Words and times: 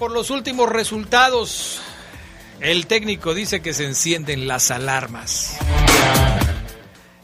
Por 0.00 0.12
los 0.12 0.30
últimos 0.30 0.70
resultados. 0.70 1.78
El 2.58 2.86
técnico 2.86 3.34
dice 3.34 3.60
que 3.60 3.74
se 3.74 3.84
encienden 3.84 4.48
las 4.48 4.70
alarmas. 4.70 5.58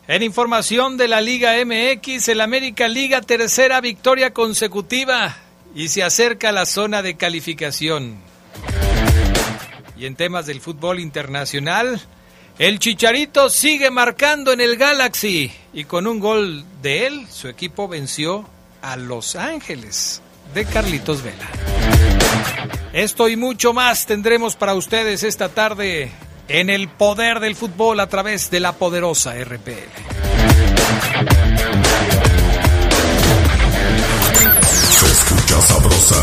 En 0.06 0.22
información 0.22 0.98
de 0.98 1.08
la 1.08 1.22
Liga 1.22 1.54
MX, 1.64 2.28
el 2.28 2.42
América 2.42 2.86
Liga 2.86 3.22
tercera 3.22 3.80
victoria 3.80 4.34
consecutiva 4.34 5.38
y 5.74 5.88
se 5.88 6.02
acerca 6.02 6.50
a 6.50 6.52
la 6.52 6.66
zona 6.66 7.00
de 7.00 7.16
calificación. 7.16 8.18
Y 9.96 10.04
en 10.04 10.14
temas 10.14 10.44
del 10.44 10.60
fútbol 10.60 11.00
internacional, 11.00 11.98
el 12.58 12.78
Chicharito 12.78 13.48
sigue 13.48 13.90
marcando 13.90 14.52
en 14.52 14.60
el 14.60 14.76
Galaxy 14.76 15.50
y 15.72 15.84
con 15.84 16.06
un 16.06 16.20
gol 16.20 16.62
de 16.82 17.06
él, 17.06 17.26
su 17.30 17.48
equipo 17.48 17.88
venció 17.88 18.46
a 18.82 18.96
Los 18.96 19.34
Ángeles 19.34 20.20
de 20.54 20.64
Carlitos 20.64 21.22
Vela. 21.22 21.46
Esto 22.92 23.28
y 23.28 23.36
mucho 23.36 23.72
más 23.72 24.06
tendremos 24.06 24.56
para 24.56 24.74
ustedes 24.74 25.22
esta 25.22 25.48
tarde 25.48 26.10
en 26.48 26.70
el 26.70 26.88
poder 26.88 27.40
del 27.40 27.56
fútbol 27.56 28.00
a 28.00 28.08
través 28.08 28.50
de 28.50 28.60
la 28.60 28.72
poderosa 28.72 29.34
RPL. 29.34 29.72
Se 34.90 35.06
escucha 35.06 35.60
sabrosa, 35.60 36.22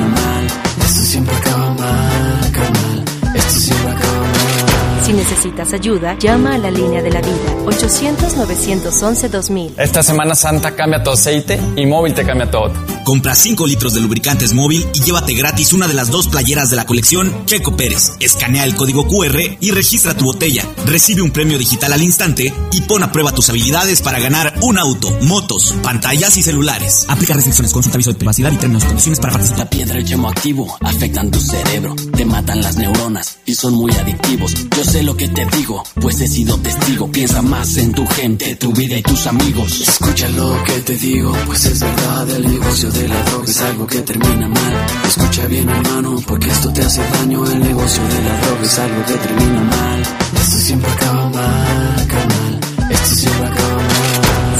necesitas 5.21 5.71
ayuda, 5.73 6.17
llama 6.17 6.55
a 6.55 6.57
la 6.57 6.71
línea 6.71 7.03
de 7.03 7.11
la 7.11 7.21
vida 7.21 7.35
800-911-2000. 7.65 9.73
Esta 9.77 10.01
Semana 10.01 10.33
Santa 10.33 10.75
cambia 10.75 11.03
tu 11.03 11.11
aceite 11.11 11.59
y 11.75 11.85
móvil 11.85 12.15
te 12.15 12.25
cambia 12.25 12.49
todo. 12.49 12.73
Compra 13.03 13.35
5 13.35 13.67
litros 13.67 13.93
de 13.93 14.01
lubricantes 14.01 14.53
móvil 14.53 14.83
y 14.93 15.01
llévate 15.01 15.35
gratis 15.35 15.73
una 15.73 15.87
de 15.87 15.93
las 15.93 16.09
dos 16.09 16.27
playeras 16.27 16.71
de 16.71 16.75
la 16.75 16.85
colección 16.85 17.45
Checo 17.45 17.77
Pérez. 17.77 18.13
Escanea 18.19 18.63
el 18.63 18.75
código 18.75 19.07
QR 19.07 19.57
y 19.59 19.69
registra 19.71 20.15
tu 20.15 20.25
botella. 20.25 20.65
Recibe 20.85 21.21
un 21.21 21.29
premio 21.29 21.59
digital 21.59 21.93
al 21.93 22.01
instante 22.01 22.51
y 22.71 22.81
pon 22.81 23.03
a 23.03 23.11
prueba 23.11 23.31
tus 23.31 23.47
habilidades 23.49 24.01
para 24.01 24.17
ganar 24.19 24.50
un 24.61 24.77
auto, 24.77 25.11
motos, 25.23 25.73
pantallas 25.83 26.37
y 26.37 26.43
celulares. 26.43 27.05
Aplica 27.09 27.33
restricciones, 27.33 27.73
consulta 27.73 27.97
aviso 27.97 28.11
de 28.11 28.17
privacidad 28.17 28.51
y 28.51 28.57
términos 28.57 28.83
y 28.83 28.87
condiciones 28.87 29.19
para 29.19 29.33
participar. 29.33 29.59
La 29.59 29.69
piedra 29.69 29.99
y 29.99 30.03
yemo 30.03 30.29
activo 30.29 30.77
afectan 30.81 31.31
tu 31.31 31.39
cerebro, 31.39 31.95
te 31.95 32.25
matan 32.25 32.61
las 32.61 32.77
neuronas 32.77 33.39
y 33.45 33.55
son 33.55 33.73
muy 33.73 33.91
adictivos. 33.93 34.53
Yo 34.75 34.83
sé 34.83 35.03
lo 35.03 35.15
que 35.15 35.27
te 35.27 35.45
digo, 35.57 35.83
pues 35.95 36.21
he 36.21 36.27
sido 36.27 36.57
testigo. 36.57 37.11
Piensa 37.11 37.41
más 37.41 37.77
en 37.77 37.91
tu 37.93 38.05
gente, 38.07 38.55
tu 38.55 38.71
vida 38.73 38.97
y 38.97 39.01
tus 39.01 39.27
amigos. 39.27 39.81
Escucha 39.81 40.29
lo 40.29 40.63
que 40.63 40.79
te 40.81 40.95
digo, 40.95 41.35
pues 41.45 41.65
es 41.65 41.79
verdad. 41.79 42.29
El 42.29 42.47
negocio 42.47 42.91
de 42.91 43.07
la 43.07 43.23
droga 43.23 43.45
es 43.45 43.61
algo 43.61 43.87
que 43.87 44.01
termina 44.01 44.47
mal. 44.47 44.85
Escucha 45.07 45.45
bien, 45.47 45.69
hermano, 45.69 46.15
porque 46.27 46.49
esto 46.49 46.71
te 46.71 46.81
hace 46.81 47.01
daño. 47.01 47.45
El 47.45 47.59
negocio 47.59 48.03
de 48.03 48.21
la 48.21 48.41
droga 48.41 48.61
es 48.63 48.79
algo 48.79 49.05
que 49.05 49.13
termina 49.13 49.61
mal. 49.61 50.01
Esto 50.41 50.57
siempre 50.57 50.91
acaba 50.91 51.29
mal, 51.29 52.07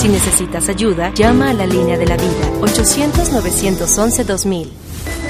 Si 0.02 0.08
necesitas 0.08 0.68
ayuda, 0.68 1.14
llama 1.14 1.52
a 1.52 1.54
la 1.54 1.68
línea 1.68 1.96
de 1.96 2.08
la 2.08 2.18
vida 2.18 2.50
800-911-2000. 2.62 4.68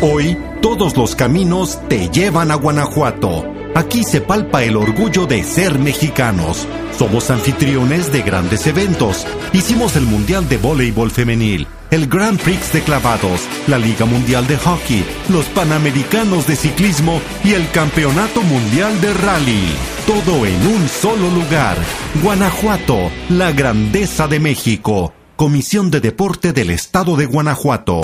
Hoy 0.02 0.38
todos 0.62 0.96
los 0.96 1.14
caminos 1.14 1.78
te 1.90 2.10
llevan 2.10 2.52
a 2.52 2.56
Guanajuato. 2.56 3.44
Aquí 3.76 4.06
se 4.06 4.22
palpa 4.22 4.64
el 4.64 4.78
orgullo 4.78 5.26
de 5.26 5.44
ser 5.44 5.78
mexicanos. 5.78 6.66
Somos 6.98 7.30
anfitriones 7.32 8.14
de 8.14 8.22
grandes 8.22 8.66
eventos. 8.66 9.28
Hicimos 9.52 9.98
el 9.98 10.06
Mundial 10.06 10.48
de 10.48 10.56
Voleibol 10.56 11.12
Femenil, 11.12 11.68
el 11.92 12.08
Grand 12.08 12.40
Prix 12.40 12.72
de 12.72 12.82
Clavados, 12.82 13.42
la 13.68 13.78
Liga 13.78 14.06
Mundial 14.06 14.48
de 14.48 14.58
Hockey, 14.58 15.06
los 15.28 15.46
Panamericanos 15.48 16.48
de 16.48 16.56
Ciclismo 16.56 17.22
y 17.44 17.54
el 17.54 17.70
Campeonato 17.72 18.42
Mundial 18.42 19.00
de 19.02 19.14
Rally. 19.14 19.76
Todo 20.08 20.46
en 20.46 20.68
un 20.68 20.88
solo 20.88 21.30
lugar. 21.30 21.78
Guanajuato, 22.24 23.12
la 23.30 23.52
grandeza 23.52 24.28
de 24.30 24.40
México. 24.40 25.14
Comisión 25.36 25.92
de 25.92 26.00
Deporte 26.00 26.54
del 26.54 26.70
Estado 26.70 27.18
de 27.18 27.26
Guanajuato. 27.26 28.02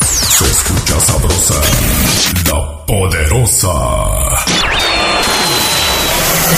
Se 0.00 0.44
escucha 0.46 0.98
sabrosa, 1.00 1.54
la 2.50 2.86
poderosa. 2.86 3.72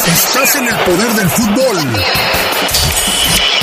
Estás 0.06 0.56
en 0.56 0.68
el 0.68 0.76
poder 0.76 1.12
del 1.14 1.28
fútbol. 1.28 1.76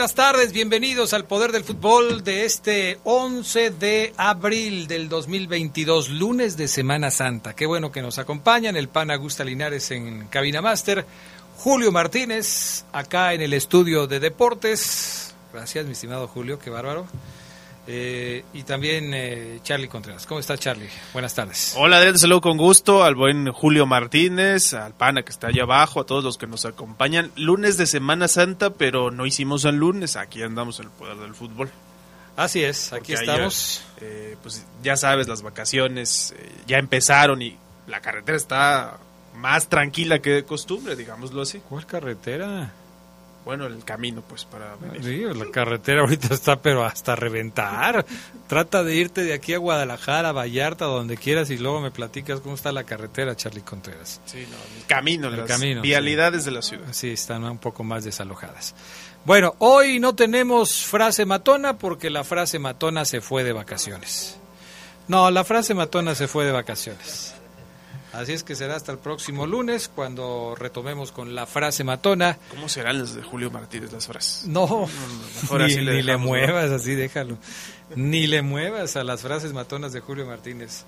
Buenas 0.00 0.14
tardes, 0.14 0.52
bienvenidos 0.54 1.12
al 1.12 1.26
Poder 1.26 1.52
del 1.52 1.62
Fútbol 1.62 2.24
de 2.24 2.46
este 2.46 2.98
11 3.04 3.68
de 3.72 4.14
abril 4.16 4.86
del 4.86 5.10
2022, 5.10 6.08
lunes 6.08 6.56
de 6.56 6.68
Semana 6.68 7.10
Santa. 7.10 7.54
Qué 7.54 7.66
bueno 7.66 7.92
que 7.92 8.00
nos 8.00 8.18
acompañan, 8.18 8.78
el 8.78 8.88
pan 8.88 9.10
Augusta 9.10 9.44
Linares 9.44 9.90
en 9.90 10.26
Cabina 10.28 10.62
Master, 10.62 11.04
Julio 11.58 11.92
Martínez 11.92 12.86
acá 12.92 13.34
en 13.34 13.42
el 13.42 13.52
estudio 13.52 14.06
de 14.06 14.20
deportes. 14.20 15.34
Gracias, 15.52 15.84
mi 15.84 15.92
estimado 15.92 16.28
Julio, 16.28 16.58
qué 16.58 16.70
bárbaro. 16.70 17.06
Eh, 17.92 18.44
y 18.54 18.62
también 18.62 19.12
eh, 19.12 19.58
Charlie 19.64 19.88
Contreras. 19.88 20.24
¿Cómo 20.24 20.38
está 20.38 20.56
Charlie? 20.56 20.88
Buenas 21.12 21.34
tardes. 21.34 21.74
Hola 21.76 21.96
Adrián, 21.96 22.12
te 22.12 22.20
saludo 22.20 22.40
con 22.40 22.56
gusto 22.56 23.02
al 23.02 23.16
buen 23.16 23.50
Julio 23.50 23.84
Martínez, 23.84 24.74
al 24.74 24.94
pana 24.94 25.24
que 25.24 25.32
está 25.32 25.48
allá 25.48 25.64
abajo, 25.64 25.98
a 25.98 26.06
todos 26.06 26.22
los 26.22 26.38
que 26.38 26.46
nos 26.46 26.64
acompañan. 26.64 27.32
Lunes 27.34 27.78
de 27.78 27.86
Semana 27.86 28.28
Santa, 28.28 28.70
pero 28.70 29.10
no 29.10 29.26
hicimos 29.26 29.64
el 29.64 29.74
lunes, 29.74 30.14
aquí 30.14 30.40
andamos 30.40 30.78
en 30.78 30.84
el 30.84 30.92
poder 30.92 31.16
del 31.16 31.34
fútbol. 31.34 31.68
Así 32.36 32.62
es, 32.62 32.92
aquí 32.92 33.12
estamos. 33.12 33.82
ayer, 33.96 34.08
eh, 34.08 34.36
pues 34.40 34.64
ya 34.84 34.96
sabes, 34.96 35.26
las 35.26 35.42
vacaciones 35.42 36.32
eh, 36.38 36.48
ya 36.68 36.78
empezaron 36.78 37.42
y 37.42 37.56
la 37.88 38.00
carretera 38.00 38.36
está 38.36 38.98
más 39.34 39.68
tranquila 39.68 40.20
que 40.20 40.30
de 40.30 40.44
costumbre, 40.44 40.94
digámoslo 40.94 41.42
así. 41.42 41.60
¿Cuál 41.68 41.86
carretera? 41.86 42.72
Bueno, 43.44 43.66
el 43.66 43.82
camino, 43.84 44.22
pues, 44.26 44.44
para 44.44 44.76
venir. 44.76 45.02
Sí, 45.02 45.38
la 45.38 45.50
carretera 45.50 46.02
ahorita 46.02 46.34
está 46.34 46.60
pero 46.60 46.84
hasta 46.84 47.16
reventar. 47.16 48.04
Trata 48.46 48.84
de 48.84 48.94
irte 48.94 49.24
de 49.24 49.32
aquí 49.32 49.54
a 49.54 49.58
Guadalajara, 49.58 50.32
Vallarta, 50.32 50.84
donde 50.84 51.16
quieras 51.16 51.48
y 51.50 51.56
luego 51.56 51.80
me 51.80 51.90
platicas 51.90 52.40
cómo 52.40 52.54
está 52.54 52.70
la 52.70 52.84
carretera, 52.84 53.34
Charlie 53.34 53.62
Contreras. 53.62 54.20
Sí, 54.26 54.46
no, 54.50 54.56
el 54.78 54.86
camino, 54.86 55.28
El 55.28 55.38
las 55.38 55.48
camino, 55.48 55.80
vialidades 55.80 56.44
de 56.44 56.50
la 56.50 56.60
ciudad. 56.60 56.88
Sí, 56.90 57.10
están 57.10 57.44
un 57.44 57.58
poco 57.58 57.82
más 57.82 58.04
desalojadas. 58.04 58.74
Bueno, 59.24 59.54
hoy 59.58 60.00
no 60.00 60.14
tenemos 60.14 60.84
frase 60.84 61.24
matona 61.24 61.78
porque 61.78 62.10
la 62.10 62.24
frase 62.24 62.58
matona 62.58 63.04
se 63.04 63.20
fue 63.20 63.42
de 63.42 63.52
vacaciones. 63.52 64.38
No, 65.08 65.30
la 65.30 65.44
frase 65.44 65.74
matona 65.74 66.14
se 66.14 66.28
fue 66.28 66.44
de 66.44 66.52
vacaciones. 66.52 67.34
Así 68.12 68.32
es 68.32 68.42
que 68.42 68.56
será 68.56 68.74
hasta 68.74 68.90
el 68.90 68.98
próximo 68.98 69.46
lunes 69.46 69.88
cuando 69.88 70.54
retomemos 70.58 71.12
con 71.12 71.34
la 71.34 71.46
frase 71.46 71.84
matona. 71.84 72.38
¿Cómo 72.50 72.68
serán 72.68 72.98
las 72.98 73.14
de 73.14 73.22
Julio 73.22 73.50
Martínez 73.50 73.92
las 73.92 74.06
frases? 74.06 74.46
No, 74.48 74.88
mejor 75.42 75.60
ni, 75.60 75.66
así 75.66 75.80
le 75.80 75.94
ni 75.94 76.02
le 76.02 76.16
muevas, 76.16 76.70
así 76.70 76.94
déjalo. 76.94 77.38
Ni 77.94 78.26
le 78.26 78.42
muevas 78.42 78.96
a 78.96 79.04
las 79.04 79.22
frases 79.22 79.52
matonas 79.52 79.92
de 79.92 80.00
Julio 80.00 80.26
Martínez. 80.26 80.84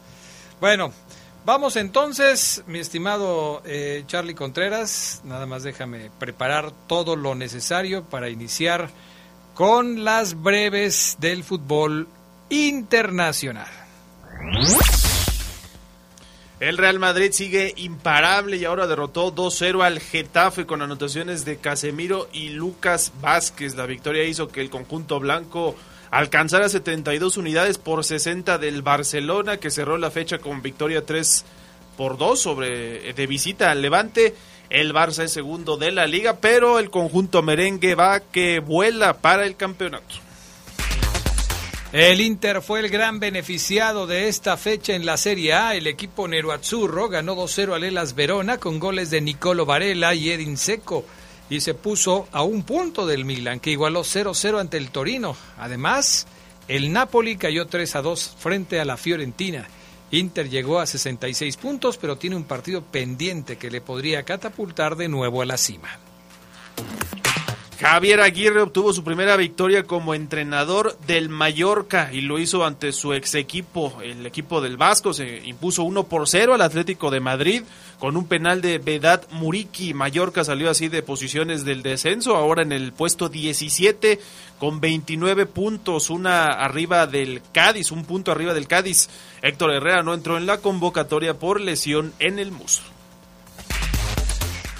Bueno, 0.61 0.93
vamos 1.45 1.77
entonces, 1.77 2.65
mi 2.67 2.81
estimado 2.81 3.63
eh, 3.65 4.03
Charlie 4.07 4.35
Contreras. 4.35 5.21
Nada 5.25 5.47
más 5.47 5.63
déjame 5.63 6.11
preparar 6.19 6.73
todo 6.89 7.15
lo 7.15 7.37
necesario 7.37 8.03
para 8.03 8.31
iniciar 8.31 8.91
con 9.55 10.03
las 10.03 10.41
breves 10.43 11.17
del 11.21 11.45
fútbol 11.45 12.09
internacional. 12.49 13.69
El 16.63 16.79
Real 16.79 17.01
Madrid 17.01 17.33
sigue 17.33 17.75
imparable 17.77 18.57
y 18.57 18.65
ahora 18.65 18.87
derrotó 18.87 19.35
2-0 19.35 19.83
al 19.83 19.99
Getafe 19.99 20.65
con 20.65 20.81
anotaciones 20.81 21.45
de 21.45 21.57
Casemiro 21.57 22.29
y 22.33 22.51
Lucas 22.51 23.11
Vázquez. 23.21 23.75
La 23.75 23.85
victoria 23.85 24.23
hizo 24.23 24.47
que 24.47 24.61
el 24.61 24.71
conjunto 24.71 25.19
blanco 25.19 25.75
alcanzara 26.13 26.69
72 26.69 27.37
unidades 27.37 27.79
por 27.79 28.05
60 28.05 28.59
del 28.59 28.83
Barcelona, 28.83 29.57
que 29.57 29.73
cerró 29.73 29.99
la 29.99 30.13
fecha 30.13 30.39
con 30.39 30.63
victoria 30.63 31.05
3 31.05 31.45
por 31.97 32.17
2 32.17 32.39
sobre 32.39 33.13
de 33.13 33.27
visita 33.27 33.73
al 33.73 33.83
Levante. 33.83 34.33
El 34.71 34.95
Barça 34.95 35.25
es 35.25 35.33
segundo 35.33 35.77
de 35.77 35.91
la 35.91 36.07
liga, 36.07 36.37
pero 36.37 36.79
el 36.79 36.91
conjunto 36.91 37.43
merengue 37.43 37.97
va 37.97 38.21
que 38.21 38.61
vuela 38.61 39.15
para 39.15 39.47
el 39.47 39.57
campeonato. 39.57 40.15
El 41.93 42.23
Inter 42.23 42.63
fue 42.63 42.81
el 42.81 42.89
gran 42.89 43.21
beneficiado 43.21 44.07
de 44.07 44.29
esta 44.29 44.57
fecha 44.57 44.95
en 44.95 45.05
la 45.05 45.19
Serie 45.19 45.53
A. 45.53 45.75
El 45.75 45.87
equipo 45.87 46.27
Neroazzurro 46.27 47.11
ganó 47.11 47.37
2-0 47.37 47.75
al 47.75 47.85
Elas 47.85 48.15
Verona 48.15 48.57
con 48.57 48.79
goles 48.79 49.11
de 49.11 49.21
Nicolo 49.21 49.67
Varela 49.67 50.15
y 50.15 50.31
Edin 50.31 50.57
Seco 50.57 51.05
y 51.51 51.61
se 51.61 51.75
puso 51.75 52.29
a 52.33 52.45
un 52.45 52.63
punto 52.63 53.05
del 53.05 53.27
Milan 53.27 53.61
que 53.61 53.73
igualó 53.73 54.05
0-0 54.05 54.59
ante 54.59 54.79
el 54.79 54.91
Torino. 54.91 55.37
Además, 55.59 56.27
el 56.67 56.93
Napoli 56.93 57.37
cayó 57.37 57.69
3-2 57.69 58.37
frente 58.39 58.81
a 58.81 58.87
la 58.87 58.97
Fiorentina. 58.97 59.69
Inter 60.13 60.49
llegó 60.49 60.81
a 60.81 60.87
66 60.87 61.59
puntos, 61.59 61.99
pero 61.99 62.17
tiene 62.17 62.37
un 62.37 62.45
partido 62.45 62.81
pendiente 62.81 63.59
que 63.59 63.71
le 63.71 63.83
podría 63.83 64.23
catapultar 64.23 64.97
de 64.97 65.09
nuevo 65.09 65.43
a 65.43 65.45
la 65.45 65.59
cima. 65.59 65.91
Javier 67.83 68.21
Aguirre 68.21 68.61
obtuvo 68.61 68.93
su 68.93 69.03
primera 69.03 69.37
victoria 69.37 69.83
como 69.83 70.15
entrenador 70.15 70.97
del 71.09 71.29
Mallorca 71.29 72.11
y 72.13 72.21
lo 72.21 72.39
hizo 72.39 72.65
ante 72.65 72.93
su 72.93 73.13
ex 73.13 73.35
equipo, 73.35 73.99
el 74.05 74.25
equipo 74.25 74.61
del 74.61 74.77
Vasco. 74.77 75.13
Se 75.13 75.43
impuso 75.45 75.83
1 75.83 76.05
por 76.05 76.29
0 76.29 76.55
al 76.55 76.63
Atlético 76.63 77.11
de 77.11 77.19
Madrid 77.19 77.65
con 77.99 78.17
un 78.17 78.29
penal 78.29 78.61
de 78.61 78.79
Vedat 78.79 79.29
Muriki. 79.33 79.95
Mallorca 79.95 80.45
salió 80.45 80.71
así 80.71 80.87
de 80.87 81.03
posiciones 81.03 81.65
del 81.65 81.83
descenso, 81.83 82.37
ahora 82.37 82.63
en 82.63 82.71
el 82.71 82.93
puesto 82.93 83.29
17 83.29 84.21
con 84.61 84.81
29 84.81 85.47
puntos, 85.47 86.09
una 86.09 86.53
arriba 86.53 87.09
del 87.09 87.43
Cádiz, 87.53 87.91
un 87.91 88.05
punto 88.05 88.31
arriba 88.31 88.55
del 88.55 88.69
Cádiz. 88.69 89.09
Héctor 89.43 89.73
Herrera 89.73 90.05
no 90.05 90.15
entró 90.15 90.37
en 90.37 90.47
la 90.47 90.59
convocatoria 90.59 91.35
por 91.35 91.61
lesión 91.61 92.13
en 92.21 92.39
el 92.39 92.53
muslo. 92.53 92.92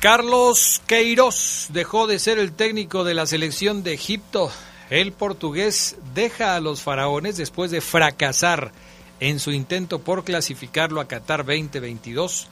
Carlos 0.03 0.83
Queiroz 0.89 1.69
dejó 1.69 2.09
de 2.09 2.19
ser 2.19 2.41
el 2.41 2.51
técnico 2.51 3.05
de 3.05 3.15
la 3.15 3.25
selección 3.25 3.85
de 3.85 3.93
Egipto. 3.93 4.51
El 4.91 5.13
portugués 5.13 5.95
deja 6.13 6.57
a 6.57 6.61
los 6.61 6.83
faraones 6.83 7.37
después 7.37 7.71
de 7.71 7.81
fracasar 7.81 8.73
en 9.21 9.39
su 9.39 9.53
intento 9.53 10.01
por 10.01 10.25
clasificarlo 10.25 11.01
a 11.01 11.07
Qatar 11.07 11.47
2022. 11.47 12.49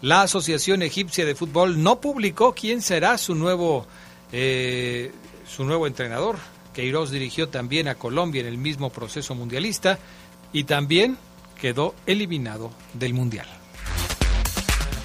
La 0.00 0.22
Asociación 0.22 0.80
Egipcia 0.80 1.26
de 1.26 1.34
Fútbol 1.34 1.82
no 1.82 2.00
publicó 2.00 2.54
quién 2.54 2.80
será 2.80 3.18
su 3.18 3.34
nuevo, 3.34 3.86
eh, 4.32 5.12
su 5.46 5.64
nuevo 5.64 5.86
entrenador. 5.86 6.38
Queiroz 6.72 7.10
dirigió 7.10 7.50
también 7.50 7.86
a 7.86 7.96
Colombia 7.96 8.40
en 8.40 8.46
el 8.46 8.56
mismo 8.56 8.88
proceso 8.88 9.34
mundialista 9.34 9.98
y 10.54 10.64
también 10.64 11.18
quedó 11.60 11.94
eliminado 12.06 12.70
del 12.94 13.12
Mundial. 13.12 13.63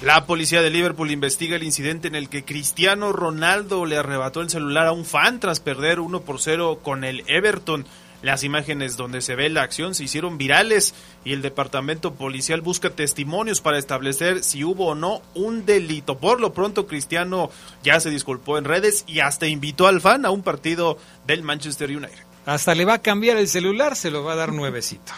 La 0.02 0.24
policía 0.24 0.62
de 0.62 0.70
Liverpool 0.70 1.10
investiga 1.10 1.56
el 1.56 1.62
incidente 1.62 2.08
en 2.08 2.14
el 2.14 2.30
que 2.30 2.42
Cristiano 2.42 3.12
Ronaldo 3.12 3.84
le 3.84 3.98
arrebató 3.98 4.40
el 4.40 4.48
celular 4.48 4.86
a 4.86 4.92
un 4.92 5.04
fan 5.04 5.40
tras 5.40 5.60
perder 5.60 6.00
1 6.00 6.22
por 6.22 6.40
0 6.40 6.80
con 6.82 7.04
el 7.04 7.22
Everton. 7.26 7.84
Las 8.22 8.42
imágenes 8.42 8.96
donde 8.96 9.20
se 9.20 9.34
ve 9.34 9.50
la 9.50 9.60
acción 9.60 9.94
se 9.94 10.04
hicieron 10.04 10.38
virales 10.38 10.94
y 11.22 11.34
el 11.34 11.42
departamento 11.42 12.14
policial 12.14 12.62
busca 12.62 12.88
testimonios 12.88 13.60
para 13.60 13.76
establecer 13.76 14.42
si 14.42 14.64
hubo 14.64 14.86
o 14.86 14.94
no 14.94 15.20
un 15.34 15.66
delito. 15.66 16.16
Por 16.16 16.40
lo 16.40 16.54
pronto 16.54 16.86
Cristiano 16.86 17.50
ya 17.82 18.00
se 18.00 18.08
disculpó 18.08 18.56
en 18.56 18.64
redes 18.64 19.04
y 19.06 19.20
hasta 19.20 19.48
invitó 19.48 19.86
al 19.86 20.00
fan 20.00 20.24
a 20.24 20.30
un 20.30 20.42
partido 20.42 20.96
del 21.26 21.42
Manchester 21.42 21.90
United. 21.90 22.24
Hasta 22.46 22.74
le 22.74 22.86
va 22.86 22.94
a 22.94 23.02
cambiar 23.02 23.36
el 23.36 23.48
celular, 23.48 23.94
se 23.96 24.10
lo 24.10 24.24
va 24.24 24.32
a 24.32 24.36
dar 24.36 24.54
nuevecito. 24.54 25.12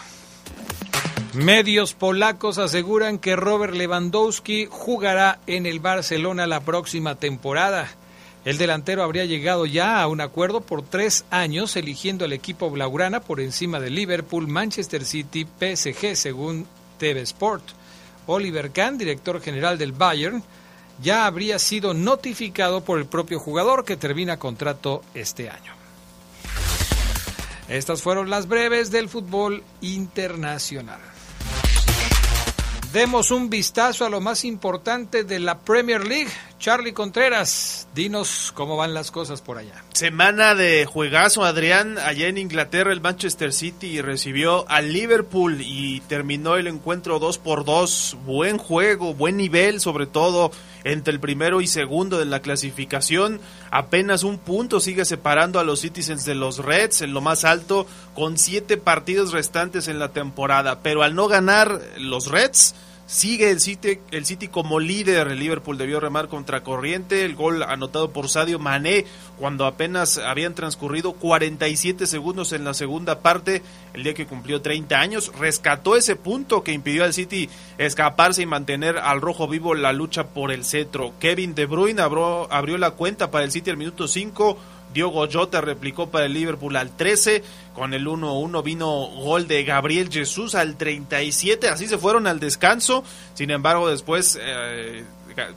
Medios 1.33 1.95
polacos 1.95 2.59
aseguran 2.59 3.17
que 3.17 3.35
Robert 3.35 3.73
Lewandowski 3.73 4.67
jugará 4.69 5.39
en 5.47 5.65
el 5.65 5.79
Barcelona 5.79 6.45
la 6.45 6.59
próxima 6.59 7.15
temporada. 7.15 7.89
El 8.45 8.59
delantero 8.59 9.01
habría 9.01 9.25
llegado 9.25 9.65
ya 9.65 9.99
a 9.99 10.07
un 10.07 10.21
acuerdo 10.21 10.61
por 10.61 10.83
tres 10.83 11.25
años, 11.31 11.75
eligiendo 11.75 12.25
al 12.25 12.33
equipo 12.33 12.69
blaugrana 12.69 13.19
por 13.19 13.41
encima 13.41 13.79
de 13.79 13.89
Liverpool, 13.89 14.47
Manchester 14.47 15.03
City, 15.05 15.47
PSG, 15.59 16.15
según 16.15 16.67
TV 16.99 17.21
Sport. 17.21 17.63
Oliver 18.27 18.69
Kahn, 18.71 18.99
director 18.99 19.41
general 19.41 19.79
del 19.79 19.91
Bayern, 19.91 20.43
ya 21.01 21.25
habría 21.25 21.57
sido 21.57 21.95
notificado 21.95 22.83
por 22.83 22.99
el 22.99 23.07
propio 23.07 23.39
jugador 23.39 23.85
que 23.85 23.97
termina 23.97 24.37
contrato 24.37 25.01
este 25.15 25.49
año. 25.49 25.73
Estas 27.69 28.03
fueron 28.03 28.29
las 28.29 28.47
breves 28.47 28.91
del 28.91 29.09
fútbol 29.09 29.63
internacional. 29.81 31.12
Demos 32.93 33.31
un 33.31 33.49
vistazo 33.49 34.05
a 34.05 34.09
lo 34.09 34.21
más 34.21 34.45
importante 34.45 35.23
de 35.23 35.39
la 35.39 35.57
Premier 35.57 36.05
League. 36.05 36.29
Charlie 36.63 36.93
Contreras, 36.93 37.89
dinos 37.93 38.53
cómo 38.55 38.77
van 38.77 38.93
las 38.93 39.11
cosas 39.11 39.41
por 39.41 39.57
allá. 39.57 39.83
Semana 39.91 40.55
de 40.55 40.85
juegazo, 40.85 41.43
Adrián. 41.43 41.97
Allá 41.97 42.29
en 42.29 42.37
Inglaterra 42.37 42.93
el 42.93 43.01
Manchester 43.01 43.51
City 43.51 43.99
recibió 43.99 44.63
al 44.69 44.93
Liverpool 44.93 45.57
y 45.59 45.99
terminó 46.07 46.55
el 46.55 46.67
encuentro 46.67 47.19
2 47.19 47.37
por 47.39 47.65
2 47.65 48.15
Buen 48.25 48.57
juego, 48.57 49.13
buen 49.13 49.35
nivel, 49.35 49.81
sobre 49.81 50.05
todo 50.05 50.53
entre 50.85 51.13
el 51.13 51.19
primero 51.19 51.59
y 51.59 51.67
segundo 51.67 52.17
de 52.17 52.23
la 52.23 52.39
clasificación. 52.41 53.41
Apenas 53.69 54.23
un 54.23 54.37
punto 54.37 54.79
sigue 54.79 55.03
separando 55.03 55.59
a 55.59 55.65
los 55.65 55.81
Citizens 55.81 56.23
de 56.23 56.35
los 56.35 56.59
Reds 56.59 57.01
en 57.01 57.13
lo 57.13 57.19
más 57.19 57.43
alto, 57.43 57.85
con 58.15 58.37
siete 58.37 58.77
partidos 58.77 59.33
restantes 59.33 59.89
en 59.89 59.99
la 59.99 60.13
temporada. 60.13 60.79
Pero 60.81 61.03
al 61.03 61.13
no 61.13 61.27
ganar 61.27 61.81
los 61.97 62.27
Reds, 62.27 62.73
Sigue 63.05 63.51
el 63.51 63.59
City, 63.59 63.99
el 64.11 64.25
City 64.25 64.47
como 64.47 64.79
líder. 64.79 65.27
El 65.27 65.39
Liverpool 65.39 65.77
debió 65.77 65.99
remar 65.99 66.29
contra 66.29 66.63
corriente. 66.63 67.25
El 67.25 67.35
gol 67.35 67.61
anotado 67.61 68.11
por 68.11 68.29
Sadio 68.29 68.59
Mané 68.59 69.05
cuando 69.37 69.65
apenas 69.65 70.17
habían 70.17 70.55
transcurrido 70.55 71.13
47 71.13 72.07
segundos 72.07 72.53
en 72.53 72.63
la 72.63 72.73
segunda 72.73 73.19
parte, 73.19 73.61
el 73.93 74.03
día 74.03 74.13
que 74.13 74.25
cumplió 74.25 74.61
30 74.61 74.99
años. 74.99 75.31
Rescató 75.37 75.97
ese 75.97 76.15
punto 76.15 76.63
que 76.63 76.71
impidió 76.71 77.03
al 77.03 77.13
City 77.13 77.49
escaparse 77.77 78.43
y 78.43 78.45
mantener 78.45 78.97
al 78.97 79.19
rojo 79.19 79.47
vivo 79.47 79.75
la 79.75 79.91
lucha 79.91 80.27
por 80.27 80.51
el 80.51 80.63
cetro. 80.63 81.13
Kevin 81.19 81.55
De 81.55 81.65
Bruyne 81.65 82.01
abrió, 82.01 82.51
abrió 82.53 82.77
la 82.77 82.91
cuenta 82.91 83.31
para 83.31 83.43
el 83.43 83.51
City 83.51 83.69
al 83.69 83.77
minuto 83.77 84.07
5. 84.07 84.57
Diogo 84.93 85.27
Jota 85.31 85.61
replicó 85.61 86.09
para 86.09 86.25
el 86.25 86.33
Liverpool 86.33 86.75
al 86.75 86.95
13. 86.95 87.43
Con 87.73 87.93
el 87.93 88.05
1-1 88.05 88.63
vino 88.63 88.89
gol 88.89 89.47
de 89.47 89.63
Gabriel 89.63 90.09
Jesús 90.11 90.55
al 90.55 90.77
37. 90.77 91.69
Así 91.69 91.87
se 91.87 91.97
fueron 91.97 92.27
al 92.27 92.39
descanso. 92.39 93.03
Sin 93.33 93.49
embargo, 93.49 93.89
después 93.89 94.37
eh, 94.39 95.03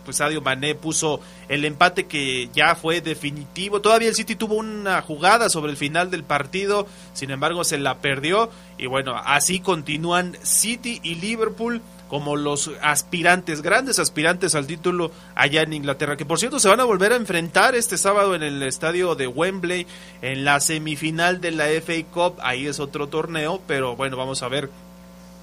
pues 0.05 0.17
Sadio 0.19 0.41
Mané 0.41 0.75
puso 0.75 1.21
el 1.49 1.65
empate 1.65 2.07
que 2.07 2.49
ya 2.53 2.75
fue 2.75 3.01
definitivo. 3.01 3.81
Todavía 3.81 4.09
el 4.09 4.15
City 4.15 4.37
tuvo 4.37 4.57
una 4.57 5.03
jugada 5.03 5.49
sobre 5.49 5.71
el 5.71 5.77
final 5.77 6.11
del 6.11 6.25
partido, 6.25 6.87
sin 7.13 7.31
embargo 7.31 7.65
se 7.65 7.79
la 7.79 7.99
perdió 7.99 8.51
y 8.79 8.87
bueno, 8.87 9.17
así 9.17 9.61
continúan 9.61 10.37
City 10.43 11.01
y 11.03 11.17
Liverpool 11.17 11.83
como 12.09 12.37
los 12.37 12.71
aspirantes, 12.83 13.63
grandes 13.63 13.99
aspirantes 13.99 14.55
al 14.55 14.67
título 14.67 15.11
allá 15.35 15.63
en 15.63 15.73
Inglaterra, 15.73 16.17
que 16.17 16.25
por 16.25 16.39
cierto 16.39 16.61
se 16.61 16.69
van 16.69 16.81
a 16.81 16.85
volver 16.85 17.13
a 17.13 17.17
enfrentar 17.17 17.75
este 17.75 17.99
sábado 17.99 18.35
en 18.35 18.43
el 18.43 18.63
estadio 18.63 19.15
de 19.15 19.27
Wembley 19.27 19.87
en 20.23 20.45
la 20.45 20.61
semifinal 20.61 21.41
de 21.41 21.51
la 21.51 21.67
FA 21.81 22.05
Cup, 22.13 22.39
ahí 22.43 22.67
es 22.67 22.81
otro 22.81 23.09
torneo, 23.09 23.61
pero 23.67 23.97
bueno, 23.97 24.17
vamos 24.17 24.43
a 24.43 24.49
ver 24.49 24.71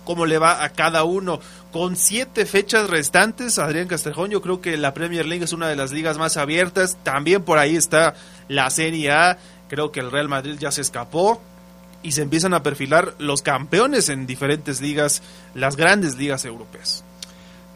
cómo 0.05 0.25
le 0.25 0.37
va 0.37 0.63
a 0.63 0.69
cada 0.69 1.03
uno. 1.03 1.39
Con 1.71 1.95
siete 1.95 2.45
fechas 2.45 2.89
restantes, 2.89 3.57
Adrián 3.59 3.87
Castrejón, 3.87 4.29
yo 4.29 4.41
creo 4.41 4.61
que 4.61 4.77
la 4.77 4.93
Premier 4.93 5.25
League 5.25 5.43
es 5.43 5.53
una 5.53 5.67
de 5.67 5.75
las 5.75 5.91
ligas 5.91 6.17
más 6.17 6.37
abiertas, 6.37 6.97
también 7.03 7.43
por 7.43 7.57
ahí 7.57 7.75
está 7.75 8.15
la 8.47 8.69
Serie 8.69 9.11
A, 9.11 9.37
creo 9.69 9.91
que 9.91 9.99
el 9.99 10.11
Real 10.11 10.29
Madrid 10.29 10.55
ya 10.59 10.71
se 10.71 10.81
escapó, 10.81 11.41
y 12.03 12.11
se 12.11 12.21
empiezan 12.21 12.53
a 12.53 12.61
perfilar 12.61 13.15
los 13.17 13.41
campeones 13.41 14.09
en 14.09 14.27
diferentes 14.27 14.81
ligas, 14.81 15.23
las 15.55 15.77
grandes 15.77 16.17
ligas 16.17 16.45
europeas. 16.45 17.03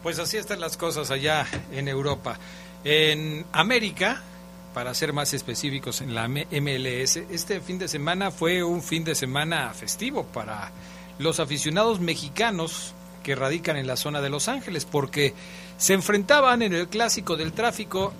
Pues 0.02 0.18
así 0.18 0.36
están 0.36 0.60
las 0.60 0.76
cosas 0.76 1.10
allá 1.10 1.46
en 1.72 1.88
Europa. 1.88 2.38
En 2.84 3.44
América, 3.52 4.22
para 4.74 4.94
ser 4.94 5.12
más 5.12 5.34
específicos 5.34 6.02
en 6.02 6.14
la 6.14 6.28
MLS, 6.28 7.16
este 7.30 7.60
fin 7.60 7.78
de 7.78 7.88
semana 7.88 8.30
fue 8.30 8.62
un 8.62 8.82
fin 8.82 9.02
de 9.02 9.14
semana 9.14 9.72
festivo 9.74 10.24
para 10.24 10.70
los 11.18 11.40
aficionados 11.40 11.98
mexicanos 11.98 12.94
que 13.24 13.34
radican 13.34 13.76
en 13.76 13.86
la 13.86 13.96
zona 13.96 14.20
de 14.20 14.30
Los 14.30 14.48
Ángeles, 14.48 14.84
porque 14.84 15.34
se 15.76 15.94
enfrentaban 15.94 16.62
en 16.62 16.72
el 16.72 16.88
clásico 16.88 17.36
del 17.36 17.52
tráfico 17.52 18.12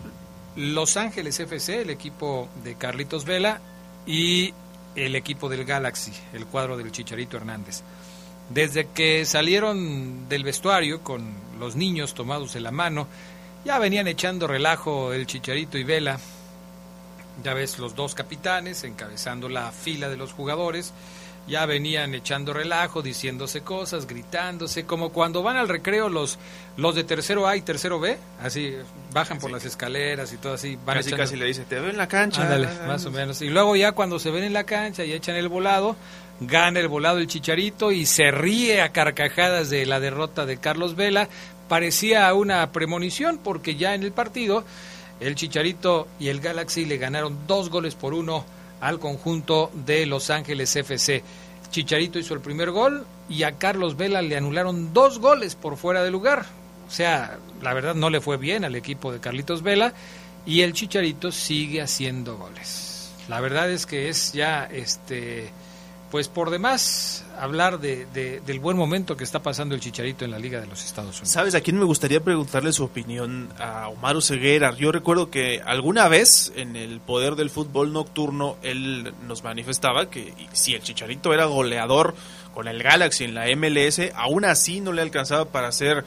Los 0.56 0.96
Ángeles 0.96 1.38
FC, 1.38 1.82
el 1.82 1.90
equipo 1.90 2.48
de 2.64 2.74
Carlitos 2.74 3.24
Vela, 3.24 3.60
y 4.06 4.52
el 5.04 5.16
equipo 5.16 5.48
del 5.48 5.64
Galaxy, 5.64 6.12
el 6.32 6.46
cuadro 6.46 6.76
del 6.76 6.92
Chicharito 6.92 7.36
Hernández. 7.36 7.82
Desde 8.50 8.88
que 8.88 9.24
salieron 9.24 10.28
del 10.28 10.44
vestuario 10.44 11.02
con 11.02 11.30
los 11.58 11.76
niños 11.76 12.14
tomados 12.14 12.54
de 12.54 12.60
la 12.60 12.70
mano, 12.70 13.06
ya 13.64 13.78
venían 13.78 14.08
echando 14.08 14.46
relajo 14.46 15.12
el 15.12 15.26
Chicharito 15.26 15.76
y 15.78 15.84
Vela. 15.84 16.18
Ya 17.44 17.54
ves 17.54 17.78
los 17.78 17.94
dos 17.94 18.14
capitanes 18.14 18.84
encabezando 18.84 19.48
la 19.48 19.70
fila 19.70 20.08
de 20.08 20.16
los 20.16 20.32
jugadores 20.32 20.92
ya 21.48 21.66
venían 21.66 22.14
echando 22.14 22.52
relajo, 22.52 23.02
diciéndose 23.02 23.62
cosas, 23.62 24.06
gritándose, 24.06 24.84
como 24.84 25.10
cuando 25.10 25.42
van 25.42 25.56
al 25.56 25.68
recreo 25.68 26.08
los, 26.08 26.38
los 26.76 26.94
de 26.94 27.04
tercero 27.04 27.48
A 27.48 27.56
y 27.56 27.62
tercero 27.62 27.98
B, 27.98 28.18
así 28.42 28.74
bajan 29.12 29.38
por 29.38 29.50
las 29.50 29.64
escaleras 29.64 30.32
y 30.32 30.36
todo 30.36 30.52
así. 30.52 30.78
Van 30.84 30.98
casi, 30.98 31.12
casi 31.12 31.36
le 31.36 31.46
dice, 31.46 31.64
te 31.64 31.80
veo 31.80 31.90
en 31.90 31.96
la 31.96 32.06
cancha. 32.06 32.44
más 32.86 33.04
o 33.06 33.10
menos. 33.10 33.40
Y 33.42 33.48
luego 33.48 33.74
ya 33.76 33.92
cuando 33.92 34.18
se 34.18 34.30
ven 34.30 34.44
en 34.44 34.52
la 34.52 34.64
cancha 34.64 35.04
y 35.04 35.12
echan 35.12 35.36
el 35.36 35.48
volado, 35.48 35.96
gana 36.40 36.80
el 36.80 36.88
volado 36.88 37.18
el 37.18 37.26
Chicharito 37.26 37.90
y 37.92 38.06
se 38.06 38.30
ríe 38.30 38.82
a 38.82 38.90
carcajadas 38.90 39.70
de 39.70 39.86
la 39.86 40.00
derrota 40.00 40.46
de 40.46 40.58
Carlos 40.58 40.96
Vela. 40.96 41.28
Parecía 41.68 42.32
una 42.34 42.70
premonición 42.72 43.38
porque 43.38 43.74
ya 43.74 43.94
en 43.94 44.02
el 44.02 44.12
partido 44.12 44.64
el 45.20 45.34
Chicharito 45.34 46.08
y 46.20 46.28
el 46.28 46.40
Galaxy 46.40 46.84
le 46.84 46.98
ganaron 46.98 47.46
dos 47.46 47.70
goles 47.70 47.94
por 47.94 48.14
uno 48.14 48.44
al 48.80 48.98
conjunto 48.98 49.70
de 49.86 50.06
Los 50.06 50.30
Ángeles 50.30 50.74
FC. 50.74 51.22
Chicharito 51.70 52.18
hizo 52.18 52.34
el 52.34 52.40
primer 52.40 52.70
gol 52.70 53.06
y 53.28 53.42
a 53.42 53.52
Carlos 53.52 53.96
Vela 53.96 54.22
le 54.22 54.36
anularon 54.36 54.92
dos 54.92 55.18
goles 55.18 55.54
por 55.54 55.76
fuera 55.76 56.02
de 56.02 56.10
lugar. 56.10 56.46
O 56.86 56.90
sea, 56.90 57.38
la 57.62 57.74
verdad 57.74 57.94
no 57.94 58.10
le 58.10 58.20
fue 58.20 58.36
bien 58.36 58.64
al 58.64 58.74
equipo 58.74 59.12
de 59.12 59.20
Carlitos 59.20 59.62
Vela 59.62 59.92
y 60.46 60.62
el 60.62 60.72
Chicharito 60.72 61.30
sigue 61.30 61.82
haciendo 61.82 62.36
goles. 62.36 63.12
La 63.28 63.40
verdad 63.40 63.70
es 63.70 63.84
que 63.84 64.08
es 64.08 64.32
ya 64.32 64.64
este 64.64 65.50
pues 66.10 66.28
por 66.28 66.48
demás 66.50 67.24
hablar 67.40 67.80
de, 67.80 68.06
del 68.44 68.60
buen 68.60 68.76
momento 68.76 69.16
que 69.16 69.24
está 69.24 69.42
pasando 69.42 69.74
el 69.74 69.80
Chicharito 69.80 70.24
en 70.24 70.30
la 70.30 70.38
Liga 70.38 70.60
de 70.60 70.66
los 70.66 70.84
Estados 70.84 71.16
Unidos. 71.16 71.30
¿Sabes 71.30 71.54
a 71.54 71.60
quién 71.60 71.78
me 71.78 71.84
gustaría 71.84 72.20
preguntarle 72.20 72.72
su 72.72 72.84
opinión? 72.84 73.48
A 73.58 73.88
Omar 73.88 74.20
Ceguera. 74.22 74.74
Yo 74.76 74.92
recuerdo 74.92 75.30
que 75.30 75.60
alguna 75.64 76.08
vez 76.08 76.52
en 76.56 76.76
el 76.76 77.00
poder 77.00 77.36
del 77.36 77.50
fútbol 77.50 77.92
nocturno 77.92 78.56
él 78.62 79.12
nos 79.26 79.44
manifestaba 79.44 80.10
que 80.10 80.34
si 80.52 80.74
el 80.74 80.82
Chicharito 80.82 81.32
era 81.32 81.44
goleador 81.46 82.14
con 82.54 82.66
el 82.66 82.82
Galaxy 82.82 83.24
en 83.24 83.34
la 83.34 83.46
MLS, 83.54 84.00
aún 84.14 84.44
así 84.44 84.80
no 84.80 84.92
le 84.92 85.02
alcanzaba 85.02 85.44
para 85.44 85.70
ser 85.70 85.98
eh, 85.98 86.02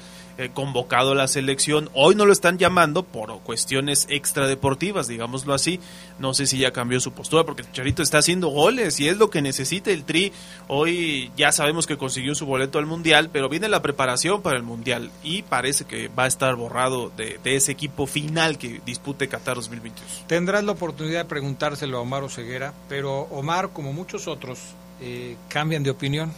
convocado 0.50 1.12
a 1.12 1.16
la 1.16 1.28
selección. 1.28 1.90
Hoy 1.94 2.16
no 2.16 2.26
lo 2.26 2.34
están 2.34 2.58
llamando 2.58 3.04
por 3.04 3.40
cuestiones 3.42 4.08
extradeportivas, 4.10 5.08
digámoslo 5.08 5.54
así. 5.54 5.80
No 6.20 6.34
sé 6.34 6.48
si 6.48 6.58
ya 6.58 6.72
cambió 6.72 7.00
su 7.00 7.12
postura 7.12 7.44
porque 7.44 7.64
Charito 7.72 8.02
está 8.02 8.18
haciendo 8.18 8.50
goles 8.50 9.00
y 9.00 9.08
es 9.08 9.18
lo 9.18 9.30
que 9.30 9.42
necesita 9.42 9.92
el 9.92 10.04
Tri. 10.04 10.32
Hoy 10.68 11.32
ya 11.38 11.52
sabemos 11.52 11.88
que 11.88 11.98
consiguió 11.98 12.36
su 12.36 12.46
boleto 12.46 12.80
al 12.80 12.86
Mundial, 12.86 13.30
pero 13.32 13.50
viene 13.50 13.70
la 13.70 13.82
preparación 13.82 14.42
para 14.42 14.58
el 14.58 14.64
Mundial 14.64 15.12
y 15.24 15.44
parece 15.44 15.86
que 15.86 16.08
va 16.08 16.24
a 16.24 16.28
estar 16.28 16.56
borrado 16.56 17.12
de, 17.16 17.40
ese 17.44 17.72
equipo 17.72 18.08
final 18.08 18.58
que 18.58 18.82
dispute 18.86 19.28
Qatar 19.28 19.56
2022. 19.56 20.24
Tendrás 20.28 20.64
la 20.64 20.72
oportunidad 20.72 21.24
de 21.24 21.26
preguntárselo 21.26 21.98
a 21.98 22.02
Omar 22.02 22.24
Oseguera, 22.24 22.74
pero 22.90 23.22
Omar, 23.32 23.70
como 23.70 23.94
muchos 23.94 24.28
otros, 24.28 24.60
eh, 25.02 25.36
cambian 25.50 25.84
de 25.84 25.90
opinión 25.90 26.32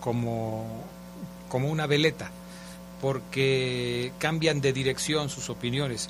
como, 0.00 0.84
como 1.48 1.70
una 1.70 1.86
veleta 1.86 2.30
porque 3.02 4.12
cambian 4.20 4.60
de 4.60 4.72
dirección 4.72 5.28
sus 5.28 5.50
opiniones. 5.50 6.08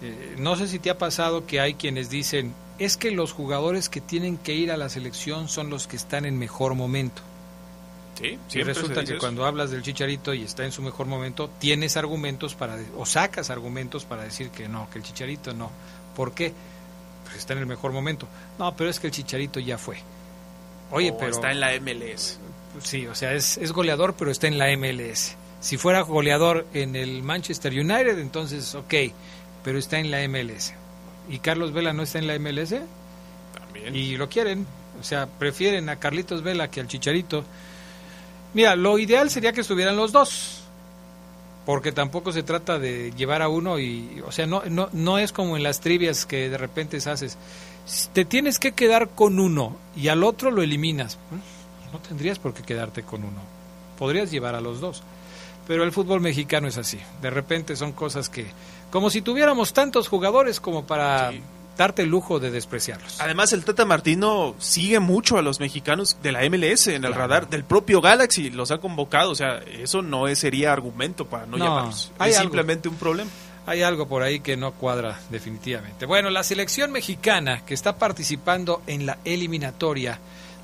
Eh, 0.00 0.34
no 0.38 0.56
sé 0.56 0.66
si 0.66 0.78
te 0.78 0.88
ha 0.88 0.96
pasado 0.96 1.46
que 1.46 1.60
hay 1.60 1.74
quienes 1.74 2.08
dicen, 2.08 2.54
es 2.78 2.96
que 2.96 3.10
los 3.10 3.32
jugadores 3.32 3.90
que 3.90 4.00
tienen 4.00 4.38
que 4.38 4.54
ir 4.54 4.72
a 4.72 4.78
la 4.78 4.88
selección 4.88 5.48
son 5.50 5.68
los 5.68 5.86
que 5.86 5.96
están 5.96 6.24
en 6.24 6.38
mejor 6.38 6.74
momento. 6.74 7.20
Sí, 8.18 8.38
y 8.54 8.62
resulta 8.62 9.04
que 9.04 9.18
cuando 9.18 9.44
hablas 9.44 9.70
del 9.70 9.82
Chicharito 9.82 10.32
y 10.32 10.42
está 10.42 10.64
en 10.64 10.72
su 10.72 10.80
mejor 10.80 11.06
momento, 11.06 11.50
tienes 11.58 11.98
argumentos 11.98 12.54
para, 12.54 12.78
o 12.96 13.04
sacas 13.04 13.50
argumentos 13.50 14.06
para 14.06 14.22
decir 14.22 14.48
que 14.48 14.68
no, 14.68 14.88
que 14.90 14.98
el 14.98 15.04
Chicharito 15.04 15.52
no. 15.52 15.70
¿Por 16.16 16.32
qué? 16.32 16.54
Pues 17.24 17.36
está 17.36 17.52
en 17.52 17.58
el 17.58 17.66
mejor 17.66 17.92
momento. 17.92 18.26
No, 18.58 18.74
pero 18.74 18.88
es 18.88 18.98
que 19.00 19.08
el 19.08 19.12
Chicharito 19.12 19.60
ya 19.60 19.76
fue. 19.76 19.98
Oye, 20.90 21.12
pero... 21.12 21.30
Está 21.30 21.52
en 21.52 21.60
la 21.60 21.78
MLS. 21.78 22.38
Sí, 22.82 23.06
o 23.06 23.14
sea, 23.14 23.34
es, 23.34 23.58
es 23.58 23.72
goleador, 23.72 24.14
pero 24.14 24.30
está 24.30 24.46
en 24.46 24.56
la 24.56 24.74
MLS. 24.76 25.36
Si 25.62 25.76
fuera 25.76 26.00
goleador 26.00 26.66
en 26.74 26.96
el 26.96 27.22
Manchester 27.22 27.72
United, 27.72 28.18
entonces 28.18 28.74
ok, 28.74 28.94
pero 29.62 29.78
está 29.78 30.00
en 30.00 30.10
la 30.10 30.26
MLS. 30.26 30.74
¿Y 31.30 31.38
Carlos 31.38 31.72
Vela 31.72 31.92
no 31.92 32.02
está 32.02 32.18
en 32.18 32.26
la 32.26 32.36
MLS? 32.36 32.74
También. 33.54 33.94
Y 33.94 34.16
lo 34.16 34.28
quieren, 34.28 34.66
o 35.00 35.04
sea, 35.04 35.26
prefieren 35.26 35.88
a 35.88 36.00
Carlitos 36.00 36.42
Vela 36.42 36.68
que 36.68 36.80
al 36.80 36.88
Chicharito. 36.88 37.44
Mira, 38.54 38.74
lo 38.74 38.98
ideal 38.98 39.30
sería 39.30 39.52
que 39.52 39.60
estuvieran 39.60 39.96
los 39.96 40.10
dos, 40.10 40.64
porque 41.64 41.92
tampoco 41.92 42.32
se 42.32 42.42
trata 42.42 42.80
de 42.80 43.12
llevar 43.16 43.40
a 43.40 43.48
uno 43.48 43.78
y, 43.78 44.20
o 44.26 44.32
sea, 44.32 44.46
no, 44.46 44.64
no, 44.68 44.88
no 44.92 45.18
es 45.18 45.30
como 45.30 45.56
en 45.56 45.62
las 45.62 45.78
trivias 45.80 46.26
que 46.26 46.50
de 46.50 46.58
repente 46.58 46.96
haces. 46.96 47.38
Te 48.12 48.24
tienes 48.24 48.58
que 48.58 48.72
quedar 48.72 49.10
con 49.10 49.38
uno 49.38 49.76
y 49.94 50.08
al 50.08 50.24
otro 50.24 50.50
lo 50.50 50.60
eliminas. 50.60 51.18
No 51.92 52.00
tendrías 52.00 52.40
por 52.40 52.52
qué 52.52 52.64
quedarte 52.64 53.04
con 53.04 53.22
uno. 53.22 53.40
Podrías 53.96 54.32
llevar 54.32 54.56
a 54.56 54.60
los 54.60 54.80
dos. 54.80 55.04
Pero 55.72 55.84
el 55.84 55.92
fútbol 55.92 56.20
mexicano 56.20 56.68
es 56.68 56.76
así. 56.76 56.98
De 57.22 57.30
repente 57.30 57.76
son 57.76 57.92
cosas 57.92 58.28
que, 58.28 58.44
como 58.90 59.08
si 59.08 59.22
tuviéramos 59.22 59.72
tantos 59.72 60.06
jugadores 60.06 60.60
como 60.60 60.86
para 60.86 61.32
darte 61.78 62.02
el 62.02 62.10
lujo 62.10 62.40
de 62.40 62.50
despreciarlos. 62.50 63.18
Además, 63.22 63.54
el 63.54 63.64
Tata 63.64 63.86
Martino 63.86 64.54
sigue 64.58 65.00
mucho 65.00 65.38
a 65.38 65.42
los 65.42 65.60
mexicanos 65.60 66.18
de 66.22 66.30
la 66.30 66.46
MLS 66.50 66.88
en 66.88 67.06
el 67.06 67.14
radar 67.14 67.48
del 67.48 67.64
propio 67.64 68.02
Galaxy. 68.02 68.50
Los 68.50 68.70
ha 68.70 68.76
convocado. 68.76 69.30
O 69.30 69.34
sea, 69.34 69.60
eso 69.60 70.02
no 70.02 70.26
sería 70.36 70.74
argumento 70.74 71.24
para 71.24 71.46
no, 71.46 71.56
llamarlos. 71.56 72.12
es 72.22 72.36
simplemente 72.36 72.90
un 72.90 72.96
problema. 72.96 73.30
Hay 73.64 73.80
algo 73.80 74.06
por 74.06 74.22
ahí 74.22 74.40
que 74.40 74.58
no 74.58 74.72
cuadra 74.72 75.20
definitivamente. 75.30 76.04
Bueno, 76.04 76.28
la 76.28 76.42
selección 76.42 76.92
mexicana 76.92 77.64
que 77.64 77.72
está 77.72 77.96
participando 77.96 78.82
en 78.86 79.06
la 79.06 79.16
eliminatoria 79.24 80.18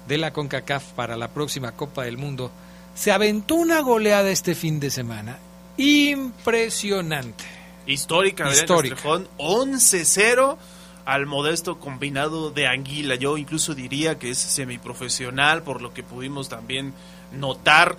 de 0.06 0.18
la 0.18 0.34
CONCACAF 0.34 0.92
para 0.92 1.16
la 1.16 1.28
próxima 1.28 1.72
Copa 1.72 2.02
del 2.02 2.18
Mundo 2.18 2.52
se 2.98 3.12
aventó 3.12 3.54
una 3.54 3.80
goleada 3.80 4.28
este 4.28 4.56
fin 4.56 4.80
de 4.80 4.90
semana 4.90 5.38
impresionante. 5.76 7.44
Histórica, 7.86 8.50
Histórica. 8.50 8.96
11-0 9.38 10.56
al 11.04 11.26
modesto 11.26 11.78
combinado 11.78 12.50
de 12.50 12.66
Anguila. 12.66 13.14
Yo 13.14 13.38
incluso 13.38 13.76
diría 13.76 14.18
que 14.18 14.30
es 14.30 14.38
semiprofesional, 14.38 15.62
por 15.62 15.80
lo 15.80 15.94
que 15.94 16.02
pudimos 16.02 16.48
también 16.48 16.92
notar. 17.32 17.96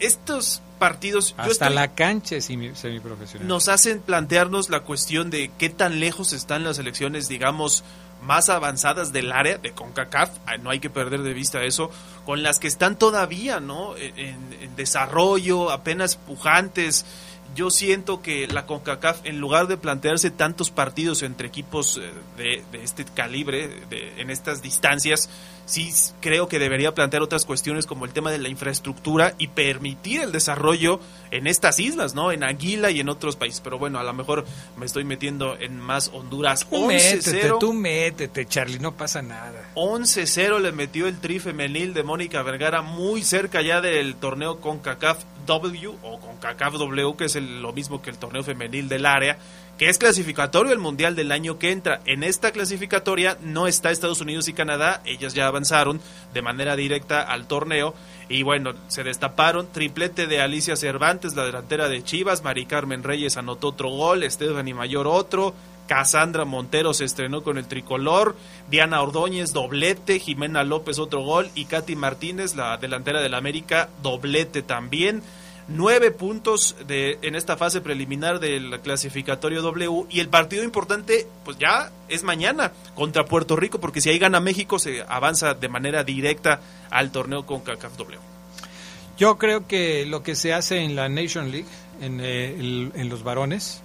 Estos 0.00 0.62
partidos... 0.78 1.34
Hasta 1.36 1.68
la 1.68 1.94
cancha 1.94 2.36
es 2.36 2.46
semiprofesional. 2.46 3.46
Nos 3.46 3.68
hacen 3.68 4.00
plantearnos 4.00 4.70
la 4.70 4.80
cuestión 4.80 5.28
de 5.28 5.50
qué 5.58 5.68
tan 5.68 6.00
lejos 6.00 6.32
están 6.32 6.64
las 6.64 6.78
elecciones, 6.78 7.28
digamos, 7.28 7.84
más 8.22 8.48
avanzadas 8.48 9.12
del 9.12 9.32
área 9.32 9.58
de 9.58 9.72
CONCACAF, 9.72 10.30
ah, 10.46 10.56
no 10.58 10.70
hay 10.70 10.80
que 10.80 10.90
perder 10.90 11.22
de 11.22 11.34
vista 11.34 11.62
eso, 11.62 11.90
con 12.24 12.42
las 12.42 12.58
que 12.58 12.68
están 12.68 12.98
todavía, 12.98 13.60
¿no? 13.60 13.96
En, 13.96 14.76
desarrollo, 14.76 15.70
apenas 15.70 16.16
pujantes. 16.16 17.04
Yo 17.54 17.70
siento 17.70 18.22
que 18.22 18.46
la 18.46 18.66
CONCACAF, 18.66 19.20
en 19.24 19.40
lugar 19.40 19.66
de 19.66 19.76
plantearse 19.76 20.30
tantos 20.30 20.70
partidos 20.70 21.22
entre 21.22 21.48
equipos 21.48 21.98
eh, 21.98 22.10
de, 22.36 22.62
de 22.70 22.84
este 22.84 23.04
calibre, 23.04 23.68
de, 23.90 24.20
en 24.20 24.30
estas 24.30 24.62
distancias, 24.62 25.28
sí 25.68 25.90
creo 26.20 26.48
que 26.48 26.58
debería 26.58 26.94
plantear 26.94 27.22
otras 27.22 27.44
cuestiones 27.44 27.86
como 27.86 28.04
el 28.04 28.12
tema 28.12 28.30
de 28.30 28.38
la 28.38 28.48
infraestructura 28.48 29.34
y 29.38 29.48
permitir 29.48 30.22
el 30.22 30.32
desarrollo 30.32 31.00
en 31.30 31.46
estas 31.46 31.78
islas, 31.78 32.14
¿no? 32.14 32.32
En 32.32 32.42
Aguila 32.42 32.90
y 32.90 33.00
en 33.00 33.08
otros 33.08 33.36
países. 33.36 33.60
Pero 33.60 33.78
bueno, 33.78 33.98
a 33.98 34.02
lo 34.02 34.14
mejor 34.14 34.46
me 34.76 34.86
estoy 34.86 35.04
metiendo 35.04 35.56
en 35.58 35.78
más 35.78 36.10
Honduras. 36.12 36.66
Tú 36.68 36.86
métete, 36.86 37.52
tú 37.60 37.72
métete, 37.72 38.46
Charlie, 38.46 38.78
no 38.78 38.94
pasa 38.94 39.20
nada. 39.20 39.70
11-0 39.74 40.60
le 40.60 40.72
metió 40.72 41.06
el 41.06 41.18
tri 41.18 41.38
femenil 41.38 41.92
de 41.92 42.02
Mónica 42.02 42.42
Vergara 42.42 42.82
muy 42.82 43.22
cerca 43.22 43.60
ya 43.60 43.80
del 43.80 44.16
torneo 44.16 44.60
CONCACAF 44.60 45.18
W 45.48 45.94
o 46.02 46.20
CONCACAF 46.20 46.74
W, 46.74 47.16
que 47.16 47.24
es 47.24 47.34
lo 47.36 47.72
mismo 47.72 48.00
que 48.00 48.10
el 48.10 48.18
torneo 48.18 48.44
femenil 48.44 48.88
del 48.88 49.06
área, 49.06 49.38
que 49.78 49.88
es 49.88 49.98
clasificatorio 49.98 50.72
el 50.72 50.78
Mundial 50.78 51.16
del 51.16 51.32
año 51.32 51.58
que 51.58 51.72
entra. 51.72 52.00
En 52.04 52.22
esta 52.22 52.52
clasificatoria 52.52 53.38
no 53.42 53.66
está 53.66 53.90
Estados 53.90 54.20
Unidos 54.20 54.48
y 54.48 54.52
Canadá, 54.52 55.00
ellas 55.04 55.34
ya 55.34 55.46
avanzaron 55.46 56.00
de 56.34 56.42
manera 56.42 56.76
directa 56.76 57.22
al 57.22 57.46
torneo 57.46 57.94
y 58.28 58.42
bueno, 58.42 58.74
se 58.88 59.04
destaparon, 59.04 59.68
triplete 59.72 60.26
de 60.26 60.40
Alicia 60.40 60.76
Cervantes, 60.76 61.34
la 61.34 61.44
delantera 61.44 61.88
de 61.88 62.02
Chivas, 62.02 62.44
Mari 62.44 62.66
Carmen 62.66 63.02
Reyes 63.02 63.36
anotó 63.36 63.68
otro 63.68 63.88
gol, 63.88 64.28
Stephanie 64.30 64.74
Mayor 64.74 65.06
otro, 65.06 65.54
Casandra 65.88 66.44
Montero 66.44 66.94
se 66.94 67.06
estrenó 67.06 67.42
con 67.42 67.58
el 67.58 67.66
tricolor, 67.66 68.36
Diana 68.70 69.02
Ordóñez 69.02 69.52
doblete, 69.52 70.20
Jimena 70.20 70.62
López 70.62 70.98
otro 70.98 71.22
gol 71.22 71.50
y 71.54 71.64
Katy 71.64 71.96
Martínez, 71.96 72.54
la 72.54 72.76
delantera 72.76 73.20
del 73.20 73.34
América, 73.34 73.88
doblete 74.02 74.62
también 74.62 75.22
nueve 75.66 76.10
puntos 76.10 76.76
de, 76.86 77.18
en 77.22 77.34
esta 77.34 77.56
fase 77.56 77.80
preliminar 77.80 78.38
del 78.40 78.80
clasificatorio 78.80 79.62
W 79.62 80.06
y 80.10 80.20
el 80.20 80.28
partido 80.28 80.64
importante 80.64 81.26
pues 81.44 81.58
ya 81.58 81.90
es 82.08 82.22
mañana 82.22 82.72
contra 82.94 83.24
Puerto 83.24 83.56
Rico 83.56 83.78
porque 83.78 84.00
si 84.00 84.10
ahí 84.10 84.18
gana 84.18 84.40
México 84.40 84.78
se 84.78 85.02
avanza 85.08 85.54
de 85.54 85.68
manera 85.68 86.04
directa 86.04 86.60
al 86.90 87.10
torneo 87.12 87.46
con 87.46 87.60
CACAF 87.60 87.96
W. 87.96 88.18
Yo 89.18 89.36
creo 89.36 89.66
que 89.66 90.06
lo 90.06 90.22
que 90.22 90.36
se 90.36 90.54
hace 90.54 90.82
en 90.82 90.94
la 90.94 91.08
Nation 91.08 91.50
League, 91.50 91.66
en, 92.00 92.20
eh, 92.20 92.90
en 92.94 93.08
los 93.08 93.24
varones, 93.24 93.82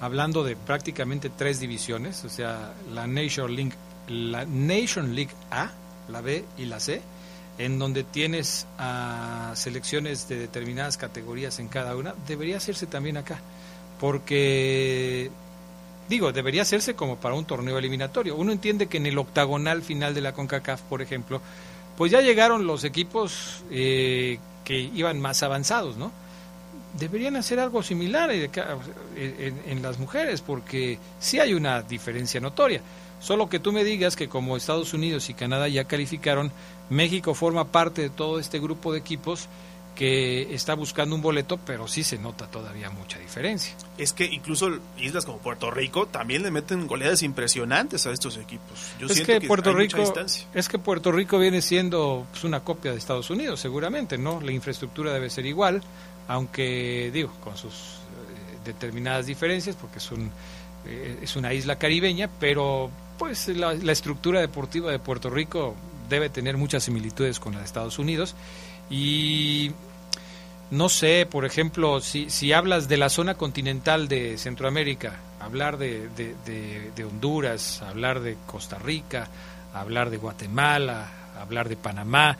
hablando 0.00 0.44
de 0.44 0.56
prácticamente 0.56 1.30
tres 1.30 1.60
divisiones, 1.60 2.24
o 2.24 2.28
sea, 2.28 2.74
la 2.92 3.06
Nation 3.06 3.54
League, 3.54 3.72
la 4.08 4.44
Nation 4.44 5.14
League 5.14 5.32
A, 5.50 5.70
la 6.08 6.20
B 6.20 6.44
y 6.56 6.66
la 6.66 6.80
C, 6.80 7.02
en 7.58 7.78
donde 7.78 8.04
tienes 8.04 8.66
selecciones 9.54 10.28
de 10.28 10.38
determinadas 10.38 10.96
categorías 10.96 11.58
en 11.58 11.68
cada 11.68 11.96
una, 11.96 12.14
debería 12.26 12.56
hacerse 12.56 12.86
también 12.86 13.16
acá, 13.16 13.40
porque 13.98 15.30
digo, 16.08 16.32
debería 16.32 16.62
hacerse 16.62 16.94
como 16.94 17.16
para 17.16 17.34
un 17.34 17.44
torneo 17.44 17.78
eliminatorio. 17.78 18.36
Uno 18.36 18.52
entiende 18.52 18.86
que 18.86 18.96
en 18.96 19.06
el 19.06 19.18
octagonal 19.18 19.82
final 19.82 20.14
de 20.14 20.20
la 20.20 20.32
CONCACAF, 20.32 20.82
por 20.82 21.02
ejemplo, 21.02 21.40
pues 21.96 22.12
ya 22.12 22.20
llegaron 22.20 22.66
los 22.66 22.84
equipos 22.84 23.64
eh, 23.70 24.38
que 24.64 24.78
iban 24.78 25.20
más 25.20 25.42
avanzados, 25.42 25.96
¿no? 25.96 26.12
Deberían 26.98 27.36
hacer 27.36 27.60
algo 27.60 27.82
similar 27.82 28.30
en, 28.30 29.82
las 29.82 29.98
mujeres, 29.98 30.40
porque 30.40 30.98
sí 31.20 31.38
hay 31.38 31.54
una 31.54 31.82
diferencia 31.82 32.40
notoria. 32.40 32.80
Solo 33.20 33.48
que 33.48 33.58
tú 33.58 33.72
me 33.72 33.84
digas 33.84 34.16
que 34.16 34.28
como 34.28 34.56
Estados 34.56 34.94
Unidos 34.94 35.28
y 35.28 35.34
Canadá 35.34 35.68
ya 35.68 35.84
calificaron, 35.84 36.52
México 36.90 37.34
forma 37.34 37.66
parte 37.66 38.02
de 38.02 38.10
todo 38.10 38.38
este 38.38 38.58
grupo 38.58 38.92
de 38.92 38.98
equipos 38.98 39.48
que 39.98 40.54
está 40.54 40.74
buscando 40.74 41.16
un 41.16 41.22
boleto, 41.22 41.56
pero 41.58 41.88
sí 41.88 42.04
se 42.04 42.18
nota 42.18 42.46
todavía 42.48 42.88
mucha 42.88 43.18
diferencia. 43.18 43.74
Es 43.96 44.12
que 44.12 44.26
incluso 44.26 44.78
islas 44.96 45.26
como 45.26 45.38
Puerto 45.38 45.72
Rico 45.72 46.06
también 46.06 46.44
le 46.44 46.52
meten 46.52 46.86
goleadas 46.86 47.24
impresionantes 47.24 48.06
a 48.06 48.12
estos 48.12 48.36
equipos. 48.36 48.92
Yo 49.00 49.08
es 49.08 49.20
que, 49.22 49.40
Puerto 49.40 49.72
Rico 49.72 49.98
es 50.54 50.68
que 50.68 50.78
Puerto 50.78 51.10
Rico 51.10 51.36
viene 51.40 51.60
siendo 51.62 52.28
pues, 52.30 52.44
una 52.44 52.60
copia 52.60 52.92
de 52.92 52.98
Estados 52.98 53.28
Unidos, 53.30 53.58
seguramente, 53.58 54.16
¿no? 54.18 54.40
La 54.40 54.52
infraestructura 54.52 55.12
debe 55.12 55.30
ser 55.30 55.46
igual, 55.46 55.82
aunque 56.28 57.10
digo 57.12 57.32
con 57.42 57.56
sus 57.56 57.72
eh, 57.72 58.58
determinadas 58.64 59.26
diferencias, 59.26 59.74
porque 59.74 59.98
es 59.98 60.12
un 60.12 60.30
eh, 60.86 61.18
es 61.22 61.34
una 61.34 61.52
isla 61.52 61.76
caribeña, 61.76 62.30
pero 62.38 62.88
pues 63.18 63.48
la, 63.48 63.72
estructura 63.72 64.40
deportiva 64.40 64.92
de 64.92 65.00
Puerto 65.00 65.28
Rico 65.28 65.74
debe 66.08 66.30
tener 66.30 66.56
muchas 66.56 66.84
similitudes 66.84 67.40
con 67.40 67.54
la 67.54 67.58
de 67.58 67.64
Estados 67.64 67.98
Unidos 67.98 68.36
y 68.88 69.72
no 70.70 70.88
sé, 70.88 71.26
por 71.30 71.44
ejemplo, 71.44 72.00
si, 72.00 72.28
si 72.30 72.52
hablas 72.52 72.88
de 72.88 72.96
la 72.96 73.08
zona 73.08 73.34
continental 73.34 74.08
de 74.08 74.36
Centroamérica, 74.36 75.16
hablar 75.40 75.78
de, 75.78 76.08
de, 76.08 77.04
Honduras, 77.04 77.82
hablar 77.82 78.20
de 78.20 78.36
Costa 78.46 78.78
Rica, 78.78 79.28
hablar 79.72 80.10
de 80.10 80.18
Guatemala, 80.18 81.08
hablar 81.40 81.68
de 81.68 81.76
Panamá, 81.76 82.36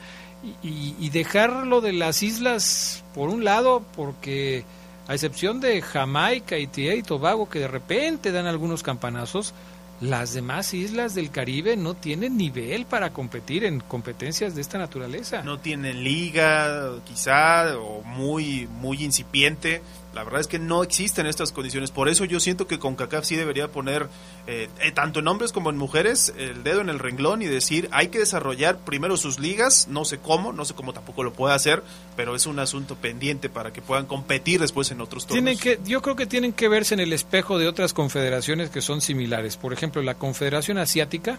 y, 0.63 0.95
y, 0.97 1.09
dejarlo 1.09 1.81
de 1.81 1.91
las 1.91 2.23
islas 2.23 3.03
por 3.13 3.29
un 3.29 3.43
lado, 3.43 3.83
porque 3.95 4.63
a 5.07 5.13
excepción 5.13 5.59
de 5.59 5.81
Jamaica 5.81 6.57
y 6.57 6.69
y 6.73 7.03
Tobago, 7.03 7.49
que 7.49 7.59
de 7.59 7.67
repente 7.67 8.31
dan 8.31 8.45
algunos 8.45 8.81
campanazos, 8.81 9.53
las 10.01 10.33
demás 10.33 10.73
islas 10.73 11.13
del 11.13 11.29
Caribe 11.29 11.75
no 11.75 11.93
tienen 11.93 12.37
nivel 12.37 12.85
para 12.85 13.11
competir 13.11 13.65
en 13.65 13.79
competencias 13.81 14.55
de 14.55 14.61
esta 14.61 14.77
naturaleza. 14.77 15.43
No 15.43 15.59
tienen 15.59 16.03
liga, 16.03 16.91
quizá, 17.05 17.77
o 17.77 18.01
muy, 18.03 18.67
muy 18.67 19.03
incipiente. 19.03 19.81
La 20.13 20.23
verdad 20.23 20.41
es 20.41 20.47
que 20.47 20.57
no 20.57 20.81
existen 20.81 21.27
estas 21.27 21.51
condiciones. 21.51 21.91
Por 21.91 22.09
eso 22.09 22.25
yo 22.25 22.39
siento 22.39 22.65
que 22.65 22.79
CONCACAF 22.79 23.25
sí 23.25 23.35
debería 23.35 23.67
poner, 23.67 24.07
eh, 24.47 24.67
eh, 24.81 24.91
tanto 24.91 25.19
en 25.19 25.27
hombres 25.27 25.51
como 25.51 25.69
en 25.69 25.77
mujeres, 25.77 26.33
el 26.37 26.63
dedo 26.63 26.81
en 26.81 26.89
el 26.89 26.97
renglón 26.97 27.43
y 27.43 27.45
decir, 27.45 27.87
hay 27.91 28.07
que 28.07 28.17
desarrollar 28.17 28.79
primero 28.79 29.17
sus 29.17 29.39
ligas, 29.39 29.87
no 29.87 30.05
sé 30.05 30.17
cómo, 30.17 30.51
no 30.51 30.65
sé 30.65 30.73
cómo 30.73 30.93
tampoco 30.93 31.23
lo 31.23 31.33
puede 31.33 31.53
hacer, 31.53 31.83
pero 32.15 32.35
es 32.35 32.47
un 32.47 32.57
asunto 32.57 32.95
pendiente 32.95 33.49
para 33.49 33.71
que 33.71 33.81
puedan 33.81 34.07
competir 34.07 34.59
después 34.59 34.89
en 34.89 35.01
otros 35.01 35.27
torneos. 35.27 35.59
Tienen 35.59 35.79
que, 35.83 35.89
yo 35.89 36.01
creo 36.01 36.15
que 36.15 36.25
tienen 36.25 36.53
que 36.53 36.67
verse 36.67 36.95
en 36.95 37.01
el 37.01 37.13
espejo 37.13 37.59
de 37.59 37.67
otras 37.67 37.93
confederaciones 37.93 38.71
que 38.71 38.81
son 38.81 39.01
similares. 39.01 39.57
Por 39.57 39.73
ejemplo, 39.73 40.01
la 40.01 40.15
Confederación 40.15 40.79
Asiática 40.79 41.37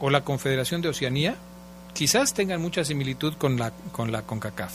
o 0.00 0.10
la 0.10 0.24
Confederación 0.24 0.82
de 0.82 0.88
Oceanía, 0.88 1.36
quizás 1.92 2.34
tengan 2.34 2.60
mucha 2.60 2.84
similitud 2.84 3.34
con 3.34 3.56
la, 3.58 3.70
con 3.92 4.10
la 4.10 4.22
CONCACAF 4.22 4.72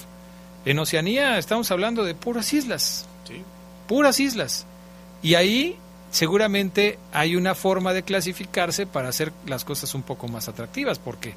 en 0.66 0.80
Oceanía 0.80 1.38
estamos 1.38 1.72
hablando 1.72 2.04
de 2.04 2.16
puras 2.16 2.54
islas. 2.54 3.06
Puras 3.88 4.20
islas. 4.20 4.66
Y 5.22 5.36
ahí 5.36 5.78
seguramente 6.12 6.98
hay 7.12 7.36
una 7.36 7.56
forma 7.56 7.94
de 7.94 8.04
clasificarse 8.04 8.86
para 8.86 9.10
hacer 9.10 9.32
las 9.46 9.64
cosas 9.64 9.94
un 9.96 10.04
poco 10.04 10.28
más 10.28 10.48
atractivas, 10.48 11.00
porque 11.00 11.34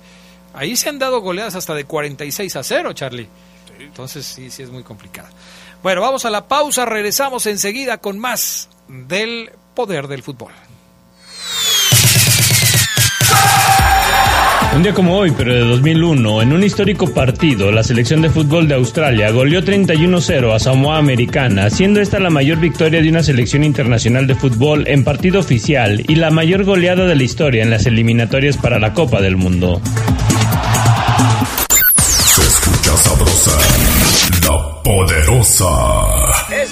ahí 0.54 0.76
se 0.76 0.88
han 0.88 0.98
dado 0.98 1.20
goleadas 1.20 1.54
hasta 1.54 1.74
de 1.74 1.84
46 1.84 2.56
a 2.56 2.62
0, 2.62 2.92
Charlie. 2.92 3.28
Entonces 3.78 4.26
sí, 4.26 4.50
sí 4.50 4.62
es 4.62 4.70
muy 4.70 4.82
complicado. 4.82 5.28
Bueno, 5.82 6.00
vamos 6.00 6.24
a 6.24 6.30
la 6.30 6.46
pausa, 6.46 6.84
regresamos 6.84 7.46
enseguida 7.46 7.98
con 7.98 8.18
más 8.18 8.68
del 8.88 9.50
poder 9.74 10.06
del 10.08 10.22
fútbol. 10.22 10.52
Un 14.74 14.82
día 14.82 14.94
como 14.94 15.16
hoy, 15.18 15.30
pero 15.36 15.52
de 15.52 15.60
2001, 15.60 16.42
en 16.42 16.52
un 16.54 16.62
histórico 16.64 17.12
partido, 17.12 17.70
la 17.70 17.82
selección 17.82 18.22
de 18.22 18.30
fútbol 18.30 18.66
de 18.68 18.74
Australia 18.74 19.30
goleó 19.30 19.60
31-0 19.62 20.54
a 20.54 20.58
Samoa 20.58 20.96
Americana, 20.96 21.68
siendo 21.68 22.00
esta 22.00 22.18
la 22.18 22.30
mayor 22.30 22.58
victoria 22.58 23.02
de 23.02 23.10
una 23.10 23.22
selección 23.22 23.64
internacional 23.64 24.26
de 24.26 24.34
fútbol 24.34 24.88
en 24.88 25.04
partido 25.04 25.40
oficial 25.40 26.02
y 26.08 26.14
la 26.14 26.30
mayor 26.30 26.64
goleada 26.64 27.04
de 27.06 27.14
la 27.14 27.22
historia 27.22 27.62
en 27.62 27.70
las 27.70 27.84
eliminatorias 27.84 28.56
para 28.56 28.78
la 28.78 28.94
Copa 28.94 29.20
del 29.20 29.36
Mundo. 29.36 29.82
Se 31.98 32.40
escucha 32.40 32.96
sabrosa, 32.96 33.58
la 34.48 34.82
poderosa. 34.82 36.31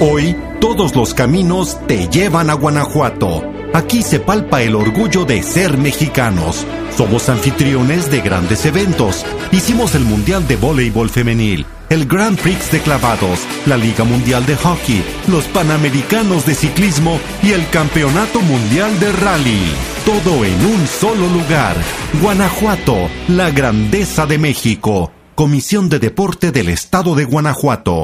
Hoy 0.00 0.36
todos 0.60 0.94
los 0.94 1.12
caminos 1.12 1.76
te 1.88 2.08
llevan 2.08 2.50
a 2.50 2.54
Guanajuato. 2.54 3.42
Aquí 3.74 4.02
se 4.02 4.20
palpa 4.20 4.62
el 4.62 4.76
orgullo 4.76 5.24
de 5.24 5.42
ser 5.42 5.76
mexicanos. 5.76 6.64
Somos 6.96 7.28
anfitriones 7.28 8.08
de 8.10 8.20
grandes 8.20 8.64
eventos. 8.64 9.26
Hicimos 9.50 9.96
el 9.96 10.04
Mundial 10.04 10.46
de 10.46 10.54
Voleibol 10.56 11.10
Femenil 11.10 11.66
el 11.90 12.06
Grand 12.06 12.38
Prix 12.38 12.70
de 12.70 12.80
clavados, 12.80 13.40
la 13.66 13.76
Liga 13.76 14.04
Mundial 14.04 14.44
de 14.44 14.56
Hockey, 14.56 15.02
los 15.26 15.44
Panamericanos 15.44 16.44
de 16.44 16.54
Ciclismo 16.54 17.18
y 17.42 17.52
el 17.52 17.68
Campeonato 17.70 18.40
Mundial 18.40 18.98
de 19.00 19.10
Rally. 19.10 19.72
Todo 20.04 20.44
en 20.44 20.66
un 20.66 20.86
solo 20.86 21.26
lugar. 21.28 21.76
Guanajuato, 22.20 23.08
la 23.28 23.50
grandeza 23.50 24.26
de 24.26 24.38
México. 24.38 25.12
Comisión 25.34 25.88
de 25.88 25.98
Deporte 25.98 26.52
del 26.52 26.68
Estado 26.68 27.14
de 27.14 27.24
Guanajuato. 27.24 28.02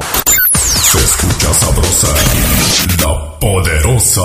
Se 0.95 1.03
escucha 1.03 1.53
sabrosa, 1.53 2.07
la 3.01 3.39
poderosa. 3.39 4.21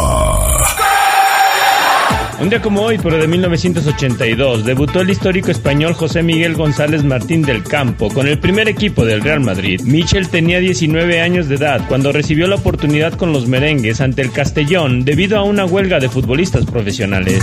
Un 2.39 2.49
día 2.49 2.63
como 2.63 2.83
hoy, 2.83 2.97
pero 3.03 3.17
de 3.19 3.27
1982, 3.27 4.65
debutó 4.65 5.01
el 5.01 5.11
histórico 5.11 5.51
español 5.51 5.95
José 5.95 6.23
Miguel 6.23 6.55
González 6.55 7.03
Martín 7.03 7.43
del 7.43 7.65
Campo 7.65 8.09
con 8.09 8.29
el 8.29 8.39
primer 8.39 8.69
equipo 8.69 9.05
del 9.05 9.21
Real 9.21 9.41
Madrid. 9.41 9.81
Michel 9.83 10.29
tenía 10.29 10.61
19 10.61 11.21
años 11.21 11.49
de 11.49 11.57
edad 11.57 11.87
cuando 11.89 12.13
recibió 12.13 12.47
la 12.47 12.55
oportunidad 12.55 13.15
con 13.15 13.33
los 13.33 13.49
merengues 13.49 14.01
ante 14.01 14.23
el 14.23 14.31
Castellón 14.31 15.05
debido 15.05 15.39
a 15.39 15.43
una 15.43 15.65
huelga 15.65 15.99
de 15.99 16.09
futbolistas 16.09 16.67
profesionales. 16.67 17.43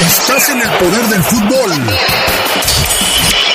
Estás 0.00 0.50
en 0.50 0.60
el 0.60 0.68
poder 0.68 1.06
del 1.10 1.22
fútbol. 1.22 2.23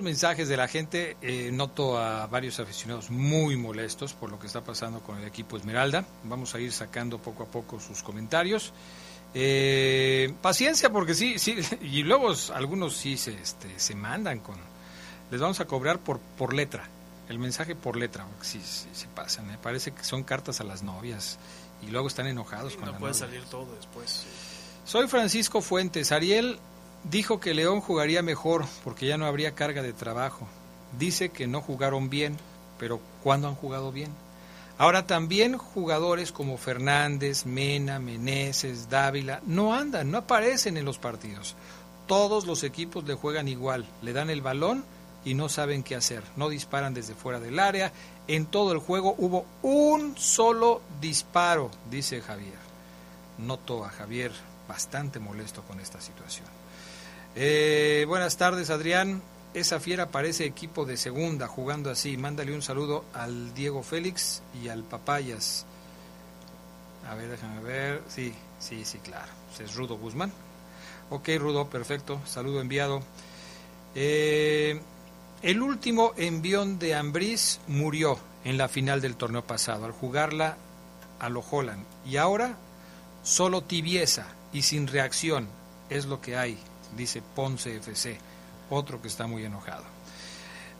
Muchos 0.00 0.04
mensajes 0.04 0.48
de 0.48 0.56
la 0.56 0.66
gente. 0.68 1.16
Eh, 1.20 1.50
noto 1.52 1.98
a 1.98 2.26
varios 2.26 2.58
aficionados 2.58 3.10
muy 3.10 3.56
molestos 3.56 4.12
por 4.14 4.30
lo 4.30 4.38
que 4.38 4.46
está 4.46 4.62
pasando 4.62 5.00
con 5.00 5.18
el 5.18 5.24
equipo 5.26 5.56
Esmeralda. 5.56 6.04
Vamos 6.24 6.54
a 6.54 6.60
ir 6.60 6.72
sacando 6.72 7.18
poco 7.18 7.42
a 7.42 7.46
poco 7.46 7.78
sus 7.80 8.02
comentarios. 8.02 8.72
Eh, 9.34 10.32
paciencia, 10.42 10.90
porque 10.90 11.14
sí, 11.14 11.38
sí, 11.38 11.56
y 11.82 12.02
luego 12.02 12.32
algunos 12.54 12.96
sí 12.96 13.16
se, 13.16 13.34
este, 13.34 13.78
se 13.78 13.94
mandan 13.94 14.40
con. 14.40 14.56
Les 15.30 15.40
vamos 15.40 15.60
a 15.60 15.66
cobrar 15.66 15.98
por, 16.00 16.18
por 16.18 16.54
letra, 16.54 16.88
el 17.28 17.38
mensaje 17.38 17.76
por 17.76 17.96
letra, 17.96 18.26
sí, 18.40 18.60
sí, 18.64 18.88
se 18.92 19.06
pasan. 19.08 19.46
Me 19.46 19.58
parece 19.58 19.92
que 19.92 20.02
son 20.02 20.24
cartas 20.24 20.60
a 20.60 20.64
las 20.64 20.82
novias 20.82 21.38
y 21.86 21.90
luego 21.90 22.08
están 22.08 22.26
enojados 22.26 22.74
con 22.74 22.86
no 22.86 22.92
la 22.92 22.98
puede 22.98 23.12
novia. 23.12 23.26
salir 23.26 23.44
todo 23.44 23.68
después. 23.76 24.26
Soy 24.84 25.06
Francisco 25.06 25.60
Fuentes. 25.60 26.10
Ariel 26.10 26.58
dijo 27.04 27.40
que 27.40 27.54
León 27.54 27.80
jugaría 27.80 28.22
mejor 28.22 28.66
porque 28.84 29.06
ya 29.06 29.16
no 29.16 29.26
habría 29.26 29.54
carga 29.54 29.82
de 29.82 29.92
trabajo. 29.92 30.46
Dice 30.98 31.30
que 31.30 31.46
no 31.46 31.60
jugaron 31.60 32.10
bien, 32.10 32.36
pero 32.78 33.00
¿cuándo 33.22 33.48
han 33.48 33.54
jugado 33.54 33.92
bien? 33.92 34.10
Ahora 34.78 35.06
también 35.06 35.58
jugadores 35.58 36.32
como 36.32 36.56
Fernández, 36.56 37.44
Mena, 37.44 37.98
Meneses, 37.98 38.88
Dávila 38.88 39.42
no 39.44 39.74
andan, 39.74 40.10
no 40.10 40.18
aparecen 40.18 40.76
en 40.78 40.86
los 40.86 40.98
partidos. 40.98 41.54
Todos 42.06 42.46
los 42.46 42.64
equipos 42.64 43.04
le 43.04 43.14
juegan 43.14 43.46
igual, 43.46 43.86
le 44.02 44.12
dan 44.12 44.30
el 44.30 44.40
balón 44.40 44.84
y 45.24 45.34
no 45.34 45.48
saben 45.48 45.82
qué 45.82 45.96
hacer, 45.96 46.22
no 46.34 46.48
disparan 46.48 46.94
desde 46.94 47.14
fuera 47.14 47.38
del 47.40 47.58
área. 47.58 47.92
En 48.26 48.46
todo 48.46 48.72
el 48.72 48.78
juego 48.78 49.14
hubo 49.18 49.44
un 49.62 50.16
solo 50.16 50.80
disparo, 51.00 51.70
dice 51.90 52.22
Javier. 52.22 52.58
Noto 53.38 53.84
a 53.84 53.90
Javier 53.90 54.32
bastante 54.66 55.18
molesto 55.18 55.62
con 55.62 55.78
esta 55.80 56.00
situación. 56.00 56.59
Eh, 57.36 58.04
buenas 58.08 58.36
tardes, 58.36 58.70
Adrián. 58.70 59.22
Esa 59.54 59.80
fiera 59.80 60.10
parece 60.10 60.44
equipo 60.44 60.84
de 60.84 60.96
segunda 60.96 61.46
jugando 61.46 61.90
así. 61.90 62.16
Mándale 62.16 62.54
un 62.54 62.62
saludo 62.62 63.04
al 63.14 63.54
Diego 63.54 63.82
Félix 63.82 64.42
y 64.62 64.68
al 64.68 64.82
Papayas. 64.82 65.64
A 67.08 67.14
ver, 67.14 67.28
déjame 67.28 67.60
ver. 67.62 68.02
Sí, 68.08 68.32
sí, 68.58 68.84
sí, 68.84 68.98
claro. 68.98 69.30
Es 69.58 69.74
Rudo 69.74 69.96
Guzmán. 69.96 70.32
Ok, 71.10 71.28
Rudo, 71.38 71.68
perfecto. 71.68 72.20
Saludo 72.26 72.60
enviado. 72.60 73.02
Eh, 73.94 74.80
el 75.42 75.62
último 75.62 76.12
envión 76.16 76.78
de 76.78 76.94
Ambriz 76.94 77.60
murió 77.66 78.18
en 78.44 78.58
la 78.58 78.68
final 78.68 79.00
del 79.00 79.16
torneo 79.16 79.44
pasado 79.44 79.84
al 79.84 79.92
jugarla 79.92 80.56
a 81.18 81.28
lo 81.28 81.44
Holland. 81.48 81.84
Y 82.06 82.16
ahora 82.16 82.56
solo 83.22 83.62
tibieza 83.62 84.26
y 84.52 84.62
sin 84.62 84.86
reacción 84.86 85.48
es 85.90 86.06
lo 86.06 86.20
que 86.20 86.36
hay 86.36 86.58
dice 86.96 87.22
Ponce 87.34 87.76
FC, 87.76 88.18
otro 88.70 89.00
que 89.00 89.08
está 89.08 89.26
muy 89.26 89.44
enojado. 89.44 89.84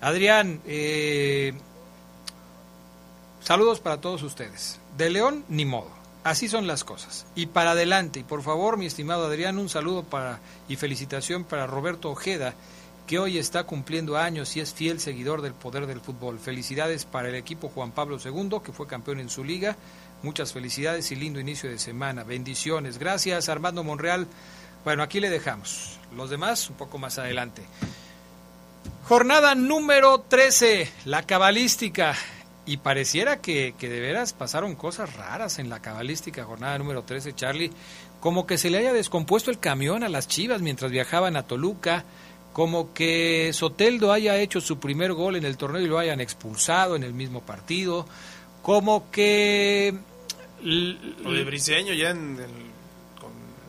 Adrián, 0.01 0.61
eh, 0.67 1.53
saludos 3.43 3.81
para 3.81 4.01
todos 4.01 4.23
ustedes. 4.23 4.79
De 4.97 5.11
León, 5.11 5.45
ni 5.49 5.65
modo. 5.65 6.01
Así 6.23 6.49
son 6.49 6.67
las 6.67 6.85
cosas. 6.85 7.27
Y 7.35 7.47
para 7.47 7.73
adelante, 7.73 8.21
y 8.21 8.25
por 8.25 8.43
favor, 8.43 8.77
mi 8.77 8.87
estimado 8.87 9.27
Adrián, 9.27 9.59
un 9.59 9.69
saludo 9.69 10.03
para 10.03 10.41
y 10.69 10.77
felicitación 10.77 11.45
para 11.45 11.67
Roberto 11.67 12.11
Ojeda, 12.11 12.55
que 13.07 13.19
hoy 13.19 13.39
está 13.39 13.65
cumpliendo 13.65 14.19
años 14.19 14.55
y 14.57 14.61
es 14.61 14.75
fiel 14.75 15.01
seguidor 15.01 15.41
del 15.41 15.55
poder 15.55 15.87
del 15.87 16.01
fútbol. 16.01 16.39
Felicidades 16.39 17.07
para 17.07 17.29
el 17.29 17.35
equipo 17.35 17.69
Juan 17.69 17.93
Pablo 17.93 18.19
II, 18.23 18.61
que 18.63 18.73
fue 18.73 18.87
campeón 18.87 19.19
en 19.19 19.31
su 19.31 19.45
liga. 19.45 19.77
Muchas 20.23 20.53
felicidades 20.53 21.11
y 21.11 21.17
lindo 21.17 21.41
inicio 21.41 21.71
de 21.71 21.79
semana. 21.79 22.23
Bendiciones. 22.23 22.99
Gracias, 22.99 23.49
Armando 23.49 23.83
Monreal. 23.83 24.29
Bueno, 24.85 25.03
aquí 25.03 25.21
le 25.21 25.31
dejamos. 25.31 25.99
Los 26.17 26.31
demás 26.31 26.69
un 26.71 26.77
poco 26.77 26.99
más 26.99 27.19
adelante. 27.19 27.63
Jornada 29.05 29.55
número 29.55 30.21
13, 30.21 30.91
la 31.05 31.23
cabalística. 31.23 32.15
Y 32.67 32.77
pareciera 32.77 33.41
que, 33.41 33.75
que, 33.79 33.89
de 33.89 34.01
veras 34.01 34.33
pasaron 34.33 34.77
cosas 34.77 35.17
raras 35.17 35.59
en 35.59 35.69
la 35.69 35.81
cabalística, 35.81 36.45
jornada 36.45 36.79
número 36.79 37.03
13, 37.03 37.35
Charlie. 37.35 37.73
Como 38.21 38.47
que 38.47 38.59
se 38.59 38.71
le 38.71 38.79
haya 38.79 38.93
descompuesto 38.93 39.51
el 39.51 39.59
camión 39.59 40.05
a 40.05 40.09
las 40.09 40.29
chivas 40.29 40.63
mientras 40.63 40.91
viajaban 40.91 41.37
a 41.37 41.43
Toluca. 41.43 42.05
Como 42.53 42.93
que 42.93 43.51
Soteldo 43.53 44.13
haya 44.13 44.37
hecho 44.37 44.61
su 44.61 44.79
primer 44.79 45.13
gol 45.13 45.37
en 45.37 45.45
el 45.45 45.57
torneo 45.57 45.83
y 45.83 45.89
lo 45.89 45.99
hayan 45.99 46.21
expulsado 46.21 46.97
en 46.97 47.03
el 47.03 47.15
mismo 47.15 47.41
partido. 47.41 48.07
Como 48.63 49.11
que. 49.11 49.95
Lo 50.63 51.33
de 51.33 51.45
Briseño 51.45 51.95
ya 51.95 52.11
en 52.11 52.39
el 52.39 52.70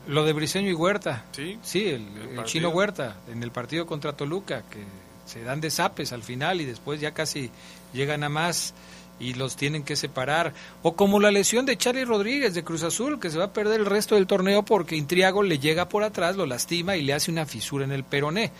lo 0.07 0.25
de 0.25 0.33
Briseño 0.33 0.69
y 0.69 0.73
Huerta. 0.73 1.25
Sí. 1.31 1.57
Sí, 1.63 1.87
el, 1.87 2.07
el, 2.17 2.39
el 2.39 2.43
chino 2.45 2.69
Huerta 2.69 3.17
en 3.31 3.43
el 3.43 3.51
partido 3.51 3.85
contra 3.85 4.13
Toluca, 4.13 4.63
que 4.69 4.83
se 5.25 5.43
dan 5.43 5.61
desapes 5.61 6.11
al 6.11 6.23
final 6.23 6.61
y 6.61 6.65
después 6.65 6.99
ya 6.99 7.11
casi 7.13 7.49
llegan 7.93 8.23
a 8.23 8.29
más 8.29 8.73
y 9.19 9.35
los 9.35 9.55
tienen 9.55 9.83
que 9.83 9.95
separar. 9.95 10.53
O 10.81 10.95
como 10.95 11.19
la 11.19 11.31
lesión 11.31 11.65
de 11.65 11.77
Charlie 11.77 12.05
Rodríguez 12.05 12.53
de 12.53 12.63
Cruz 12.63 12.83
Azul, 12.83 13.19
que 13.19 13.29
se 13.29 13.37
va 13.37 13.45
a 13.45 13.53
perder 13.53 13.79
el 13.79 13.85
resto 13.85 14.15
del 14.15 14.27
torneo 14.27 14.63
porque 14.63 14.95
Intriago 14.95 15.43
le 15.43 15.59
llega 15.59 15.87
por 15.87 16.03
atrás, 16.03 16.35
lo 16.35 16.45
lastima 16.45 16.95
y 16.97 17.03
le 17.03 17.13
hace 17.13 17.31
una 17.31 17.45
fisura 17.45 17.85
en 17.85 17.91
el 17.91 18.03
peroné. 18.03 18.51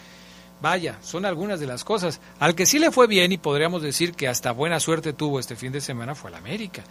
Vaya, 0.62 1.00
son 1.02 1.26
algunas 1.26 1.60
de 1.60 1.66
las 1.66 1.84
cosas. 1.84 2.22
Al 2.40 2.54
que 2.54 2.68
sí 2.68 2.78
le 2.78 2.92
fue 2.92 3.08
bien 3.08 3.32
y 3.32 3.40
podríamos 3.40 3.82
decir 3.82 4.14
que 4.14 4.28
hasta 4.28 4.52
buena 4.52 4.80
suerte 4.80 5.12
tuvo 5.12 5.40
este 5.40 5.56
fin 5.56 5.72
de 5.72 5.82
semana 5.82 6.14
fue 6.14 6.30
el 6.30 6.36
América 6.36 6.84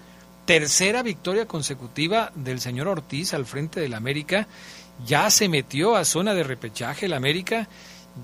tercera 0.50 1.04
victoria 1.04 1.46
consecutiva 1.46 2.32
del 2.34 2.60
señor 2.60 2.88
Ortiz 2.88 3.34
al 3.34 3.46
frente 3.46 3.78
del 3.78 3.94
América. 3.94 4.48
Ya 5.06 5.30
se 5.30 5.48
metió 5.48 5.94
a 5.94 6.04
zona 6.04 6.34
de 6.34 6.42
repechaje 6.42 7.06
el 7.06 7.12
América. 7.12 7.68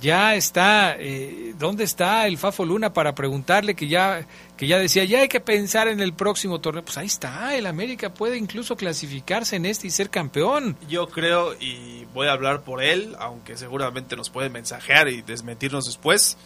Ya 0.00 0.34
está, 0.34 0.96
eh, 0.98 1.54
¿dónde 1.56 1.84
está 1.84 2.26
el 2.26 2.36
Fafo 2.36 2.64
Luna 2.64 2.92
para 2.92 3.14
preguntarle 3.14 3.76
que 3.76 3.86
ya, 3.86 4.26
que 4.56 4.66
ya 4.66 4.76
decía, 4.80 5.04
ya 5.04 5.20
hay 5.20 5.28
que 5.28 5.38
pensar 5.38 5.86
en 5.86 6.00
el 6.00 6.14
próximo 6.14 6.60
torneo? 6.60 6.84
Pues 6.84 6.98
ahí 6.98 7.06
está, 7.06 7.54
el 7.54 7.64
América 7.64 8.12
puede 8.12 8.36
incluso 8.36 8.76
clasificarse 8.76 9.54
en 9.54 9.64
este 9.64 9.86
y 9.86 9.90
ser 9.90 10.10
campeón. 10.10 10.76
Yo 10.88 11.06
creo, 11.06 11.54
y 11.54 12.06
voy 12.12 12.26
a 12.26 12.32
hablar 12.32 12.62
por 12.62 12.82
él, 12.82 13.14
aunque 13.20 13.56
seguramente 13.56 14.16
nos 14.16 14.30
puede 14.30 14.50
mensajear 14.50 15.06
y 15.06 15.22
desmentirnos 15.22 15.84
después, 15.84 16.36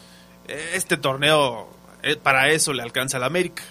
este 0.75 0.99
torneo 0.99 1.71
eh, 2.03 2.17
para 2.17 2.51
eso 2.51 2.73
le 2.73 2.83
alcanza 2.83 3.17
al 3.17 3.25
América. 3.25 3.63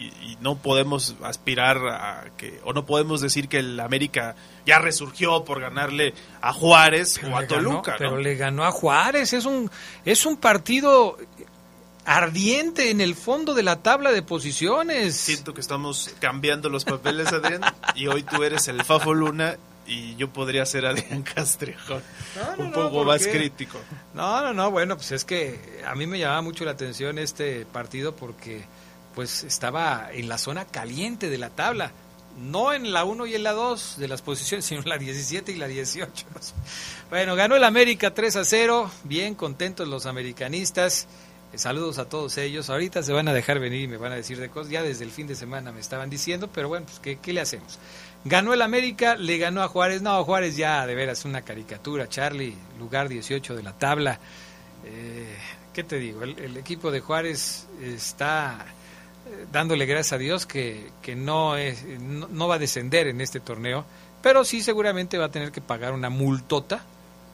Y, 0.00 0.36
no 0.40 0.56
podemos 0.56 1.16
aspirar 1.22 1.76
a 1.86 2.24
que, 2.38 2.60
o 2.64 2.72
no 2.72 2.86
podemos 2.86 3.20
decir 3.20 3.46
que 3.46 3.58
el 3.58 3.78
América 3.78 4.36
ya 4.64 4.78
resurgió 4.78 5.44
por 5.44 5.60
ganarle 5.60 6.14
a 6.40 6.54
Juárez 6.54 7.18
pero 7.20 7.34
o 7.34 7.36
a 7.36 7.46
Toluca. 7.46 7.92
Ganó, 7.92 8.04
¿no? 8.04 8.10
Pero 8.10 8.16
le 8.16 8.36
ganó 8.36 8.64
a 8.64 8.70
Juárez, 8.70 9.34
es 9.34 9.44
un, 9.44 9.70
es 10.06 10.24
un 10.24 10.38
partido 10.38 11.18
ardiente 12.04 12.90
en 12.90 13.00
el 13.00 13.14
fondo 13.14 13.54
de 13.54 13.62
la 13.62 13.82
tabla 13.82 14.12
de 14.12 14.22
posiciones. 14.22 15.16
Siento 15.16 15.54
que 15.54 15.60
estamos 15.60 16.10
cambiando 16.20 16.68
los 16.68 16.84
papeles, 16.84 17.32
Adrián, 17.32 17.60
y 17.94 18.06
hoy 18.06 18.22
tú 18.22 18.42
eres 18.42 18.66
el 18.68 18.82
Fafo 18.84 19.12
Luna 19.12 19.56
y 19.86 20.14
yo 20.16 20.28
podría 20.28 20.64
ser 20.66 20.86
Adrián 20.86 21.22
Castrejón, 21.22 22.02
no, 22.36 22.56
no, 22.56 22.64
un 22.64 22.70
no, 22.70 22.76
poco 22.76 23.04
más 23.04 23.26
crítico. 23.26 23.78
No, 24.14 24.42
no, 24.42 24.52
no, 24.52 24.70
bueno, 24.70 24.96
pues 24.96 25.12
es 25.12 25.24
que 25.24 25.82
a 25.86 25.94
mí 25.94 26.06
me 26.06 26.18
llamaba 26.18 26.42
mucho 26.42 26.64
la 26.64 26.72
atención 26.72 27.18
este 27.18 27.66
partido 27.66 28.14
porque 28.14 28.64
pues 29.14 29.44
estaba 29.44 30.10
en 30.12 30.28
la 30.28 30.38
zona 30.38 30.64
caliente 30.64 31.28
de 31.28 31.38
la 31.38 31.50
tabla. 31.50 31.92
No 32.38 32.72
en 32.72 32.92
la 32.92 33.04
1 33.04 33.26
y 33.26 33.34
en 33.34 33.42
la 33.42 33.52
2 33.52 33.96
de 33.98 34.08
las 34.08 34.22
posiciones, 34.22 34.64
sino 34.66 34.82
en 34.82 34.88
la 34.88 34.98
17 34.98 35.52
y 35.52 35.56
la 35.56 35.66
18. 35.66 36.26
Bueno, 37.10 37.34
ganó 37.34 37.56
el 37.56 37.64
América 37.64 38.14
3 38.14 38.36
a 38.36 38.44
0. 38.44 38.90
Bien 39.04 39.34
contentos 39.34 39.88
los 39.88 40.06
americanistas. 40.06 41.08
Saludos 41.54 41.98
a 41.98 42.08
todos 42.08 42.38
ellos. 42.38 42.70
Ahorita 42.70 43.02
se 43.02 43.12
van 43.12 43.26
a 43.26 43.32
dejar 43.32 43.58
venir 43.58 43.82
y 43.82 43.88
me 43.88 43.96
van 43.96 44.12
a 44.12 44.14
decir 44.14 44.38
de 44.38 44.48
cosas. 44.48 44.70
Ya 44.70 44.82
desde 44.82 45.04
el 45.04 45.10
fin 45.10 45.26
de 45.26 45.34
semana 45.34 45.72
me 45.72 45.80
estaban 45.80 46.08
diciendo, 46.08 46.48
pero 46.52 46.68
bueno, 46.68 46.86
pues 46.86 47.00
¿qué, 47.00 47.18
qué 47.18 47.32
le 47.32 47.40
hacemos? 47.40 47.78
Ganó 48.24 48.52
el 48.52 48.62
América, 48.62 49.16
le 49.16 49.38
ganó 49.38 49.62
a 49.62 49.68
Juárez. 49.68 50.02
No, 50.02 50.22
Juárez 50.24 50.56
ya 50.56 50.86
de 50.86 50.94
veras 50.94 51.24
una 51.24 51.42
caricatura. 51.42 52.08
Charlie, 52.08 52.54
lugar 52.78 53.08
18 53.08 53.56
de 53.56 53.62
la 53.62 53.72
tabla. 53.72 54.20
Eh, 54.84 55.36
¿Qué 55.72 55.84
te 55.84 55.98
digo? 55.98 56.22
El, 56.22 56.56
equipo 56.56 56.90
de 56.90 57.00
Juárez 57.00 57.66
está 57.80 58.66
eh, 58.66 58.79
dándole 59.52 59.86
gracias 59.86 60.12
a 60.12 60.18
Dios 60.18 60.46
que, 60.46 60.90
que 61.02 61.16
no, 61.16 61.56
es, 61.56 61.84
no, 61.84 62.28
no, 62.28 62.48
va 62.48 62.56
a 62.56 62.58
descender 62.58 63.06
en 63.08 63.20
este 63.20 63.40
torneo, 63.40 63.84
pero 64.22 64.44
sí 64.44 64.62
seguramente 64.62 65.18
va 65.18 65.26
a 65.26 65.30
tener 65.30 65.52
que 65.52 65.60
pagar 65.60 65.92
una 65.92 66.10
multota 66.10 66.84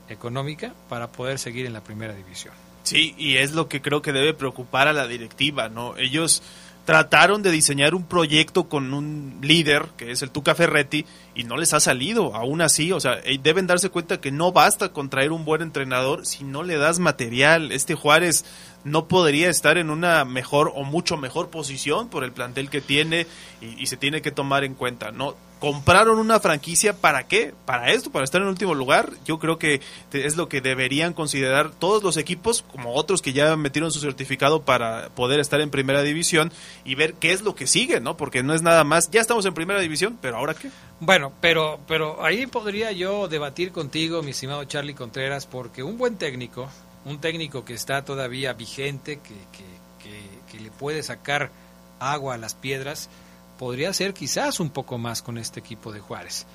económica 0.09 0.75
para 0.89 1.09
poder 1.09 1.39
seguir 1.39 1.67
en 1.67 1.73
la 1.73 1.83
primera 1.83 2.15
división. 2.15 2.55
Sí, 2.85 3.15
y 3.19 3.39
es 3.39 3.53
lo 3.53 3.69
que 3.69 3.83
creo 3.83 4.01
que 4.01 4.13
debe 4.13 4.33
preocupar 4.33 4.87
a 4.87 4.93
la 4.93 5.09
directiva, 5.09 5.69
¿no? 5.69 5.97
Ellos 5.97 6.43
trataron 6.85 7.43
de 7.43 7.51
diseñar 7.51 7.95
un 7.95 8.05
proyecto 8.05 8.69
con 8.69 8.95
un 8.95 9.39
líder, 9.43 9.87
que 9.97 10.13
es 10.13 10.23
el 10.23 10.31
Tuca 10.31 10.55
Ferretti, 10.55 11.05
y 11.37 11.45
no 11.45 11.59
les 11.59 11.75
ha 11.75 11.81
salido, 11.81 12.35
aún 12.35 12.63
así, 12.63 12.93
o 12.93 12.99
sea, 12.99 13.21
eh, 13.23 13.39
deben 13.41 13.67
darse 13.67 13.91
cuenta 13.91 14.23
que 14.23 14.33
no 14.33 14.53
basta 14.53 14.89
con 14.89 15.11
traer 15.11 15.33
un 15.33 15.45
buen 15.45 15.61
entrenador 15.61 16.25
si 16.25 16.45
no 16.45 16.63
le 16.63 16.79
das 16.79 16.99
material. 16.99 17.73
Este 17.73 17.95
Juárez 17.95 18.47
no 18.85 19.07
podría 19.07 19.51
estar 19.51 19.77
en 19.77 19.91
una 19.91 20.25
mejor 20.25 20.73
o 20.75 20.83
mucho 20.83 21.19
mejor 21.19 21.51
posición 21.51 22.09
por 22.09 22.25
el 22.25 22.33
plantel 22.33 22.71
que 22.71 22.81
tiene 22.81 23.27
y, 23.61 23.83
y 23.83 23.87
se 23.87 23.99
tiene 23.99 24.23
que 24.23 24.31
tomar 24.31 24.65
en 24.65 24.75
cuenta, 24.75 25.13
¿no? 25.13 25.37
Compraron 25.59 26.19
una 26.19 26.39
franquicia 26.39 26.95
para 26.95 27.27
qué? 27.27 27.55
Para 27.65 27.93
esto, 27.93 28.11
para 28.11 28.25
estar 28.25 28.43
en 28.43 28.49
último 28.49 28.75
lugar. 28.75 29.13
Yo 29.25 29.39
creo 29.39 29.59
que 29.59 29.81
es 30.13 30.37
lo 30.37 30.49
que 30.49 30.61
deberían 30.61 31.13
considerar 31.13 31.71
todos 31.71 32.03
los 32.03 32.17
equipos, 32.17 32.63
como 32.63 32.95
otros 32.95 33.23
que 33.23 33.33
ya 33.33 33.57
metieron 33.57 33.91
su 33.91 34.01
certificado 34.01 34.63
para 34.63 35.09
poder 35.11 35.41
estar 35.41 35.61
en 35.61 35.71
primera 35.71 36.03
división 36.03 36.53
y 36.85 36.95
ver 36.95 37.15
qué 37.15 37.33
es 37.33 37.43
lo 37.43 37.55
que 37.55 37.67
sigue, 37.67 38.01
¿no? 38.01 38.17
Porque 38.17 38.43
no 38.43 38.55
es 38.55 38.63
nada 38.63 38.85
más, 38.85 39.11
ya 39.11 39.21
estamos 39.21 39.47
en 39.47 39.55
primera 39.55 39.81
división, 39.81 40.19
pero 40.21 40.37
ahora 40.37 40.55
qué? 40.55 40.71
Bueno, 41.01 41.33
pero 41.41 41.81
pero 41.87 42.25
ahí 42.25 42.47
podría 42.47 42.93
yo 42.93 43.29
debatir 43.29 43.73
contigo, 43.73 44.23
mi 44.23 44.31
estimado 44.33 44.65
Charlie 44.65 44.95
Contreras, 44.95 45.47
porque 45.47 45.83
un 45.83 45.99
buen 45.99 46.17
técnico, 46.17 46.69
un 47.05 47.21
técnico 47.21 47.65
que 47.65 47.75
está 47.75 48.05
todavía 48.05 48.53
vigente, 48.53 49.21
que, 49.21 49.35
que, 49.53 49.65
que, 50.03 50.21
que 50.51 50.61
le 50.63 50.71
puede 50.71 51.03
sacar 51.03 51.51
agua 51.99 52.35
a 52.35 52.39
las 52.39 52.55
piedras, 52.55 53.09
podría 53.59 53.93
ser 53.93 54.15
quizás 54.15 54.61
un 54.61 54.71
poco 54.71 54.99
más 54.99 55.23
con 55.23 55.39
este 55.39 55.61
equipo 55.61 55.93
de 55.93 56.01
Juárez. 56.01 56.47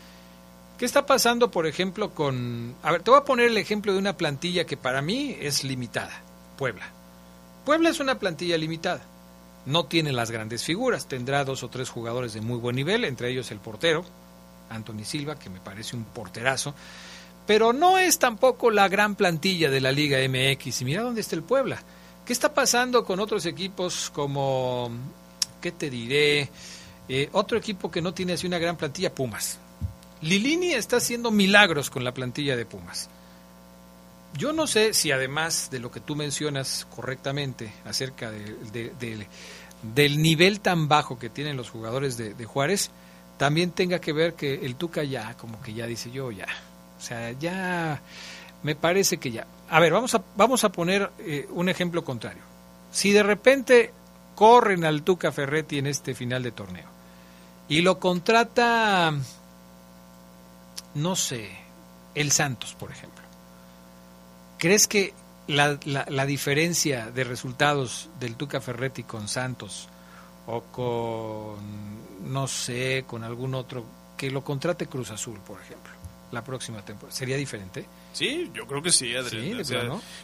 ¿Qué 0.77 0.85
está 0.85 1.05
pasando, 1.05 1.51
por 1.51 1.67
ejemplo, 1.67 2.13
con... 2.15 2.75
A 2.81 2.91
ver, 2.91 3.03
te 3.03 3.11
voy 3.11 3.19
a 3.19 3.23
poner 3.23 3.47
el 3.47 3.57
ejemplo 3.57 3.93
de 3.93 3.99
una 3.99 4.17
plantilla 4.17 4.65
que 4.65 4.77
para 4.77 5.01
mí 5.01 5.37
es 5.39 5.63
limitada, 5.63 6.21
Puebla. 6.57 6.89
Puebla 7.65 7.89
es 7.89 7.99
una 7.99 8.17
plantilla 8.17 8.57
limitada. 8.57 9.01
No 9.65 9.85
tiene 9.85 10.11
las 10.11 10.31
grandes 10.31 10.63
figuras, 10.63 11.07
tendrá 11.07 11.45
dos 11.45 11.61
o 11.61 11.69
tres 11.69 11.89
jugadores 11.89 12.33
de 12.33 12.41
muy 12.41 12.57
buen 12.57 12.75
nivel, 12.75 13.05
entre 13.05 13.29
ellos 13.29 13.51
el 13.51 13.59
portero, 13.59 14.03
Anthony 14.71 15.03
Silva, 15.03 15.37
que 15.37 15.51
me 15.51 15.59
parece 15.59 15.95
un 15.95 16.03
porterazo, 16.03 16.73
pero 17.45 17.73
no 17.73 17.99
es 17.99 18.17
tampoco 18.17 18.71
la 18.71 18.87
gran 18.87 19.15
plantilla 19.15 19.69
de 19.69 19.81
la 19.81 19.91
Liga 19.91 20.17
MX. 20.27 20.81
Y 20.81 20.85
mira 20.85 21.03
dónde 21.03 21.21
está 21.21 21.35
el 21.35 21.43
Puebla. 21.43 21.81
¿Qué 22.25 22.33
está 22.33 22.53
pasando 22.53 23.03
con 23.03 23.19
otros 23.19 23.45
equipos 23.45 24.09
como, 24.09 24.89
¿qué 25.59 25.71
te 25.71 25.89
diré? 25.89 26.49
Eh, 27.09 27.29
otro 27.33 27.57
equipo 27.57 27.91
que 27.91 28.01
no 28.01 28.13
tiene 28.13 28.33
así 28.33 28.47
una 28.47 28.59
gran 28.59 28.77
plantilla, 28.77 29.13
Pumas. 29.13 29.59
Lilini 30.21 30.73
está 30.73 30.97
haciendo 30.97 31.31
milagros 31.31 31.89
con 31.89 32.03
la 32.03 32.13
plantilla 32.13 32.55
de 32.55 32.65
Pumas. 32.65 33.09
Yo 34.37 34.53
no 34.53 34.67
sé 34.67 34.93
si 34.93 35.11
además 35.11 35.69
de 35.71 35.79
lo 35.79 35.91
que 35.91 35.99
tú 35.99 36.15
mencionas 36.15 36.87
correctamente 36.95 37.73
acerca 37.85 38.31
de, 38.31 39.27
del 39.81 40.21
nivel 40.21 40.61
tan 40.61 40.87
bajo 40.87 41.19
que 41.19 41.29
tienen 41.29 41.57
los 41.57 41.69
jugadores 41.69 42.17
de, 42.17 42.45
Juárez, 42.45 42.91
también 43.37 43.71
tenga 43.71 43.99
que 43.99 44.13
ver 44.13 44.35
que 44.35 44.65
el 44.65 44.75
Tuca 44.75 45.03
ya, 45.03 45.35
como 45.35 45.61
que 45.61 45.73
ya 45.73 45.85
dice 45.85 46.11
yo 46.11 46.31
ya. 46.31 46.47
O 46.97 47.01
sea, 47.01 47.31
ya 47.31 48.01
me 48.63 48.75
parece 48.75 49.17
que 49.17 49.31
ya. 49.31 49.47
A 49.69 49.79
ver, 49.79 49.91
vamos 49.91 50.13
a, 50.15 50.23
vamos 50.37 50.63
a 50.63 50.71
poner 50.71 51.09
eh, 51.19 51.47
un 51.49 51.67
ejemplo 51.67 52.05
contrario. 52.05 52.43
Si 52.91 53.11
de 53.11 53.23
repente 53.23 53.91
corren 54.35 54.85
al 54.85 55.03
Tuca 55.03 55.31
Ferretti 55.31 55.79
en 55.79 55.87
este 55.87 56.13
final 56.13 56.43
de 56.43 56.51
torneo, 56.51 56.87
y 57.71 57.79
lo 57.79 57.99
contrata, 57.99 59.13
no 60.93 61.15
sé, 61.15 61.49
el 62.15 62.29
Santos, 62.33 62.75
por 62.77 62.91
ejemplo. 62.91 63.23
¿Crees 64.57 64.87
que 64.87 65.13
la, 65.47 65.79
la, 65.85 66.25
diferencia 66.25 67.11
de 67.11 67.23
resultados 67.23 68.09
del 68.19 68.35
Tuca 68.35 68.59
Ferretti 68.59 69.03
con 69.03 69.29
Santos 69.29 69.87
o 70.47 70.63
con, 70.63 72.33
no 72.33 72.45
sé, 72.49 73.05
con 73.07 73.23
algún 73.23 73.55
otro, 73.55 73.85
que 74.17 74.29
lo 74.31 74.43
contrate 74.43 74.87
Cruz 74.87 75.09
Azul, 75.11 75.39
por 75.39 75.61
ejemplo, 75.61 75.93
la 76.33 76.43
próxima 76.43 76.83
temporada, 76.83 77.17
sería 77.17 77.37
diferente? 77.37 77.85
Sí, 78.13 78.51
yo 78.53 78.67
creo 78.67 78.81
que 78.81 78.91
sí, 78.91 79.15
Adrián. 79.15 79.61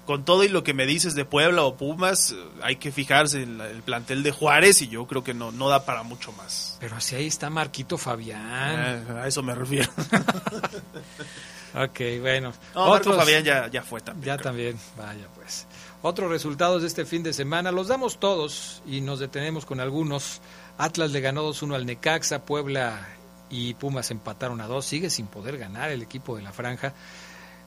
Con 0.05 0.25
todo 0.25 0.43
y 0.43 0.49
lo 0.49 0.63
que 0.63 0.73
me 0.73 0.85
dices 0.85 1.15
de 1.15 1.25
Puebla 1.25 1.63
o 1.63 1.77
Pumas, 1.77 2.35
hay 2.61 2.75
que 2.75 2.91
fijarse 2.91 3.43
en 3.43 3.61
el 3.61 3.81
plantel 3.81 4.23
de 4.23 4.31
Juárez 4.31 4.81
y 4.81 4.87
yo 4.87 5.07
creo 5.07 5.23
que 5.23 5.33
no, 5.33 5.51
no 5.51 5.69
da 5.69 5.85
para 5.85 6.03
mucho 6.03 6.31
más. 6.33 6.77
Pero 6.79 6.97
así 6.97 7.15
ahí 7.15 7.27
está 7.27 7.49
Marquito 7.49 7.97
Fabián. 7.97 9.05
Eh, 9.07 9.19
a 9.21 9.27
eso 9.27 9.41
me 9.41 9.55
refiero. 9.55 9.89
ok, 11.73 11.99
bueno. 12.19 12.53
No, 12.75 12.89
Marco 12.89 13.13
Fabián 13.13 13.43
ya, 13.43 13.67
ya 13.67 13.83
fue 13.83 14.01
también. 14.01 14.25
Ya 14.25 14.41
también, 14.41 14.77
vaya 14.97 15.27
pues. 15.35 15.65
Otros 16.01 16.29
resultados 16.29 16.81
de 16.81 16.87
este 16.89 17.05
fin 17.05 17.23
de 17.23 17.33
semana, 17.33 17.71
los 17.71 17.87
damos 17.87 18.19
todos 18.19 18.83
y 18.85 19.01
nos 19.01 19.19
detenemos 19.19 19.65
con 19.65 19.79
algunos. 19.79 20.41
Atlas 20.77 21.11
le 21.11 21.21
ganó 21.21 21.49
2-1 21.49 21.75
al 21.75 21.85
Necaxa, 21.85 22.45
Puebla 22.45 23.07
y 23.49 23.73
Pumas 23.75 24.11
empataron 24.11 24.61
a 24.61 24.67
2, 24.67 24.85
sigue 24.85 25.09
sin 25.09 25.27
poder 25.27 25.57
ganar 25.57 25.89
el 25.89 26.01
equipo 26.01 26.35
de 26.35 26.43
la 26.43 26.51
franja. 26.51 26.93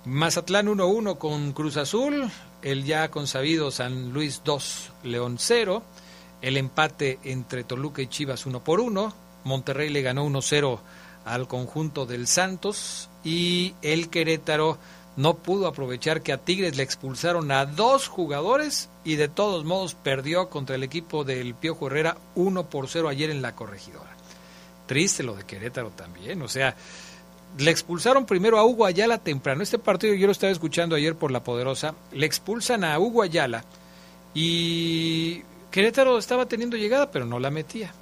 Mazatlán 0.04 0.66
1-1 0.66 1.18
con 1.18 1.52
Cruz 1.52 1.76
Azul, 1.76 2.30
el 2.62 2.84
ya 2.84 3.10
consabido 3.10 3.70
San 3.70 4.12
Luis 4.12 4.40
2, 4.44 4.92
León 5.04 5.36
0, 5.38 5.82
el 6.40 6.56
empate 6.56 7.18
entre 7.22 7.64
Toluca 7.64 8.00
y 8.00 8.06
Chivas 8.06 8.46
1 8.46 8.64
por 8.64 8.80
1, 8.80 9.14
Monterrey 9.44 9.90
le 9.90 10.00
ganó 10.00 10.26
1-0 10.26 10.78
al 11.26 11.46
conjunto 11.46 12.06
del 12.06 12.26
Santos 12.26 13.10
y 13.24 13.74
el 13.82 14.08
Querétaro 14.08 14.78
no 15.16 15.34
pudo 15.34 15.66
aprovechar 15.66 16.22
que 16.22 16.32
a 16.32 16.38
Tigres 16.38 16.78
le 16.78 16.82
expulsaron 16.82 17.52
a 17.52 17.66
dos 17.66 18.08
jugadores 18.08 18.88
y 19.04 19.16
de 19.16 19.28
todos 19.28 19.66
modos 19.66 19.94
perdió 19.94 20.48
contra 20.48 20.76
el 20.76 20.82
equipo 20.82 21.24
del 21.24 21.54
Piojo 21.54 21.88
Herrera 21.88 22.16
1 22.36 22.70
por 22.70 22.88
0 22.88 23.06
ayer 23.10 23.28
en 23.28 23.42
la 23.42 23.54
corregidora. 23.54 24.16
Triste 24.86 25.22
lo 25.22 25.34
de 25.34 25.44
Querétaro 25.44 25.90
también, 25.90 26.40
o 26.40 26.48
sea, 26.48 26.74
le 27.58 27.70
expulsaron 27.70 28.26
primero 28.26 28.58
a 28.58 28.64
Hugo 28.64 28.86
Ayala 28.86 29.18
temprano. 29.18 29.62
Este 29.62 29.78
partido 29.78 30.14
yo 30.14 30.26
lo 30.26 30.32
estaba 30.32 30.52
escuchando 30.52 30.96
ayer 30.96 31.14
por 31.14 31.30
La 31.30 31.42
Poderosa. 31.42 31.94
Le 32.12 32.26
expulsan 32.26 32.84
a 32.84 32.98
Hugo 32.98 33.22
Ayala 33.22 33.64
y 34.34 35.42
Querétaro 35.70 36.18
estaba 36.18 36.46
teniendo 36.46 36.76
llegada, 36.76 37.10
pero 37.10 37.26
no 37.26 37.38
la 37.38 37.50
metía. 37.50 37.92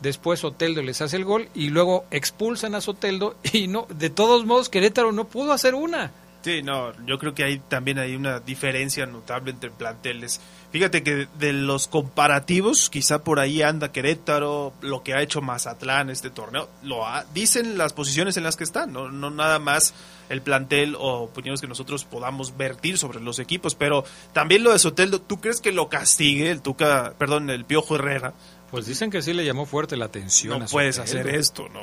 Después 0.00 0.40
Soteldo 0.40 0.82
les 0.82 1.00
hace 1.00 1.16
el 1.16 1.24
gol 1.24 1.48
y 1.54 1.68
luego 1.68 2.04
expulsan 2.10 2.74
a 2.74 2.80
Soteldo 2.80 3.36
y 3.52 3.68
no, 3.68 3.86
de 3.88 4.10
todos 4.10 4.44
modos 4.44 4.68
Querétaro 4.68 5.12
no 5.12 5.26
pudo 5.26 5.52
hacer 5.52 5.74
una. 5.74 6.12
Sí, 6.42 6.62
no, 6.62 6.92
yo 7.04 7.18
creo 7.18 7.34
que 7.34 7.42
ahí 7.42 7.60
también 7.68 7.98
hay 7.98 8.14
una 8.14 8.38
diferencia 8.38 9.04
notable 9.04 9.50
entre 9.50 9.70
planteles. 9.70 10.40
Fíjate 10.76 11.02
que 11.02 11.26
de 11.38 11.54
los 11.54 11.88
comparativos, 11.88 12.90
quizá 12.90 13.24
por 13.24 13.40
ahí 13.40 13.62
anda 13.62 13.92
Querétaro, 13.92 14.74
lo 14.82 15.02
que 15.02 15.14
ha 15.14 15.22
hecho 15.22 15.40
Mazatlán 15.40 16.10
este 16.10 16.28
torneo, 16.28 16.68
lo 16.82 17.02
dicen 17.32 17.78
las 17.78 17.94
posiciones 17.94 18.36
en 18.36 18.42
las 18.42 18.56
que 18.56 18.64
están, 18.64 18.92
no, 18.92 19.10
no 19.10 19.30
nada 19.30 19.58
más 19.58 19.94
el 20.28 20.42
plantel 20.42 20.94
o 20.94 21.22
opiniones 21.22 21.62
que 21.62 21.66
nosotros 21.66 22.04
podamos 22.04 22.58
vertir 22.58 22.98
sobre 22.98 23.20
los 23.20 23.38
equipos, 23.38 23.74
pero 23.74 24.04
también 24.34 24.64
lo 24.64 24.72
de 24.72 24.78
Soteldo, 24.78 25.18
¿tú 25.18 25.40
crees 25.40 25.62
que 25.62 25.72
lo 25.72 25.88
castigue 25.88 26.50
el 26.50 26.60
Tuca, 26.60 27.14
perdón, 27.16 27.48
el 27.48 27.64
Piojo 27.64 27.94
Herrera? 27.94 28.34
Pues 28.70 28.84
dicen 28.84 29.10
que 29.10 29.22
sí 29.22 29.32
le 29.32 29.46
llamó 29.46 29.64
fuerte 29.64 29.96
la 29.96 30.04
atención. 30.04 30.58
No 30.58 30.66
puedes 30.66 30.98
hacer 30.98 31.26
esto, 31.28 31.70
no. 31.70 31.80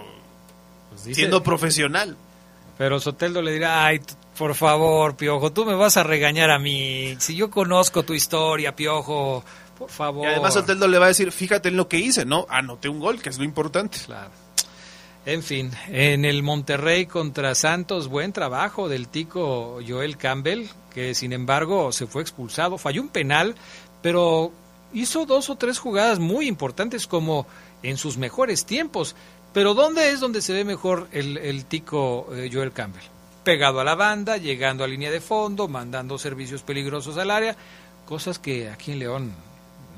Pues 0.91 1.15
Siendo 1.15 1.41
profesional. 1.41 2.15
Pero 2.78 3.00
Soteldo 3.00 3.42
le 3.42 3.52
dirá, 3.54 3.86
ay, 3.86 4.02
por 4.38 4.56
favor, 4.56 5.16
Piojo, 5.16 5.52
tú 5.52 5.66
me 5.66 5.76
vas 5.76 5.98
a 5.98 6.04
regañar 6.04 6.50
a 6.50 6.60
mí. 6.60 7.16
Si 7.20 7.36
yo 7.36 7.52
conozco 7.52 8.04
tu 8.04 8.14
historia, 8.14 8.76
Piojo, 8.76 9.44
por 9.78 9.90
favor. 9.90 10.26
Y 10.26 10.32
además 10.32 10.56
Soteldo 10.56 10.88
le 10.88 10.98
va 10.98 11.06
a 11.06 11.10
decir, 11.10 11.32
fíjate 11.32 11.70
en 11.70 11.78
lo 11.78 11.88
que 11.88 11.98
hice, 11.98 12.26
¿no? 12.26 12.46
Anoté 12.50 12.90
un 12.90 13.00
gol, 13.00 13.22
que 13.22 13.30
es 13.30 13.38
lo 13.38 13.44
importante. 13.44 14.00
Claro. 14.06 14.32
En 15.26 15.42
fin, 15.42 15.72
en 15.88 16.26
el 16.26 16.44
Monterrey 16.44 17.06
contra 17.06 17.56
Santos, 17.56 18.10
buen 18.10 18.34
trabajo 18.34 18.90
del 18.90 19.08
tico 19.08 19.80
Joel 19.88 20.18
Campbell, 20.18 20.68
que 20.94 21.16
sin 21.16 21.32
embargo 21.32 21.94
se 21.94 22.08
fue 22.08 22.22
expulsado, 22.22 22.78
falló 22.78 23.02
un 23.02 23.08
penal, 23.08 23.56
pero 24.02 24.52
hizo 24.92 25.26
dos 25.26 25.50
o 25.50 25.56
tres 25.56 25.80
jugadas 25.80 26.20
muy 26.20 26.48
importantes 26.48 27.08
como 27.08 27.48
en 27.84 27.96
sus 27.96 28.18
mejores 28.18 28.66
tiempos. 28.66 29.16
Pero 29.54 29.76
¿dónde 29.76 30.12
es 30.12 30.20
donde 30.20 30.42
se 30.42 30.54
ve 30.54 30.66
mejor 30.66 31.08
el, 31.12 31.66
tico 31.66 32.28
eh, 32.34 32.50
Joel 32.52 32.72
Campbell? 32.72 33.04
Pegado 33.44 33.80
a 33.80 33.84
la 33.84 33.96
banda, 33.96 34.38
llegando 34.38 34.84
a 34.84 34.88
línea 34.88 35.12
de 35.12 35.22
fondo, 35.22 35.68
mandando 35.68 36.18
servicios 36.18 36.63
peligrosos 36.63 37.18
al 37.18 37.30
área, 37.30 37.56
cosas 38.06 38.39
que 38.39 38.70
aquí 38.70 38.92
en 38.92 39.00
León 39.00 39.32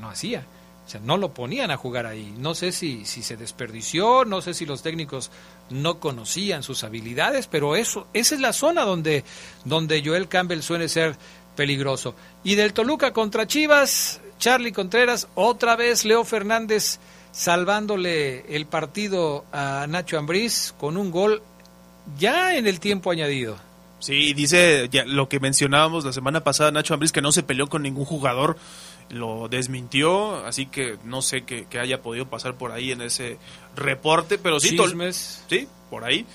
no 0.01 0.09
hacía. 0.09 0.45
O 0.85 0.89
sea, 0.89 0.99
no 0.99 1.17
lo 1.17 1.33
ponían 1.33 1.71
a 1.71 1.77
jugar 1.77 2.05
ahí. 2.05 2.33
No 2.37 2.53
sé 2.53 2.71
si, 2.71 3.05
si 3.05 3.23
se 3.23 3.37
desperdició, 3.37 4.25
no 4.25 4.41
sé 4.41 4.53
si 4.53 4.65
los 4.65 4.83
técnicos 4.83 5.31
no 5.69 5.99
conocían 5.99 6.61
sus 6.61 6.83
habilidades, 6.83 7.47
pero 7.47 7.75
eso, 7.75 8.07
esa 8.13 8.35
es 8.35 8.41
la 8.41 8.53
zona 8.53 8.83
donde, 8.83 9.23
donde 9.63 10.03
Joel 10.05 10.27
Campbell 10.27 10.61
suele 10.61 10.89
ser 10.89 11.15
peligroso. 11.55 12.13
Y 12.43 12.55
del 12.55 12.73
Toluca 12.73 13.13
contra 13.13 13.47
Chivas, 13.47 14.21
Charlie 14.37 14.73
Contreras, 14.73 15.27
otra 15.33 15.75
vez 15.75 16.05
Leo 16.05 16.23
Fernández 16.23 16.99
salvándole 17.35 18.55
el 18.55 18.65
partido 18.65 19.43
a 19.51 19.85
Nacho 19.89 20.17
Ambriz 20.17 20.73
con 20.79 20.95
un 20.95 21.11
gol 21.11 21.41
ya 22.17 22.55
en 22.55 22.65
el 22.65 22.79
tiempo 22.79 23.11
añadido. 23.11 23.57
Sí, 23.99 24.33
dice 24.33 24.87
ya, 24.89 25.03
lo 25.05 25.27
que 25.27 25.41
mencionábamos 25.41 26.05
la 26.05 26.13
semana 26.13 26.43
pasada 26.43 26.71
Nacho 26.71 26.93
Ambriz 26.93 27.11
que 27.11 27.21
no 27.21 27.33
se 27.33 27.43
peleó 27.43 27.67
con 27.67 27.83
ningún 27.83 28.05
jugador 28.05 28.57
lo 29.09 29.49
desmintió, 29.49 30.45
así 30.45 30.65
que 30.65 30.97
no 31.03 31.21
sé 31.21 31.43
qué, 31.43 31.67
haya 31.77 32.01
podido 32.01 32.25
pasar 32.27 32.55
por 32.55 32.71
ahí 32.71 32.91
en 32.91 33.01
ese 33.01 33.37
reporte, 33.75 34.37
pero 34.37 34.59
sí, 34.59 34.77
sí, 35.47 35.67
por 35.89 36.03
ahí. 36.05 36.25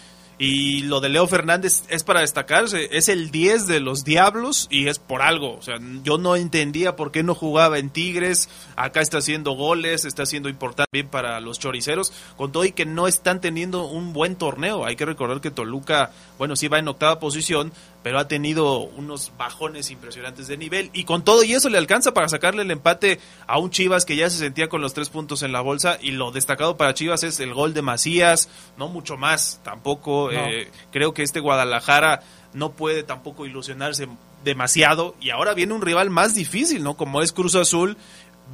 Y 0.42 0.84
lo 0.84 1.00
de 1.00 1.10
Leo 1.10 1.26
Fernández 1.26 1.82
es 1.90 2.02
para 2.02 2.22
destacarse, 2.22 2.88
es 2.96 3.10
el 3.10 3.30
10 3.30 3.66
de 3.66 3.78
los 3.78 4.04
Diablos 4.04 4.68
y 4.70 4.88
es 4.88 4.98
por 4.98 5.20
algo. 5.20 5.58
O 5.58 5.60
sea, 5.60 5.76
yo 6.02 6.16
no 6.16 6.34
entendía 6.34 6.96
por 6.96 7.12
qué 7.12 7.22
no 7.22 7.34
jugaba 7.34 7.78
en 7.78 7.90
Tigres, 7.90 8.48
acá 8.74 9.02
está 9.02 9.18
haciendo 9.18 9.52
goles, 9.52 10.06
está 10.06 10.24
siendo 10.24 10.48
importante 10.48 11.04
para 11.04 11.40
los 11.40 11.58
choriceros, 11.58 12.14
con 12.38 12.52
todo 12.52 12.64
y 12.64 12.72
que 12.72 12.86
no 12.86 13.06
están 13.06 13.42
teniendo 13.42 13.84
un 13.84 14.14
buen 14.14 14.34
torneo. 14.34 14.86
Hay 14.86 14.96
que 14.96 15.04
recordar 15.04 15.42
que 15.42 15.50
Toluca, 15.50 16.10
bueno, 16.40 16.56
sí 16.56 16.68
va 16.68 16.78
en 16.78 16.88
octava 16.88 17.20
posición, 17.20 17.70
pero 18.02 18.18
ha 18.18 18.26
tenido 18.26 18.78
unos 18.78 19.30
bajones 19.36 19.90
impresionantes 19.90 20.48
de 20.48 20.56
nivel. 20.56 20.88
Y 20.94 21.04
con 21.04 21.22
todo 21.22 21.44
y 21.44 21.52
eso 21.52 21.68
le 21.68 21.76
alcanza 21.76 22.14
para 22.14 22.30
sacarle 22.30 22.62
el 22.62 22.70
empate 22.70 23.20
a 23.46 23.58
un 23.58 23.68
Chivas 23.68 24.06
que 24.06 24.16
ya 24.16 24.30
se 24.30 24.38
sentía 24.38 24.70
con 24.70 24.80
los 24.80 24.94
tres 24.94 25.10
puntos 25.10 25.42
en 25.42 25.52
la 25.52 25.60
bolsa. 25.60 25.98
Y 26.00 26.12
lo 26.12 26.30
destacado 26.30 26.78
para 26.78 26.94
Chivas 26.94 27.24
es 27.24 27.40
el 27.40 27.52
gol 27.52 27.74
de 27.74 27.82
Macías, 27.82 28.48
no 28.78 28.88
mucho 28.88 29.18
más 29.18 29.60
tampoco, 29.62 30.32
eh, 30.32 30.70
creo 30.90 31.12
que 31.12 31.24
este 31.24 31.40
Guadalajara 31.40 32.22
no 32.54 32.72
puede 32.72 33.02
tampoco 33.02 33.44
ilusionarse 33.44 34.08
demasiado. 34.42 35.16
Y 35.20 35.28
ahora 35.28 35.52
viene 35.52 35.74
un 35.74 35.82
rival 35.82 36.08
más 36.08 36.34
difícil, 36.34 36.82
¿no? 36.82 36.96
Como 36.96 37.20
es 37.20 37.34
Cruz 37.34 37.54
Azul 37.54 37.98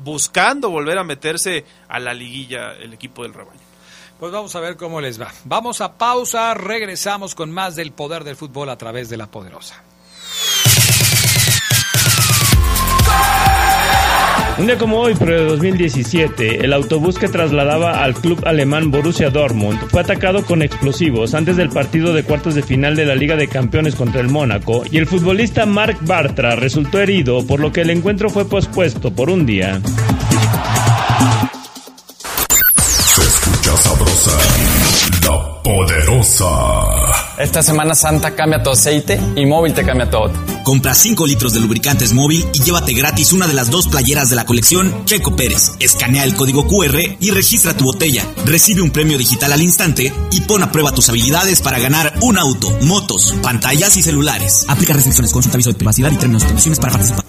buscando 0.02 0.70
volver 0.70 0.98
a 0.98 1.04
meterse 1.04 1.64
a 1.86 2.00
la 2.00 2.14
liguilla 2.14 2.72
el 2.72 2.92
equipo 2.92 3.22
del 3.22 3.32
rebaño. 3.32 3.65
Pues 4.18 4.32
vamos 4.32 4.56
a 4.56 4.60
ver 4.60 4.76
cómo 4.76 5.00
les 5.00 5.20
va. 5.20 5.32
Vamos 5.44 5.80
a 5.80 5.98
pausa, 5.98 6.54
regresamos 6.54 7.34
con 7.34 7.50
más 7.50 7.76
del 7.76 7.92
poder 7.92 8.24
del 8.24 8.36
fútbol 8.36 8.70
a 8.70 8.78
través 8.78 9.10
de 9.10 9.16
la 9.16 9.26
poderosa. 9.26 9.82
Un 14.58 14.66
día 14.66 14.78
como 14.78 15.00
hoy, 15.00 15.14
pero 15.18 15.32
de 15.32 15.44
2017, 15.44 16.64
el 16.64 16.72
autobús 16.72 17.18
que 17.18 17.28
trasladaba 17.28 18.02
al 18.02 18.14
club 18.14 18.40
alemán 18.46 18.90
Borussia 18.90 19.28
Dortmund 19.28 19.78
fue 19.90 20.00
atacado 20.00 20.46
con 20.46 20.62
explosivos 20.62 21.34
antes 21.34 21.58
del 21.58 21.68
partido 21.68 22.14
de 22.14 22.24
cuartos 22.24 22.54
de 22.54 22.62
final 22.62 22.96
de 22.96 23.04
la 23.04 23.14
Liga 23.14 23.36
de 23.36 23.48
Campeones 23.48 23.94
contra 23.96 24.22
el 24.22 24.30
Mónaco 24.30 24.82
y 24.90 24.96
el 24.96 25.06
futbolista 25.06 25.66
Mark 25.66 25.98
Bartra 26.00 26.56
resultó 26.56 27.00
herido, 27.00 27.46
por 27.46 27.60
lo 27.60 27.70
que 27.70 27.82
el 27.82 27.90
encuentro 27.90 28.30
fue 28.30 28.48
pospuesto 28.48 29.12
por 29.12 29.28
un 29.28 29.44
día. 29.44 29.82
Poderosa. 35.66 36.54
Esta 37.38 37.60
Semana 37.60 37.96
Santa 37.96 38.36
cambia 38.36 38.62
tu 38.62 38.70
aceite 38.70 39.20
y 39.34 39.44
móvil 39.46 39.74
te 39.74 39.84
cambia 39.84 40.08
todo. 40.08 40.30
Compra 40.62 40.94
5 40.94 41.26
litros 41.26 41.54
de 41.54 41.60
lubricantes 41.60 42.12
móvil 42.12 42.46
y 42.54 42.62
llévate 42.62 42.92
gratis 42.92 43.32
una 43.32 43.48
de 43.48 43.52
las 43.52 43.68
dos 43.68 43.88
playeras 43.88 44.30
de 44.30 44.36
la 44.36 44.46
colección 44.46 45.04
Checo 45.06 45.34
Pérez. 45.34 45.72
Escanea 45.80 46.22
el 46.22 46.36
código 46.36 46.68
QR 46.68 47.00
y 47.18 47.30
registra 47.32 47.76
tu 47.76 47.84
botella. 47.84 48.24
Recibe 48.44 48.80
un 48.80 48.92
premio 48.92 49.18
digital 49.18 49.52
al 49.52 49.60
instante 49.60 50.12
y 50.30 50.40
pon 50.42 50.62
a 50.62 50.70
prueba 50.70 50.92
tus 50.92 51.08
habilidades 51.08 51.60
para 51.62 51.80
ganar 51.80 52.14
un 52.22 52.38
auto, 52.38 52.70
motos, 52.82 53.34
pantallas 53.42 53.96
y 53.96 54.02
celulares. 54.02 54.66
Aplica 54.68 54.92
restricciones, 54.92 55.32
consulta 55.32 55.56
aviso 55.56 55.70
de 55.70 55.78
privacidad 55.78 56.12
y 56.12 56.16
términos 56.16 56.44
y 56.44 56.46
condiciones 56.46 56.78
para 56.78 56.92
participar. 56.92 57.24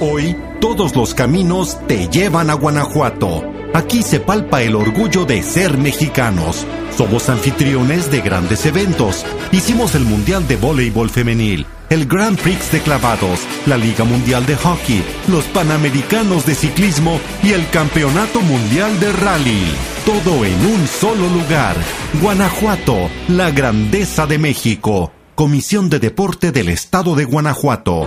Hoy, 0.00 0.36
todos 0.60 0.94
los 0.94 1.14
caminos 1.14 1.78
te 1.86 2.06
llevan 2.08 2.50
a 2.50 2.54
Guanajuato. 2.54 3.57
Aquí 3.74 4.02
se 4.02 4.18
palpa 4.18 4.62
el 4.62 4.74
orgullo 4.74 5.24
de 5.24 5.42
ser 5.42 5.76
mexicanos. 5.76 6.66
Somos 6.96 7.28
anfitriones 7.28 8.10
de 8.10 8.20
grandes 8.20 8.64
eventos. 8.66 9.24
Hicimos 9.52 9.94
el 9.94 10.04
Mundial 10.04 10.48
de 10.48 10.56
Voleibol 10.56 11.10
Femenil, 11.10 11.66
el 11.90 12.06
Grand 12.06 12.38
Prix 12.38 12.72
de 12.72 12.80
Clavados, 12.80 13.40
la 13.66 13.76
Liga 13.76 14.04
Mundial 14.04 14.46
de 14.46 14.56
Hockey, 14.56 15.02
los 15.28 15.44
Panamericanos 15.46 16.46
de 16.46 16.54
Ciclismo 16.54 17.20
y 17.42 17.52
el 17.52 17.68
Campeonato 17.70 18.40
Mundial 18.40 18.98
de 19.00 19.12
Rally. 19.12 19.64
Todo 20.04 20.44
en 20.44 20.66
un 20.66 20.86
solo 20.88 21.28
lugar. 21.28 21.76
Guanajuato, 22.20 23.10
la 23.28 23.50
grandeza 23.50 24.26
de 24.26 24.38
México. 24.38 25.12
Comisión 25.34 25.88
de 25.88 26.00
Deporte 26.00 26.50
del 26.50 26.68
Estado 26.68 27.14
de 27.14 27.24
Guanajuato. 27.24 28.06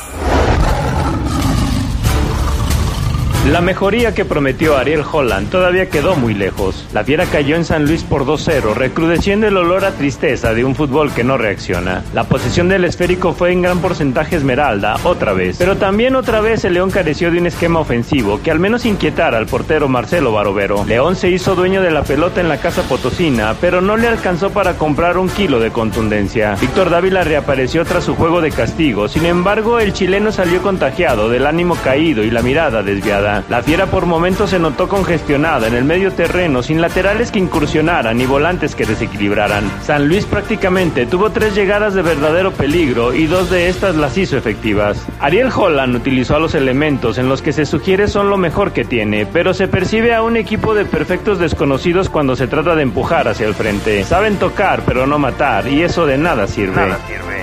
La 3.49 3.59
mejoría 3.59 4.13
que 4.13 4.23
prometió 4.23 4.77
Ariel 4.77 5.03
Holland 5.11 5.49
todavía 5.49 5.89
quedó 5.89 6.15
muy 6.15 6.35
lejos. 6.35 6.85
La 6.93 7.03
fiera 7.03 7.25
cayó 7.25 7.55
en 7.55 7.65
San 7.65 7.85
Luis 7.85 8.03
por 8.03 8.23
2-0, 8.23 8.75
recrudeciendo 8.75 9.47
el 9.47 9.57
olor 9.57 9.83
a 9.83 9.93
tristeza 9.93 10.53
de 10.53 10.63
un 10.63 10.75
fútbol 10.75 11.11
que 11.11 11.23
no 11.23 11.39
reacciona. 11.39 12.03
La 12.13 12.25
posesión 12.25 12.69
del 12.69 12.85
esférico 12.85 13.33
fue 13.33 13.51
en 13.51 13.63
gran 13.63 13.79
porcentaje 13.79 14.35
esmeralda, 14.35 14.95
otra 15.03 15.33
vez. 15.33 15.57
Pero 15.57 15.75
también 15.77 16.15
otra 16.15 16.39
vez 16.39 16.63
el 16.65 16.75
León 16.75 16.91
careció 16.91 17.31
de 17.31 17.39
un 17.39 17.47
esquema 17.47 17.79
ofensivo 17.79 18.39
que 18.43 18.51
al 18.51 18.59
menos 18.59 18.85
inquietara 18.85 19.39
al 19.39 19.47
portero 19.47 19.89
Marcelo 19.89 20.31
Barovero. 20.31 20.85
León 20.85 21.15
se 21.15 21.31
hizo 21.31 21.55
dueño 21.55 21.81
de 21.81 21.89
la 21.89 22.03
pelota 22.03 22.41
en 22.41 22.47
la 22.47 22.57
casa 22.57 22.83
potosina, 22.83 23.55
pero 23.59 23.81
no 23.81 23.97
le 23.97 24.07
alcanzó 24.07 24.51
para 24.51 24.75
comprar 24.75 25.17
un 25.17 25.29
kilo 25.29 25.59
de 25.59 25.71
contundencia. 25.71 26.57
Víctor 26.61 26.91
Dávila 26.91 27.23
reapareció 27.23 27.85
tras 27.85 28.03
su 28.03 28.13
juego 28.13 28.39
de 28.39 28.51
castigo, 28.51 29.07
sin 29.07 29.25
embargo 29.25 29.79
el 29.79 29.93
chileno 29.93 30.31
salió 30.31 30.61
contagiado 30.61 31.27
del 31.27 31.47
ánimo 31.47 31.75
caído 31.83 32.23
y 32.23 32.29
la 32.29 32.43
mirada 32.43 32.83
desviada. 32.83 33.30
La 33.49 33.61
fiera 33.61 33.85
por 33.87 34.05
momentos 34.05 34.51
se 34.51 34.59
notó 34.59 34.87
congestionada 34.87 35.67
en 35.67 35.75
el 35.75 35.83
medio 35.83 36.11
terreno, 36.11 36.63
sin 36.63 36.81
laterales 36.81 37.31
que 37.31 37.39
incursionaran 37.39 38.17
ni 38.17 38.25
volantes 38.25 38.75
que 38.75 38.85
desequilibraran. 38.85 39.69
San 39.83 40.07
Luis 40.07 40.25
prácticamente 40.25 41.05
tuvo 41.05 41.31
tres 41.31 41.55
llegadas 41.55 41.93
de 41.93 42.01
verdadero 42.01 42.51
peligro 42.51 43.13
y 43.13 43.27
dos 43.27 43.49
de 43.49 43.69
estas 43.69 43.95
las 43.95 44.17
hizo 44.17 44.37
efectivas. 44.37 45.05
Ariel 45.19 45.49
Holland 45.55 45.95
utilizó 45.95 46.35
a 46.35 46.39
los 46.39 46.55
elementos 46.55 47.17
en 47.17 47.29
los 47.29 47.41
que 47.41 47.53
se 47.53 47.65
sugiere 47.65 48.07
son 48.07 48.29
lo 48.29 48.37
mejor 48.37 48.71
que 48.71 48.85
tiene, 48.85 49.25
pero 49.25 49.53
se 49.53 49.67
percibe 49.67 50.13
a 50.13 50.23
un 50.23 50.37
equipo 50.37 50.73
de 50.73 50.85
perfectos 50.85 51.39
desconocidos 51.39 52.09
cuando 52.09 52.35
se 52.35 52.47
trata 52.47 52.75
de 52.75 52.83
empujar 52.83 53.27
hacia 53.27 53.47
el 53.47 53.55
frente. 53.55 54.03
Saben 54.03 54.37
tocar 54.37 54.81
pero 54.85 55.07
no 55.07 55.19
matar 55.19 55.67
y 55.67 55.81
eso 55.81 56.05
de. 56.05 56.21
Nada 56.21 56.45
sirve. 56.45 56.75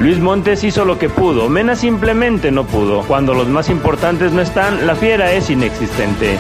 Luis 0.01 0.21
Montes 0.21 0.63
hizo 0.63 0.85
lo 0.85 0.97
que 0.97 1.09
pudo, 1.09 1.49
Mena 1.49 1.75
simplemente 1.75 2.53
no 2.53 2.65
pudo. 2.65 3.03
Cuando 3.03 3.35
los 3.35 3.49
más 3.49 3.69
importantes 3.69 4.33
no 4.33 4.41
están, 4.41 4.87
la 4.87 4.95
fiera 4.95 5.33
es 5.33 5.51
inexistente. 5.51 6.39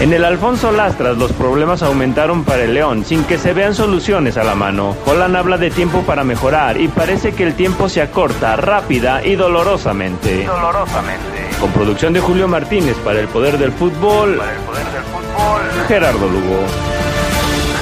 En 0.00 0.12
el 0.12 0.24
Alfonso 0.24 0.70
Lastras 0.70 1.16
los 1.16 1.32
problemas 1.32 1.82
aumentaron 1.82 2.44
para 2.44 2.64
el 2.64 2.74
León 2.74 3.04
sin 3.06 3.24
que 3.24 3.38
se 3.38 3.54
vean 3.54 3.74
soluciones 3.74 4.36
a 4.36 4.44
la 4.44 4.54
mano. 4.54 4.94
Holland 5.06 5.34
habla 5.34 5.56
de 5.56 5.70
tiempo 5.70 6.02
para 6.02 6.24
mejorar 6.24 6.78
y 6.78 6.88
parece 6.88 7.32
que 7.32 7.42
el 7.42 7.54
tiempo 7.54 7.88
se 7.88 8.02
acorta 8.02 8.54
rápida 8.56 9.24
y 9.24 9.34
dolorosamente. 9.34 10.44
Dolorosamente. 10.44 11.48
Con 11.58 11.72
producción 11.72 12.12
de 12.12 12.20
Julio 12.20 12.48
Martínez 12.48 12.96
para 12.98 13.18
el 13.18 13.28
Poder 13.28 13.56
del 13.56 13.72
Fútbol. 13.72 14.36
Para 14.36 14.52
el 14.52 14.60
Poder 14.60 14.84
del 14.84 15.02
Fútbol. 15.04 15.86
Gerardo 15.88 16.28
Lugo. 16.28 16.60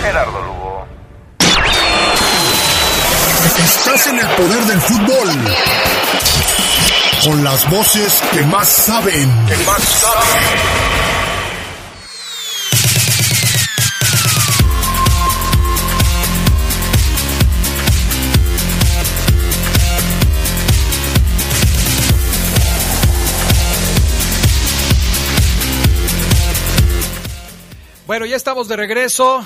Gerardo 0.03 0.41
Lugo. 0.41 0.46
Estás 3.65 4.07
en 4.09 4.19
el 4.19 4.27
Poder 4.29 4.65
del 4.65 4.81
Fútbol 4.81 5.29
con 7.25 7.43
las 7.43 7.69
voces 7.71 8.23
que 8.33 8.43
más 8.43 8.69
saben. 8.69 9.47
Que 9.47 9.57
más 9.65 9.83
saben. 9.83 10.87
Bueno, 28.07 28.25
ya 28.25 28.37
estamos 28.37 28.69
de 28.69 28.77
regreso. 28.77 29.45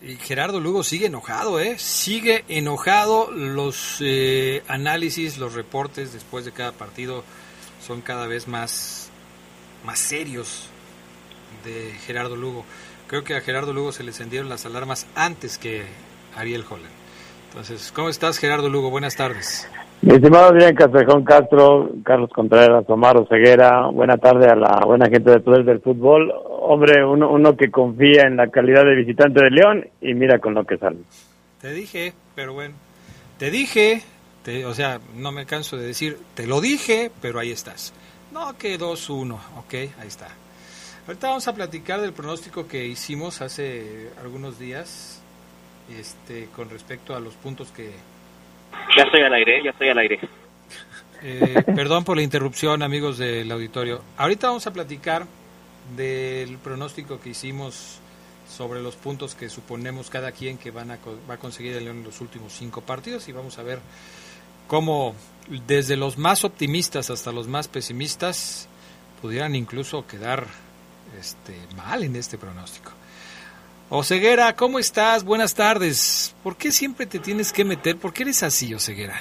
Gerardo 0.00 0.60
Lugo 0.60 0.84
sigue 0.84 1.06
enojado, 1.06 1.58
¿eh? 1.58 1.78
Sigue 1.78 2.44
enojado. 2.48 3.30
Los 3.32 3.96
eh, 4.00 4.62
análisis, 4.68 5.38
los 5.38 5.54
reportes 5.54 6.12
después 6.12 6.44
de 6.44 6.52
cada 6.52 6.72
partido 6.72 7.24
son 7.84 8.00
cada 8.00 8.26
vez 8.26 8.46
más, 8.46 9.10
más 9.84 9.98
serios 9.98 10.68
de 11.64 11.92
Gerardo 12.06 12.36
Lugo. 12.36 12.64
Creo 13.08 13.24
que 13.24 13.34
a 13.34 13.40
Gerardo 13.40 13.72
Lugo 13.72 13.90
se 13.90 14.04
le 14.04 14.10
encendieron 14.10 14.48
las 14.48 14.66
alarmas 14.66 15.06
antes 15.14 15.58
que 15.58 15.84
Ariel 16.36 16.64
Holland. 16.68 16.94
Entonces, 17.48 17.90
¿cómo 17.92 18.08
estás, 18.08 18.38
Gerardo 18.38 18.68
Lugo? 18.68 18.90
Buenas 18.90 19.16
tardes. 19.16 19.66
Mi 20.00 20.14
estimado 20.14 20.50
Adrián 20.50 20.76
Castrejón 20.76 21.24
Castro, 21.24 21.90
Carlos 22.04 22.30
Contreras, 22.30 22.84
Omar 22.86 23.16
Ceguera, 23.28 23.88
buena 23.88 24.16
tarde 24.16 24.46
a 24.46 24.54
la 24.54 24.84
buena 24.86 25.06
gente 25.06 25.30
de 25.30 25.40
Poder 25.40 25.64
del 25.64 25.80
Fútbol. 25.80 26.32
Hombre, 26.46 27.04
uno, 27.04 27.28
uno 27.32 27.56
que 27.56 27.68
confía 27.68 28.22
en 28.22 28.36
la 28.36 28.48
calidad 28.48 28.84
de 28.84 28.94
visitante 28.94 29.42
de 29.42 29.50
León 29.50 29.88
y 30.00 30.14
mira 30.14 30.38
con 30.38 30.54
lo 30.54 30.64
que 30.64 30.78
sale. 30.78 30.98
Te 31.60 31.72
dije, 31.72 32.14
pero 32.36 32.54
bueno, 32.54 32.74
te 33.38 33.50
dije, 33.50 34.02
te, 34.44 34.64
o 34.66 34.72
sea, 34.72 35.00
no 35.16 35.32
me 35.32 35.46
canso 35.46 35.76
de 35.76 35.86
decir, 35.86 36.16
te 36.34 36.46
lo 36.46 36.60
dije, 36.60 37.10
pero 37.20 37.40
ahí 37.40 37.50
estás. 37.50 37.92
No, 38.32 38.56
que 38.56 38.78
2-1, 38.78 39.32
ok, 39.32 39.74
ahí 39.74 40.06
está. 40.06 40.28
Ahorita 41.08 41.26
vamos 41.26 41.48
a 41.48 41.54
platicar 41.54 42.00
del 42.00 42.12
pronóstico 42.12 42.68
que 42.68 42.86
hicimos 42.86 43.42
hace 43.42 44.10
algunos 44.22 44.60
días 44.60 45.20
este, 45.98 46.46
con 46.54 46.70
respecto 46.70 47.16
a 47.16 47.20
los 47.20 47.34
puntos 47.34 47.72
que 47.72 47.90
ya 48.96 49.04
estoy 49.04 49.22
al 49.22 49.34
aire, 49.34 49.62
ya 49.64 49.70
estoy 49.70 49.88
al 49.88 49.98
aire. 49.98 50.20
Eh, 51.22 51.64
perdón 51.74 52.04
por 52.04 52.16
la 52.16 52.22
interrupción, 52.22 52.82
amigos 52.82 53.18
del 53.18 53.50
auditorio. 53.50 54.02
Ahorita 54.16 54.48
vamos 54.48 54.66
a 54.66 54.72
platicar 54.72 55.26
del 55.96 56.58
pronóstico 56.58 57.20
que 57.20 57.30
hicimos 57.30 58.00
sobre 58.48 58.80
los 58.80 58.96
puntos 58.96 59.34
que 59.34 59.48
suponemos 59.48 60.10
cada 60.10 60.32
quien 60.32 60.58
que 60.58 60.70
van 60.70 60.90
a, 60.90 60.98
va 61.28 61.34
a 61.34 61.38
conseguir 61.38 61.76
el 61.76 61.84
León 61.84 61.98
en 61.98 62.04
los 62.04 62.20
últimos 62.20 62.52
cinco 62.52 62.80
partidos 62.80 63.28
y 63.28 63.32
vamos 63.32 63.58
a 63.58 63.62
ver 63.62 63.80
cómo 64.66 65.14
desde 65.66 65.96
los 65.96 66.18
más 66.18 66.44
optimistas 66.44 67.10
hasta 67.10 67.32
los 67.32 67.46
más 67.48 67.68
pesimistas 67.68 68.68
pudieran 69.20 69.54
incluso 69.54 70.06
quedar 70.06 70.46
este, 71.18 71.54
mal 71.76 72.04
en 72.04 72.16
este 72.16 72.38
pronóstico. 72.38 72.92
Oseguera, 73.90 74.54
¿cómo 74.54 74.78
estás? 74.78 75.24
Buenas 75.24 75.54
tardes. 75.54 76.36
¿Por 76.42 76.58
qué 76.58 76.72
siempre 76.72 77.06
te 77.06 77.18
tienes 77.18 77.54
que 77.54 77.64
meter? 77.64 77.96
¿Por 77.96 78.12
qué 78.12 78.24
eres 78.24 78.42
así, 78.42 78.74
Oseguera? 78.74 79.14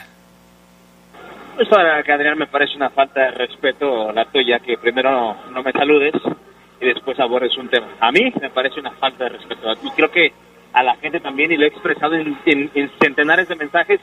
Pues 1.56 1.70
para 1.70 2.04
que 2.04 2.12
Adrián 2.12 2.38
me 2.38 2.48
parece 2.48 2.76
una 2.76 2.90
falta 2.90 3.22
de 3.22 3.32
respeto 3.32 4.12
la 4.12 4.26
tuya, 4.26 4.60
que 4.60 4.78
primero 4.78 5.38
no, 5.52 5.64
me 5.64 5.72
saludes 5.72 6.14
y 6.82 6.86
después 6.86 7.18
aborres 7.18 7.58
un 7.58 7.70
tema. 7.70 7.88
A 8.02 8.12
mí 8.12 8.32
me 8.42 8.50
parece 8.50 8.82
una 8.82 8.92
falta 8.92 9.24
de 9.24 9.30
respeto. 9.30 9.72
Y 9.84 9.90
creo 9.92 10.12
que 10.12 10.34
a 10.74 10.84
la 10.84 10.98
gente 10.98 11.22
también, 11.22 11.54
y 11.54 11.56
lo 11.56 11.64
he 11.64 11.70
expresado 11.70 12.16
en, 12.16 12.38
centenares 13.02 13.48
de 13.48 13.56
mensajes 13.56 14.02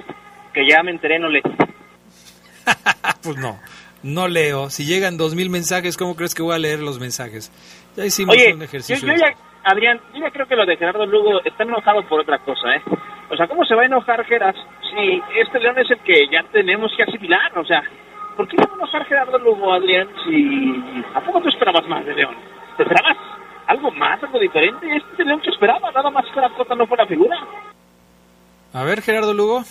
que 0.54 0.66
ya 0.66 0.82
me 0.82 0.92
enteré, 0.92 1.18
no 1.18 1.28
lees. 1.28 1.44
pues 3.22 3.36
no, 3.36 3.60
no 4.02 4.28
leo. 4.28 4.70
Si 4.70 4.86
llegan 4.86 5.18
dos 5.18 5.34
mil 5.34 5.50
mensajes, 5.50 5.98
¿cómo 5.98 6.16
crees 6.16 6.34
que 6.34 6.42
voy 6.42 6.54
a 6.54 6.58
leer 6.58 6.80
los 6.80 6.98
mensajes? 6.98 7.52
Ya 7.98 8.06
hicimos 8.06 8.34
un 8.54 8.62
ejercicio. 8.62 9.06
Yo, 9.06 9.14
ya, 9.14 9.36
Adrián, 9.64 9.98
yo 10.14 10.30
creo 10.30 10.46
que 10.46 10.56
lo 10.56 10.66
de 10.66 10.76
Gerardo 10.76 11.06
Lugo 11.06 11.40
está 11.42 11.62
enojado 11.62 12.02
por 12.02 12.20
otra 12.20 12.38
cosa, 12.38 12.76
¿eh? 12.76 12.82
O 13.30 13.36
sea, 13.36 13.48
¿cómo 13.48 13.64
se 13.64 13.74
va 13.74 13.82
a 13.82 13.86
enojar 13.86 14.24
Geras 14.26 14.54
si 14.90 15.22
este 15.36 15.58
León 15.58 15.78
es 15.78 15.90
el 15.90 15.98
que 16.00 16.28
ya 16.30 16.44
tenemos 16.52 16.92
que 16.94 17.02
asimilar? 17.02 17.56
O 17.58 17.64
sea, 17.64 17.82
¿por 18.36 18.46
qué 18.46 18.56
va 18.58 18.70
a 18.70 18.74
enojar 18.74 19.06
Gerardo 19.06 19.38
Lugo, 19.38 19.72
Adrián, 19.72 20.08
si... 20.24 21.02
¿A 21.14 21.20
poco 21.20 21.40
tú 21.40 21.48
esperabas 21.48 21.86
más 21.88 22.04
de 22.04 22.14
León? 22.14 22.34
¿Te 22.76 22.82
esperabas 22.82 23.16
algo 23.66 23.90
más, 23.92 24.22
algo 24.22 24.38
diferente? 24.38 24.86
Este 24.86 25.14
es 25.14 25.20
el 25.20 25.28
León 25.28 25.40
que 25.40 25.50
esperaba, 25.50 25.90
nada 25.90 26.10
más 26.10 26.26
que 26.26 26.40
la 26.40 26.50
cota 26.50 26.74
no 26.74 26.86
fue 26.86 26.98
la 26.98 27.06
figura. 27.06 27.38
A 28.74 28.84
ver, 28.84 29.00
Gerardo 29.00 29.32
Lugo. 29.32 29.62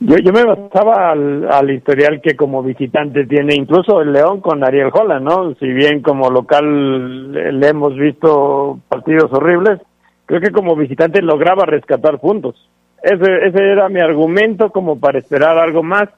Yo, 0.00 0.16
yo 0.18 0.32
me 0.32 0.44
basaba 0.44 1.10
al, 1.10 1.70
historial 1.70 2.20
que 2.22 2.36
como 2.36 2.62
visitante 2.62 3.26
tiene 3.26 3.54
incluso 3.56 4.00
el 4.00 4.12
León 4.12 4.40
con 4.40 4.62
Ariel 4.62 4.90
Holland, 4.92 5.24
¿no? 5.24 5.54
Si 5.56 5.66
bien 5.66 6.02
como 6.02 6.30
local 6.30 7.32
le, 7.32 7.68
hemos 7.68 7.96
visto 7.96 8.78
partidos 8.88 9.32
horribles, 9.32 9.80
creo 10.24 10.40
que 10.40 10.52
como 10.52 10.76
visitante 10.76 11.20
lograba 11.20 11.66
rescatar 11.66 12.20
puntos. 12.20 12.54
Ese, 13.02 13.48
ese 13.48 13.58
era 13.58 13.88
mi 13.88 14.00
argumento 14.00 14.70
como 14.70 15.00
para 15.00 15.18
esperar 15.18 15.58
algo 15.58 15.82
más 15.82 16.08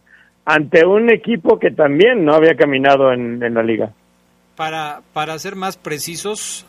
ante 0.45 0.85
un 0.85 1.11
equipo 1.11 1.59
que 1.59 1.71
también 1.71 2.25
no 2.25 2.35
había 2.35 2.57
caminado 2.57 3.13
en, 3.13 3.43
en 3.43 3.55
la 3.55 3.63
liga. 3.63 3.93
Para, 4.57 5.01
para 5.15 5.39
ser 5.39 5.57
más 5.57 5.79
precisos, 5.79 6.67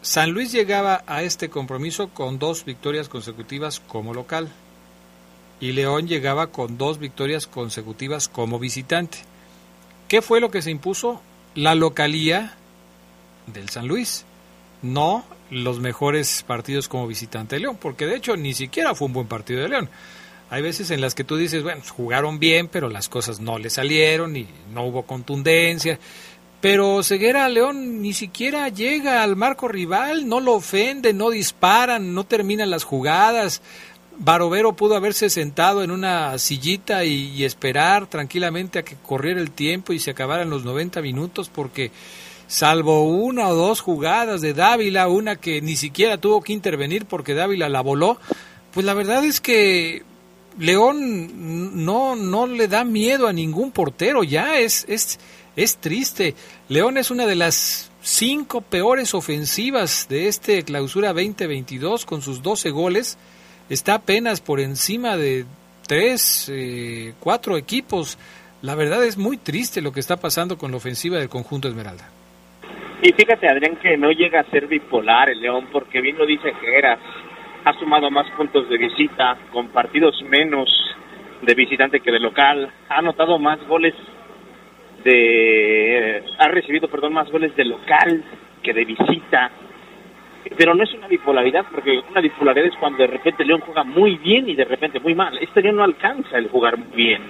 San 0.00 0.32
Luis 0.32 0.50
llegaba 0.50 1.02
a 1.06 1.22
este 1.22 1.50
compromiso 1.50 2.08
con 2.12 2.40
dos 2.40 2.64
victorias 2.64 3.08
consecutivas 3.08 3.78
como 3.78 4.12
local 4.12 4.48
y 5.60 5.72
León 5.72 6.06
llegaba 6.06 6.48
con 6.48 6.78
dos 6.78 6.98
victorias 6.98 7.46
consecutivas 7.46 8.28
como 8.28 8.58
visitante. 8.58 9.18
¿Qué 10.06 10.22
fue 10.22 10.40
lo 10.40 10.50
que 10.50 10.62
se 10.62 10.70
impuso? 10.70 11.20
La 11.54 11.74
localía 11.74 12.54
del 13.46 13.68
San 13.68 13.88
Luis, 13.88 14.24
no 14.82 15.24
los 15.50 15.80
mejores 15.80 16.44
partidos 16.46 16.88
como 16.88 17.06
visitante 17.06 17.56
de 17.56 17.60
León, 17.60 17.78
porque 17.80 18.06
de 18.06 18.16
hecho 18.16 18.36
ni 18.36 18.54
siquiera 18.54 18.94
fue 18.94 19.06
un 19.06 19.14
buen 19.14 19.26
partido 19.26 19.62
de 19.62 19.68
León. 19.68 19.90
Hay 20.50 20.62
veces 20.62 20.90
en 20.90 21.00
las 21.00 21.14
que 21.14 21.24
tú 21.24 21.36
dices, 21.36 21.62
bueno, 21.62 21.82
jugaron 21.90 22.38
bien, 22.38 22.68
pero 22.68 22.88
las 22.88 23.08
cosas 23.08 23.40
no 23.40 23.58
le 23.58 23.68
salieron 23.68 24.36
y 24.36 24.46
no 24.72 24.84
hubo 24.84 25.02
contundencia. 25.02 25.98
Pero 26.60 27.02
Ceguera 27.02 27.48
León 27.48 28.00
ni 28.00 28.12
siquiera 28.12 28.68
llega 28.68 29.22
al 29.22 29.36
marco 29.36 29.68
rival, 29.68 30.26
no 30.26 30.40
lo 30.40 30.54
ofende, 30.54 31.12
no 31.12 31.30
disparan, 31.30 32.14
no 32.14 32.24
terminan 32.24 32.70
las 32.70 32.84
jugadas. 32.84 33.62
Barovero 34.20 34.72
pudo 34.72 34.96
haberse 34.96 35.30
sentado 35.30 35.84
en 35.84 35.92
una 35.92 36.36
sillita 36.38 37.04
y, 37.04 37.44
esperar 37.44 38.08
tranquilamente 38.08 38.80
a 38.80 38.82
que 38.82 38.96
corriera 38.96 39.40
el 39.40 39.52
tiempo 39.52 39.92
y 39.92 40.00
se 40.00 40.10
acabaran 40.10 40.50
los 40.50 40.64
90 40.64 41.00
minutos 41.02 41.48
porque 41.48 41.92
salvo 42.48 43.04
una 43.04 43.48
o 43.48 43.54
dos 43.54 43.80
jugadas 43.80 44.40
de 44.40 44.54
Dávila, 44.54 45.06
una 45.06 45.36
que 45.36 45.60
ni 45.60 45.76
siquiera 45.76 46.18
tuvo 46.18 46.42
que 46.42 46.52
intervenir 46.52 47.06
porque 47.06 47.34
Dávila 47.34 47.68
la 47.68 47.80
voló, 47.80 48.18
pues 48.72 48.84
la 48.84 48.94
verdad 48.94 49.24
es 49.24 49.40
que 49.40 50.02
León 50.58 51.84
no, 51.84 52.16
no 52.16 52.48
le 52.48 52.66
da 52.66 52.82
miedo 52.82 53.28
a 53.28 53.32
ningún 53.32 53.70
portero, 53.70 54.24
ya 54.24 54.58
es, 54.58 54.84
es, 54.88 55.20
es 55.54 55.76
triste. 55.76 56.34
León 56.68 56.98
es 56.98 57.12
una 57.12 57.24
de 57.24 57.36
las 57.36 57.92
cinco 58.02 58.62
peores 58.62 59.14
ofensivas 59.14 60.06
de 60.08 60.26
este 60.26 60.64
clausura 60.64 61.12
2022 61.12 62.04
con 62.04 62.20
sus 62.20 62.42
12 62.42 62.70
goles 62.70 63.16
está 63.68 63.94
apenas 63.94 64.40
por 64.40 64.60
encima 64.60 65.16
de 65.16 65.44
tres, 65.86 66.50
eh, 66.54 67.14
cuatro 67.20 67.56
equipos. 67.56 68.18
La 68.62 68.74
verdad 68.74 69.04
es 69.04 69.16
muy 69.16 69.36
triste 69.36 69.82
lo 69.82 69.92
que 69.92 70.00
está 70.00 70.16
pasando 70.16 70.58
con 70.58 70.70
la 70.70 70.76
ofensiva 70.76 71.18
del 71.18 71.28
conjunto 71.28 71.68
Esmeralda. 71.68 72.08
Y 73.02 73.12
fíjate, 73.12 73.48
Adrián, 73.48 73.76
que 73.76 73.96
no 73.96 74.10
llega 74.10 74.40
a 74.40 74.50
ser 74.50 74.66
bipolar 74.66 75.30
el 75.30 75.40
León, 75.40 75.68
porque 75.72 76.00
bien 76.00 76.18
lo 76.18 76.26
dice 76.26 76.52
Geras, 76.60 76.98
ha 77.64 77.72
sumado 77.78 78.10
más 78.10 78.26
puntos 78.36 78.68
de 78.68 78.76
visita, 78.76 79.38
con 79.52 79.68
partidos 79.68 80.20
menos 80.28 80.68
de 81.42 81.54
visitante 81.54 82.00
que 82.00 82.10
de 82.10 82.18
local, 82.18 82.72
ha 82.88 82.98
anotado 82.98 83.38
más 83.38 83.64
goles 83.68 83.94
de... 85.04 86.24
ha 86.38 86.48
recibido, 86.48 86.88
perdón, 86.88 87.12
más 87.12 87.30
goles 87.30 87.54
de 87.54 87.64
local 87.64 88.24
que 88.62 88.72
de 88.72 88.84
visita, 88.84 89.52
pero 90.56 90.74
no 90.74 90.82
es 90.82 90.92
una 90.94 91.08
bipolaridad, 91.08 91.66
porque 91.70 92.02
una 92.10 92.20
bipolaridad 92.20 92.68
es 92.68 92.76
cuando 92.76 92.98
de 92.98 93.06
repente 93.06 93.44
León 93.44 93.62
juega 93.64 93.84
muy 93.84 94.16
bien 94.16 94.48
y 94.48 94.54
de 94.54 94.64
repente 94.64 95.00
muy 95.00 95.14
mal. 95.14 95.36
Este 95.38 95.62
León 95.62 95.76
no 95.76 95.84
alcanza 95.84 96.38
el 96.38 96.48
jugar 96.48 96.76
muy 96.76 96.94
bien, 96.94 97.22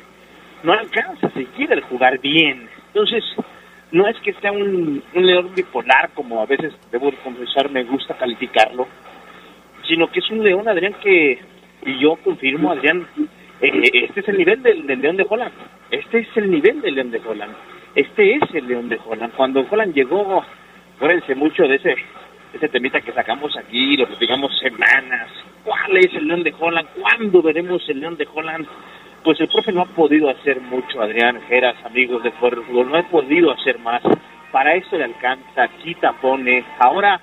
no 0.63 0.73
alcanza 0.73 1.31
siquiera 1.31 1.75
el 1.75 1.83
jugar 1.83 2.19
bien. 2.21 2.69
Entonces, 2.89 3.25
no 3.93 4.07
es 4.07 4.17
que 4.21 4.33
sea 4.35 4.53
un, 4.53 5.03
León 5.15 5.51
bipolar, 5.55 6.11
como 6.15 6.41
a 6.41 6.47
veces 6.47 6.75
debo 6.91 7.11
confesar, 7.25 7.71
me 7.71 7.85
gusta 7.85 8.15
calificarlo, 8.17 8.87
sino 9.87 10.11
que 10.11 10.21
es 10.21 10.31
un 10.31 10.45
León, 10.45 10.69
Adrián, 10.69 10.95
que, 11.03 11.39
y 11.87 11.99
yo 11.99 12.17
confirmo, 12.17 12.71
Adrián, 12.71 13.07
eh, 13.61 13.91
este 14.09 14.21
es 14.21 14.29
el 14.29 14.39
nivel 14.39 14.63
del, 14.63 14.87
del, 14.87 15.01
León 15.01 15.17
de 15.17 15.27
Holland. 15.29 15.53
Este 15.91 16.21
es 16.21 16.29
el 16.37 16.51
nivel 16.51 16.81
del 16.83 16.95
León 16.95 17.11
de 17.11 17.21
Holland. 17.25 17.55
Este 17.95 18.35
es 18.35 18.43
el 18.55 18.69
León 18.69 18.89
de 18.89 18.99
Holland. 19.05 19.33
Cuando 19.35 19.67
Holland 19.69 19.95
llegó, 19.95 20.45
acuérdense 20.97 21.35
mucho 21.35 21.65
de 21.65 21.77
ese 21.77 21.97
ese 22.59 22.69
temita 22.69 23.01
que 23.01 23.13
sacamos 23.13 23.57
aquí, 23.57 23.97
lo 23.97 24.07
que 24.07 24.17
digamos 24.17 24.57
semanas. 24.59 25.29
¿Cuál 25.65 25.97
es 25.97 26.13
el 26.15 26.27
León 26.27 26.43
de 26.43 26.55
Holland? 26.59 26.89
¿Cuándo 27.01 27.43
veremos 27.43 27.83
el 27.89 28.01
León 28.01 28.17
de 28.17 28.29
Holland? 28.33 28.67
pues 29.25 29.41
el 29.41 29.49
profe 29.49 29.73
no 29.73 29.83
ha 29.83 29.87
podido 29.87 30.31
hacer 30.31 30.61
mucho, 30.61 31.03
Adrián 31.03 31.41
Geras, 31.49 31.77
amigos 31.85 32.23
de 32.23 32.31
Fuera 32.33 32.57
Fútbol, 32.63 32.91
no 32.91 32.97
ha 32.97 33.03
podido 33.03 33.51
hacer 33.51 33.79
más. 33.79 34.03
Para 34.51 34.75
eso 34.75 34.97
le 34.97 35.05
alcanza, 35.05 35.69
quita, 35.83 36.13
pone. 36.15 36.65
Ahora, 36.79 37.21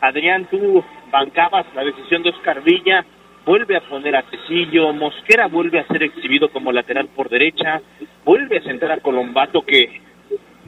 Adrián, 0.00 0.46
tú 0.50 0.84
bancabas 1.10 1.66
la 1.74 1.84
decisión 1.84 2.22
de 2.22 2.30
Oscar 2.30 2.62
Villa, 2.62 3.04
vuelve 3.46 3.76
a 3.76 3.80
poner 3.80 4.16
a 4.16 4.22
Tecillo, 4.22 4.92
Mosquera 4.92 5.46
vuelve 5.46 5.80
a 5.80 5.86
ser 5.86 6.02
exhibido 6.02 6.50
como 6.50 6.72
lateral 6.72 7.08
por 7.14 7.28
derecha, 7.28 7.80
vuelve 8.24 8.58
a 8.58 8.62
sentar 8.62 8.92
a 8.92 9.00
Colombato 9.00 9.62
que 9.62 10.02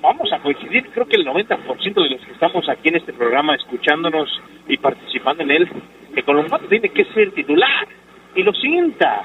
vamos 0.01 0.33
a 0.33 0.39
coincidir, 0.41 0.89
creo 0.91 1.07
que 1.07 1.17
el 1.17 1.27
90% 1.27 1.95
de 1.95 2.11
los 2.11 2.21
que 2.25 2.33
estamos 2.33 2.69
aquí 2.69 2.89
en 2.89 2.97
este 2.97 3.13
programa 3.13 3.55
escuchándonos 3.55 4.29
y 4.69 4.77
participando 4.77 5.43
en 5.43 5.51
él, 5.51 5.69
que 6.15 6.23
Colombato 6.23 6.67
tiene 6.67 6.89
que 6.91 7.05
ser 7.07 7.33
titular 7.33 7.87
y 8.35 8.43
lo 8.43 8.53
sienta, 8.53 9.23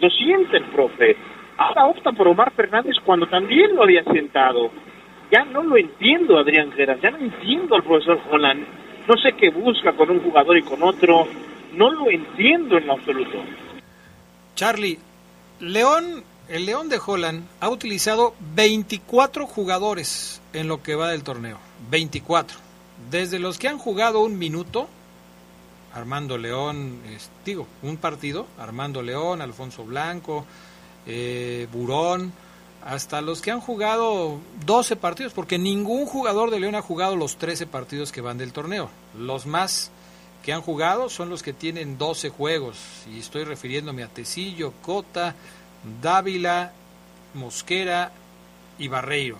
lo 0.00 0.10
siente 0.10 0.58
el 0.58 0.64
profe. 0.64 1.16
Ahora 1.56 1.86
opta 1.86 2.12
por 2.12 2.28
Omar 2.28 2.52
Fernández 2.52 2.96
cuando 3.04 3.26
también 3.26 3.74
lo 3.74 3.82
había 3.82 4.04
sentado. 4.04 4.70
Ya 5.30 5.44
no 5.44 5.62
lo 5.62 5.76
entiendo, 5.76 6.38
Adrián 6.38 6.72
Geras, 6.72 7.00
ya 7.00 7.10
no 7.10 7.18
entiendo 7.18 7.76
al 7.76 7.82
profesor 7.82 8.20
Holland. 8.30 8.66
No 9.06 9.16
sé 9.16 9.32
qué 9.32 9.50
busca 9.50 9.92
con 9.92 10.10
un 10.10 10.20
jugador 10.20 10.56
y 10.56 10.62
con 10.62 10.82
otro. 10.82 11.26
No 11.74 11.90
lo 11.90 12.10
entiendo 12.10 12.78
en 12.78 12.90
absoluto. 12.90 13.38
Charlie, 14.54 14.98
León, 15.60 16.24
el 16.50 16.66
León 16.66 16.88
de 16.88 17.00
Holland 17.04 17.46
ha 17.60 17.68
utilizado 17.68 18.34
24 18.56 19.46
jugadores 19.46 20.40
en 20.52 20.66
lo 20.66 20.82
que 20.82 20.96
va 20.96 21.10
del 21.10 21.22
torneo. 21.22 21.58
24. 21.90 22.58
Desde 23.08 23.38
los 23.38 23.56
que 23.56 23.68
han 23.68 23.78
jugado 23.78 24.20
un 24.20 24.36
minuto, 24.36 24.88
Armando 25.94 26.36
León, 26.36 27.00
digo, 27.44 27.68
un 27.82 27.96
partido, 27.96 28.46
Armando 28.58 29.00
León, 29.00 29.40
Alfonso 29.40 29.84
Blanco, 29.84 30.44
eh, 31.06 31.68
Burón, 31.72 32.32
hasta 32.84 33.20
los 33.20 33.42
que 33.42 33.52
han 33.52 33.60
jugado 33.60 34.40
12 34.66 34.96
partidos, 34.96 35.32
porque 35.32 35.56
ningún 35.56 36.04
jugador 36.06 36.50
de 36.50 36.58
León 36.58 36.74
ha 36.74 36.82
jugado 36.82 37.14
los 37.14 37.36
13 37.36 37.66
partidos 37.68 38.10
que 38.10 38.22
van 38.22 38.38
del 38.38 38.52
torneo. 38.52 38.90
Los 39.16 39.46
más 39.46 39.92
que 40.42 40.52
han 40.52 40.62
jugado 40.62 41.10
son 41.10 41.28
los 41.28 41.44
que 41.44 41.52
tienen 41.52 41.96
12 41.96 42.30
juegos, 42.30 42.76
y 43.08 43.20
estoy 43.20 43.44
refiriéndome 43.44 44.02
a 44.02 44.08
Tecillo, 44.08 44.72
Cota, 44.82 45.36
Dávila, 46.02 46.72
Mosquera 47.34 48.12
y 48.78 48.88
Barreiro. 48.88 49.38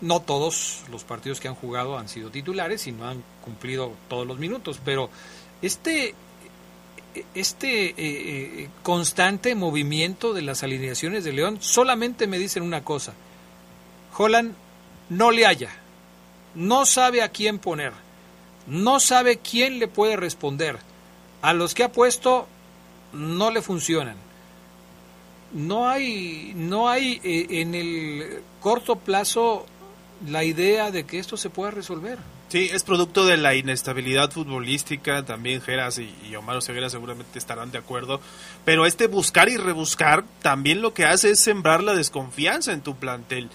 No 0.00 0.20
todos 0.20 0.82
los 0.90 1.04
partidos 1.04 1.40
que 1.40 1.48
han 1.48 1.54
jugado 1.54 1.98
han 1.98 2.08
sido 2.08 2.30
titulares 2.30 2.86
y 2.86 2.92
no 2.92 3.08
han 3.08 3.22
cumplido 3.44 3.92
todos 4.08 4.26
los 4.26 4.38
minutos, 4.38 4.80
pero 4.84 5.10
este, 5.62 6.14
este 7.34 7.90
eh, 7.90 7.94
eh, 7.96 8.68
constante 8.82 9.54
movimiento 9.54 10.32
de 10.32 10.42
las 10.42 10.64
alineaciones 10.64 11.22
de 11.22 11.32
León 11.32 11.58
solamente 11.60 12.26
me 12.26 12.38
dicen 12.38 12.64
una 12.64 12.82
cosa. 12.82 13.12
Holland 14.16 14.54
no 15.08 15.30
le 15.30 15.46
halla, 15.46 15.70
no 16.54 16.84
sabe 16.84 17.22
a 17.22 17.28
quién 17.28 17.58
poner, 17.58 17.92
no 18.66 18.98
sabe 18.98 19.38
quién 19.38 19.78
le 19.78 19.88
puede 19.88 20.16
responder. 20.16 20.78
A 21.42 21.52
los 21.52 21.74
que 21.74 21.84
ha 21.84 21.92
puesto 21.92 22.46
no 23.12 23.50
le 23.50 23.62
funcionan. 23.62 24.16
No 25.52 25.88
hay, 25.88 26.52
no 26.56 26.88
hay 26.88 27.20
eh, 27.22 27.46
en 27.60 27.74
el 27.74 28.42
corto 28.60 28.96
plazo 28.96 29.66
la 30.26 30.44
idea 30.44 30.90
de 30.90 31.04
que 31.04 31.18
esto 31.18 31.36
se 31.36 31.50
pueda 31.50 31.70
resolver. 31.70 32.18
Sí, 32.52 32.68
es 32.70 32.82
producto 32.82 33.24
de 33.24 33.38
la 33.38 33.54
inestabilidad 33.54 34.30
futbolística, 34.30 35.24
también 35.24 35.62
Geras 35.62 35.98
y, 35.98 36.36
Omar 36.36 36.56
Oseguera 36.56 36.90
seguramente 36.90 37.38
estarán 37.38 37.70
de 37.70 37.78
acuerdo, 37.78 38.20
pero 38.66 38.84
este 38.84 39.06
buscar 39.06 39.48
y 39.48 39.56
rebuscar 39.56 40.22
también 40.42 40.82
lo 40.82 40.92
que 40.92 41.06
hace 41.06 41.30
es 41.30 41.40
sembrar 41.40 41.82
la 41.82 41.94
desconfianza 41.94 42.74
en 42.74 42.82
tu 42.82 42.94
plantel. 42.96 43.48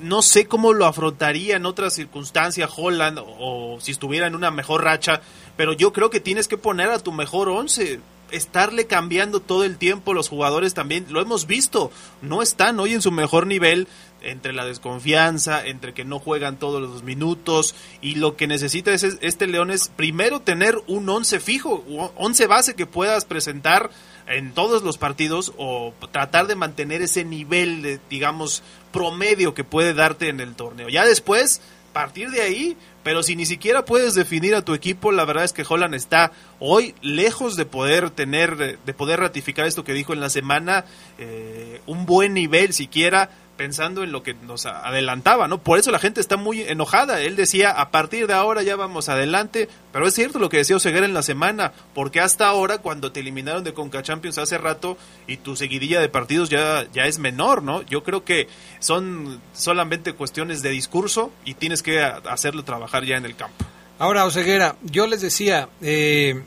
No 0.00 0.22
sé 0.22 0.46
cómo 0.46 0.72
lo 0.72 0.86
afrontaría 0.86 1.56
en 1.56 1.66
otras 1.66 1.94
circunstancias 1.94 2.70
Holland 2.76 3.18
o, 3.20 3.78
si 3.80 3.90
estuviera 3.90 4.28
en 4.28 4.36
una 4.36 4.52
mejor 4.52 4.84
racha, 4.84 5.20
pero 5.56 5.72
yo 5.72 5.92
creo 5.92 6.08
que 6.08 6.20
tienes 6.20 6.46
que 6.46 6.56
poner 6.56 6.90
a 6.90 7.00
tu 7.00 7.10
mejor 7.10 7.48
once 7.48 7.98
estarle 8.32 8.86
cambiando 8.86 9.40
todo 9.40 9.64
el 9.64 9.78
tiempo 9.78 10.14
los 10.14 10.28
jugadores 10.28 10.74
también, 10.74 11.06
lo 11.10 11.20
hemos 11.20 11.46
visto, 11.46 11.90
no 12.20 12.42
están 12.42 12.80
hoy 12.80 12.94
en 12.94 13.02
su 13.02 13.12
mejor 13.12 13.46
nivel, 13.46 13.86
entre 14.22 14.52
la 14.52 14.64
desconfianza, 14.64 15.64
entre 15.66 15.94
que 15.94 16.04
no 16.04 16.18
juegan 16.18 16.58
todos 16.58 16.80
los 16.80 17.02
minutos 17.02 17.74
y 18.00 18.14
lo 18.14 18.36
que 18.36 18.46
necesita 18.46 18.92
es 18.92 19.02
este 19.20 19.46
León 19.46 19.70
es 19.70 19.88
primero 19.88 20.40
tener 20.40 20.78
un 20.86 21.08
once 21.08 21.40
fijo, 21.40 21.84
once 22.16 22.46
base 22.46 22.74
que 22.74 22.86
puedas 22.86 23.24
presentar 23.24 23.90
en 24.26 24.52
todos 24.52 24.82
los 24.82 24.98
partidos 24.98 25.52
o 25.56 25.92
tratar 26.12 26.46
de 26.46 26.54
mantener 26.54 27.02
ese 27.02 27.24
nivel 27.24 27.82
de 27.82 28.00
digamos 28.08 28.62
promedio 28.92 29.54
que 29.54 29.64
puede 29.64 29.94
darte 29.94 30.28
en 30.28 30.40
el 30.40 30.54
torneo. 30.54 30.88
Ya 30.88 31.04
después 31.04 31.60
partir 31.92 32.30
de 32.30 32.40
ahí, 32.42 32.76
pero 33.02 33.22
si 33.22 33.36
ni 33.36 33.46
siquiera 33.46 33.84
puedes 33.84 34.14
definir 34.14 34.54
a 34.54 34.62
tu 34.62 34.74
equipo, 34.74 35.12
la 35.12 35.24
verdad 35.24 35.44
es 35.44 35.52
que 35.52 35.64
Holland 35.68 35.94
está 35.94 36.32
hoy 36.58 36.94
lejos 37.02 37.56
de 37.56 37.66
poder 37.66 38.10
tener, 38.10 38.56
de 38.56 38.94
poder 38.94 39.20
ratificar 39.20 39.66
esto 39.66 39.84
que 39.84 39.92
dijo 39.92 40.12
en 40.12 40.20
la 40.20 40.30
semana, 40.30 40.84
eh, 41.18 41.80
un 41.86 42.06
buen 42.06 42.34
nivel 42.34 42.72
siquiera 42.72 43.30
pensando 43.62 44.02
en 44.02 44.10
lo 44.10 44.24
que 44.24 44.34
nos 44.34 44.66
adelantaba, 44.66 45.46
¿no? 45.46 45.58
Por 45.58 45.78
eso 45.78 45.92
la 45.92 46.00
gente 46.00 46.20
está 46.20 46.36
muy 46.36 46.62
enojada. 46.62 47.20
Él 47.20 47.36
decía, 47.36 47.70
a 47.70 47.92
partir 47.92 48.26
de 48.26 48.34
ahora 48.34 48.64
ya 48.64 48.74
vamos 48.74 49.08
adelante, 49.08 49.68
pero 49.92 50.08
es 50.08 50.14
cierto 50.14 50.40
lo 50.40 50.48
que 50.48 50.56
decía 50.56 50.74
Oseguera 50.74 51.06
en 51.06 51.14
la 51.14 51.22
semana, 51.22 51.72
porque 51.94 52.18
hasta 52.18 52.48
ahora, 52.48 52.78
cuando 52.78 53.12
te 53.12 53.20
eliminaron 53.20 53.62
de 53.62 53.72
Conca 53.72 54.02
Champions 54.02 54.38
hace 54.38 54.58
rato 54.58 54.98
y 55.28 55.36
tu 55.36 55.54
seguidilla 55.54 56.00
de 56.00 56.08
partidos 56.08 56.48
ya, 56.50 56.88
ya 56.92 57.04
es 57.04 57.20
menor, 57.20 57.62
¿no? 57.62 57.82
Yo 57.82 58.02
creo 58.02 58.24
que 58.24 58.48
son 58.80 59.40
solamente 59.52 60.12
cuestiones 60.12 60.60
de 60.62 60.70
discurso 60.70 61.30
y 61.44 61.54
tienes 61.54 61.84
que 61.84 62.02
hacerlo 62.02 62.64
trabajar 62.64 63.04
ya 63.04 63.16
en 63.16 63.26
el 63.26 63.36
campo. 63.36 63.64
Ahora, 64.00 64.24
Oseguera, 64.24 64.74
yo 64.82 65.06
les 65.06 65.20
decía, 65.20 65.68
eh, 65.82 66.42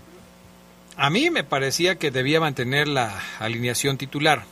a 0.97 1.09
mí 1.09 1.29
me 1.29 1.45
parecía 1.45 1.95
que 1.95 2.11
debía 2.11 2.41
mantener 2.41 2.89
la 2.89 3.17
alineación 3.39 3.97
titular 3.97 4.43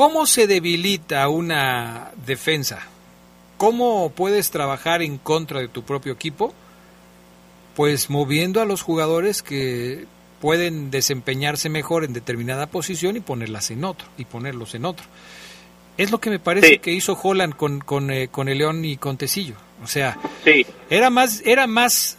¿Cómo 0.00 0.24
se 0.24 0.46
debilita 0.46 1.28
una 1.28 2.10
defensa? 2.24 2.78
¿Cómo 3.58 4.10
puedes 4.16 4.50
trabajar 4.50 5.02
en 5.02 5.18
contra 5.18 5.60
de 5.60 5.68
tu 5.68 5.82
propio 5.82 6.14
equipo? 6.14 6.54
Pues 7.76 8.08
moviendo 8.08 8.62
a 8.62 8.64
los 8.64 8.80
jugadores 8.80 9.42
que 9.42 10.06
pueden 10.40 10.90
desempeñarse 10.90 11.68
mejor 11.68 12.04
en 12.04 12.14
determinada 12.14 12.66
posición 12.66 13.18
y 13.18 13.20
ponerlas 13.20 13.70
en 13.72 13.84
otro, 13.84 14.08
y 14.16 14.24
ponerlos 14.24 14.74
en 14.74 14.86
otro. 14.86 15.04
Es 15.98 16.10
lo 16.10 16.18
que 16.18 16.30
me 16.30 16.38
parece 16.38 16.78
que 16.78 16.92
hizo 16.92 17.12
Holland 17.22 17.54
con, 17.54 17.80
con, 17.80 18.10
eh, 18.10 18.28
con, 18.28 18.48
el 18.48 18.56
León 18.56 18.82
y 18.86 18.96
con 18.96 19.18
Tecillo. 19.18 19.56
O 19.84 19.86
sea, 19.86 20.16
era, 20.88 21.10
más, 21.10 21.42
era 21.44 21.66
más 21.66 22.16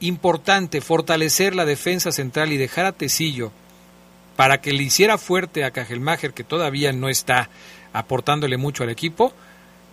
importante 0.00 0.80
fortalecer 0.80 1.54
la 1.54 1.66
defensa 1.66 2.10
central 2.10 2.52
y 2.52 2.56
dejar 2.56 2.86
a 2.86 2.92
Tecillo 2.92 3.52
para 4.36 4.60
que 4.60 4.72
le 4.72 4.82
hiciera 4.82 5.18
fuerte 5.18 5.64
a 5.64 5.70
Cajelmacher, 5.70 6.32
que 6.32 6.44
todavía 6.44 6.92
no 6.92 7.08
está 7.08 7.50
aportándole 7.92 8.56
mucho 8.56 8.84
al 8.84 8.90
equipo, 8.90 9.32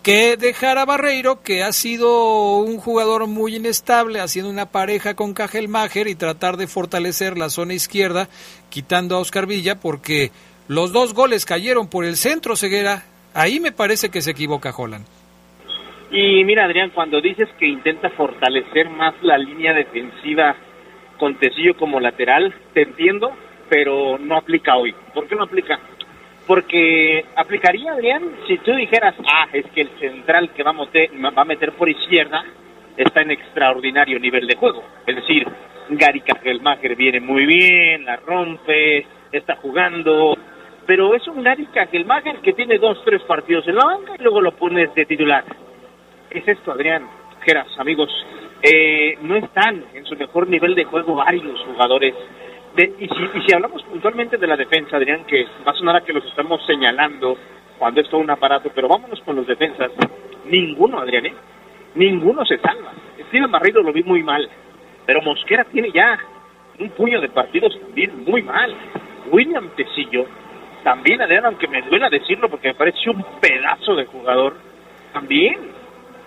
que 0.03 0.37
dejar 0.37 0.77
a 0.77 0.85
Barreiro, 0.85 1.41
que 1.43 1.63
ha 1.63 1.73
sido 1.73 2.57
un 2.59 2.77
jugador 2.77 3.27
muy 3.27 3.57
inestable, 3.57 4.21
haciendo 4.21 4.49
una 4.49 4.67
pareja 4.67 5.13
con 5.13 5.33
Cajelmacher 5.33 6.07
y 6.07 6.15
tratar 6.15 6.57
de 6.57 6.67
fortalecer 6.67 7.37
la 7.37 7.49
zona 7.49 7.73
izquierda, 7.73 8.29
quitando 8.69 9.15
a 9.15 9.19
Oscar 9.19 9.45
Villa, 9.45 9.79
porque 9.79 10.31
los 10.67 10.93
dos 10.93 11.13
goles 11.13 11.45
cayeron 11.45 11.89
por 11.89 12.05
el 12.05 12.15
centro 12.15 12.55
Ceguera. 12.55 13.03
Ahí 13.33 13.59
me 13.59 13.71
parece 13.71 14.09
que 14.09 14.21
se 14.21 14.31
equivoca 14.31 14.73
Holland. 14.75 15.05
Y 16.11 16.43
mira, 16.43 16.65
Adrián, 16.65 16.91
cuando 16.91 17.21
dices 17.21 17.47
que 17.59 17.67
intenta 17.67 18.09
fortalecer 18.11 18.89
más 18.89 19.13
la 19.21 19.37
línea 19.37 19.73
defensiva 19.73 20.55
con 21.19 21.37
Tecillo 21.37 21.75
como 21.77 21.99
lateral, 21.99 22.55
te 22.73 22.83
entiendo, 22.83 23.31
pero 23.69 24.17
no 24.17 24.35
aplica 24.35 24.75
hoy. 24.75 24.93
¿Por 25.13 25.27
qué 25.27 25.35
no 25.35 25.43
aplica? 25.43 25.79
Porque 26.47 27.25
aplicaría, 27.35 27.93
Adrián, 27.93 28.23
si 28.47 28.57
tú 28.57 28.73
dijeras, 28.73 29.15
ah, 29.31 29.47
es 29.53 29.65
que 29.67 29.81
el 29.81 29.89
central 29.99 30.51
que 30.53 30.63
va 30.63 30.71
a 30.71 30.73
meter, 30.73 31.11
va 31.23 31.41
a 31.41 31.45
meter 31.45 31.73
por 31.73 31.87
izquierda 31.87 32.43
está 32.97 33.21
en 33.21 33.31
extraordinario 33.31 34.19
nivel 34.19 34.47
de 34.47 34.55
juego. 34.55 34.83
Es 35.05 35.15
decir, 35.15 35.47
Gary 35.89 36.21
Kajelmacher 36.21 36.95
viene 36.95 37.19
muy 37.19 37.45
bien, 37.45 38.05
la 38.05 38.17
rompe, 38.17 39.05
está 39.31 39.55
jugando, 39.57 40.35
pero 40.85 41.13
es 41.15 41.27
un 41.27 41.43
Gary 41.43 41.67
Kajelmacher 41.67 42.37
que 42.37 42.53
tiene 42.53 42.77
dos, 42.77 43.01
tres 43.05 43.21
partidos 43.23 43.67
en 43.67 43.75
la 43.75 43.85
banca 43.85 44.13
y 44.17 44.23
luego 44.23 44.41
lo 44.41 44.51
pones 44.51 44.93
de 44.95 45.05
titular. 45.05 45.45
Es 46.31 46.47
esto, 46.47 46.71
Adrián, 46.71 47.07
Geras, 47.45 47.67
amigos. 47.77 48.09
Eh, 48.61 49.17
no 49.21 49.35
están 49.37 49.85
en 49.93 50.05
su 50.05 50.15
mejor 50.17 50.47
nivel 50.49 50.75
de 50.75 50.83
juego 50.83 51.15
varios 51.15 51.59
jugadores 51.61 52.13
y, 52.83 53.07
si, 53.07 53.41
si 53.45 53.53
hablamos 53.53 53.83
puntualmente 53.83 54.37
de 54.37 54.47
la 54.47 54.55
defensa, 54.55 54.97
Adrián, 54.97 55.25
que 55.25 55.45
va 55.67 55.71
a 55.71 55.75
sonar 55.75 55.97
a 55.97 56.01
que 56.01 56.13
los 56.13 56.25
estamos 56.25 56.65
señalando 56.65 57.37
cuando 57.77 58.01
es 58.01 58.09
todo 58.09 58.21
un 58.21 58.29
aparato, 58.29 58.71
pero 58.73 58.87
vámonos 58.87 59.19
con 59.21 59.35
los 59.35 59.47
defensas. 59.47 59.91
Ninguno, 60.45 60.99
Adrián, 60.99 61.25
¿eh? 61.25 61.33
Ninguno 61.95 62.45
se 62.45 62.57
salva. 62.57 62.93
Steven 63.27 63.51
Barreiro 63.51 63.81
lo 63.81 63.93
vi 63.93 64.03
muy 64.03 64.23
mal, 64.23 64.47
pero 65.05 65.21
Mosquera 65.21 65.63
tiene 65.65 65.91
ya 65.91 66.17
un 66.79 66.89
puño 66.91 67.19
de 67.21 67.29
partidos 67.29 67.79
también 67.79 68.23
muy 68.25 68.43
mal. 68.43 68.73
William 69.31 69.69
Tecillo 69.75 70.25
también 70.83 71.21
Adrián, 71.21 71.45
aunque 71.45 71.67
me 71.67 71.81
duela 71.81 72.09
decirlo 72.09 72.49
porque 72.49 72.69
me 72.69 72.75
parece 72.75 73.09
un 73.09 73.23
pedazo 73.41 73.95
de 73.95 74.05
jugador, 74.05 74.55
también, 75.13 75.57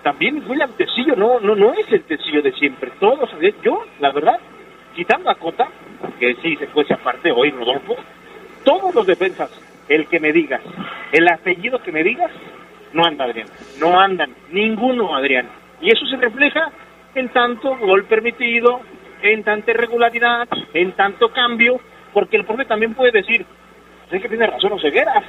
también 0.02 0.42
William 0.46 0.70
Tecillo 0.72 1.16
no, 1.16 1.40
no, 1.40 1.54
no 1.56 1.72
es 1.72 1.90
el 1.90 2.02
Tecillo 2.04 2.42
de 2.42 2.52
siempre. 2.52 2.92
Todos, 3.00 3.30
yo, 3.62 3.84
la 4.00 4.12
verdad, 4.12 4.38
quitando 4.94 5.30
a 5.30 5.36
Cota, 5.36 5.68
que 6.18 6.34
sí 6.42 6.56
se 6.56 6.66
fuese 6.68 6.94
aparte 6.94 7.32
hoy 7.32 7.50
Rodolfo, 7.50 7.96
todos 8.64 8.94
los 8.94 9.06
defensas, 9.06 9.50
el 9.88 10.06
que 10.06 10.20
me 10.20 10.32
digas, 10.32 10.62
el 11.12 11.28
apellido 11.28 11.82
que 11.82 11.92
me 11.92 12.02
digas, 12.02 12.30
no 12.92 13.04
anda 13.04 13.24
Adrián, 13.24 13.48
no 13.80 13.98
andan, 13.98 14.34
ninguno 14.50 15.14
Adrián. 15.14 15.48
Y 15.80 15.90
eso 15.90 16.06
se 16.06 16.16
refleja 16.16 16.70
en 17.14 17.28
tanto 17.30 17.76
gol 17.78 18.04
permitido, 18.04 18.80
en 19.22 19.42
tanta 19.42 19.70
irregularidad, 19.70 20.48
en 20.74 20.92
tanto 20.92 21.30
cambio, 21.30 21.80
porque 22.12 22.36
el 22.36 22.44
profe 22.44 22.64
también 22.64 22.94
puede 22.94 23.12
decir, 23.12 23.44
sé 24.10 24.20
que 24.20 24.28
tiene 24.28 24.46
razón 24.46 24.72
Oseguera, 24.72 25.22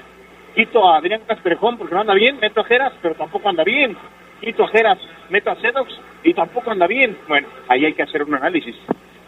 quito 0.56 0.88
a 0.88 0.98
Adrián 0.98 1.22
Casperjón 1.28 1.78
porque 1.78 1.96
no 1.96 2.02
anda 2.02 2.14
bien, 2.14 2.40
meto 2.40 2.62
a 2.62 2.66
Geras, 2.66 2.94
pero 3.02 3.16
tampoco 3.16 3.50
anda 3.50 3.64
bien, 3.64 3.98
quito 4.42 4.64
a 4.64 4.68
Geras, 4.68 5.00
meto 5.30 5.52
a 5.52 5.56
Sedox 5.56 5.94
y 6.24 6.34
tampoco 6.34 6.72
anda 6.72 6.88
bien. 6.88 7.18
Bueno, 7.28 7.48
ahí 7.68 7.86
hay 7.86 7.94
que 7.94 8.04
hacer 8.04 8.24
un 8.24 8.36
análisis 8.36 8.76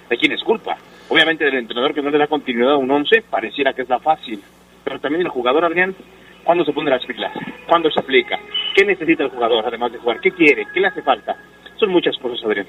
de 0.09 0.17
quién 0.17 0.31
es 0.31 0.43
culpa. 0.43 0.77
Obviamente 1.09 1.45
del 1.45 1.55
entrenador 1.55 1.93
que 1.93 2.01
no 2.01 2.09
le 2.09 2.17
da 2.17 2.27
continuidad 2.27 2.73
a 2.73 2.77
un 2.77 2.89
once, 2.89 3.21
pareciera 3.21 3.73
que 3.73 3.83
es 3.83 3.89
la 3.89 3.99
fácil, 3.99 4.41
pero 4.83 4.99
también 4.99 5.21
el 5.21 5.29
jugador, 5.29 5.65
Adrián, 5.65 5.95
¿cuándo 6.43 6.65
se 6.65 6.73
pone 6.73 6.89
las 6.89 7.05
pilas? 7.05 7.33
¿Cuándo 7.67 7.89
se 7.91 7.99
aplica? 7.99 8.39
¿Qué 8.75 8.85
necesita 8.85 9.23
el 9.23 9.29
jugador 9.29 9.65
además 9.67 9.91
de 9.91 9.99
jugar? 9.99 10.19
¿Qué 10.19 10.31
quiere? 10.31 10.65
¿Qué 10.73 10.79
le 10.79 10.87
hace 10.87 11.01
falta? 11.01 11.35
Son 11.79 11.89
muchas 11.89 12.17
cosas, 12.17 12.43
Adrián. 12.45 12.67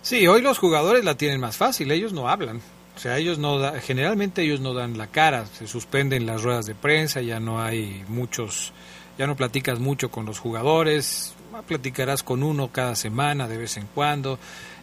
Sí, 0.00 0.26
hoy 0.26 0.42
los 0.42 0.58
jugadores 0.58 1.04
la 1.04 1.16
tienen 1.16 1.40
más 1.40 1.56
fácil, 1.56 1.90
ellos 1.92 2.12
no 2.12 2.28
hablan. 2.28 2.60
O 2.94 2.98
sea, 2.98 3.16
ellos 3.18 3.38
no 3.38 3.58
da, 3.58 3.80
generalmente 3.80 4.42
ellos 4.42 4.60
no 4.60 4.74
dan 4.74 4.98
la 4.98 5.06
cara, 5.06 5.46
se 5.46 5.66
suspenden 5.66 6.26
las 6.26 6.42
ruedas 6.42 6.66
de 6.66 6.74
prensa, 6.74 7.22
ya 7.22 7.40
no 7.40 7.62
hay 7.62 8.04
muchos, 8.08 8.72
ya 9.16 9.26
no 9.26 9.34
platicas 9.34 9.80
mucho 9.80 10.10
con 10.10 10.26
los 10.26 10.38
jugadores, 10.38 11.34
platicarás 11.66 12.22
con 12.22 12.42
uno 12.42 12.68
cada 12.68 12.94
semana 12.96 13.48
de 13.48 13.58
vez 13.58 13.76
en 13.76 13.86
cuando. 13.94 14.38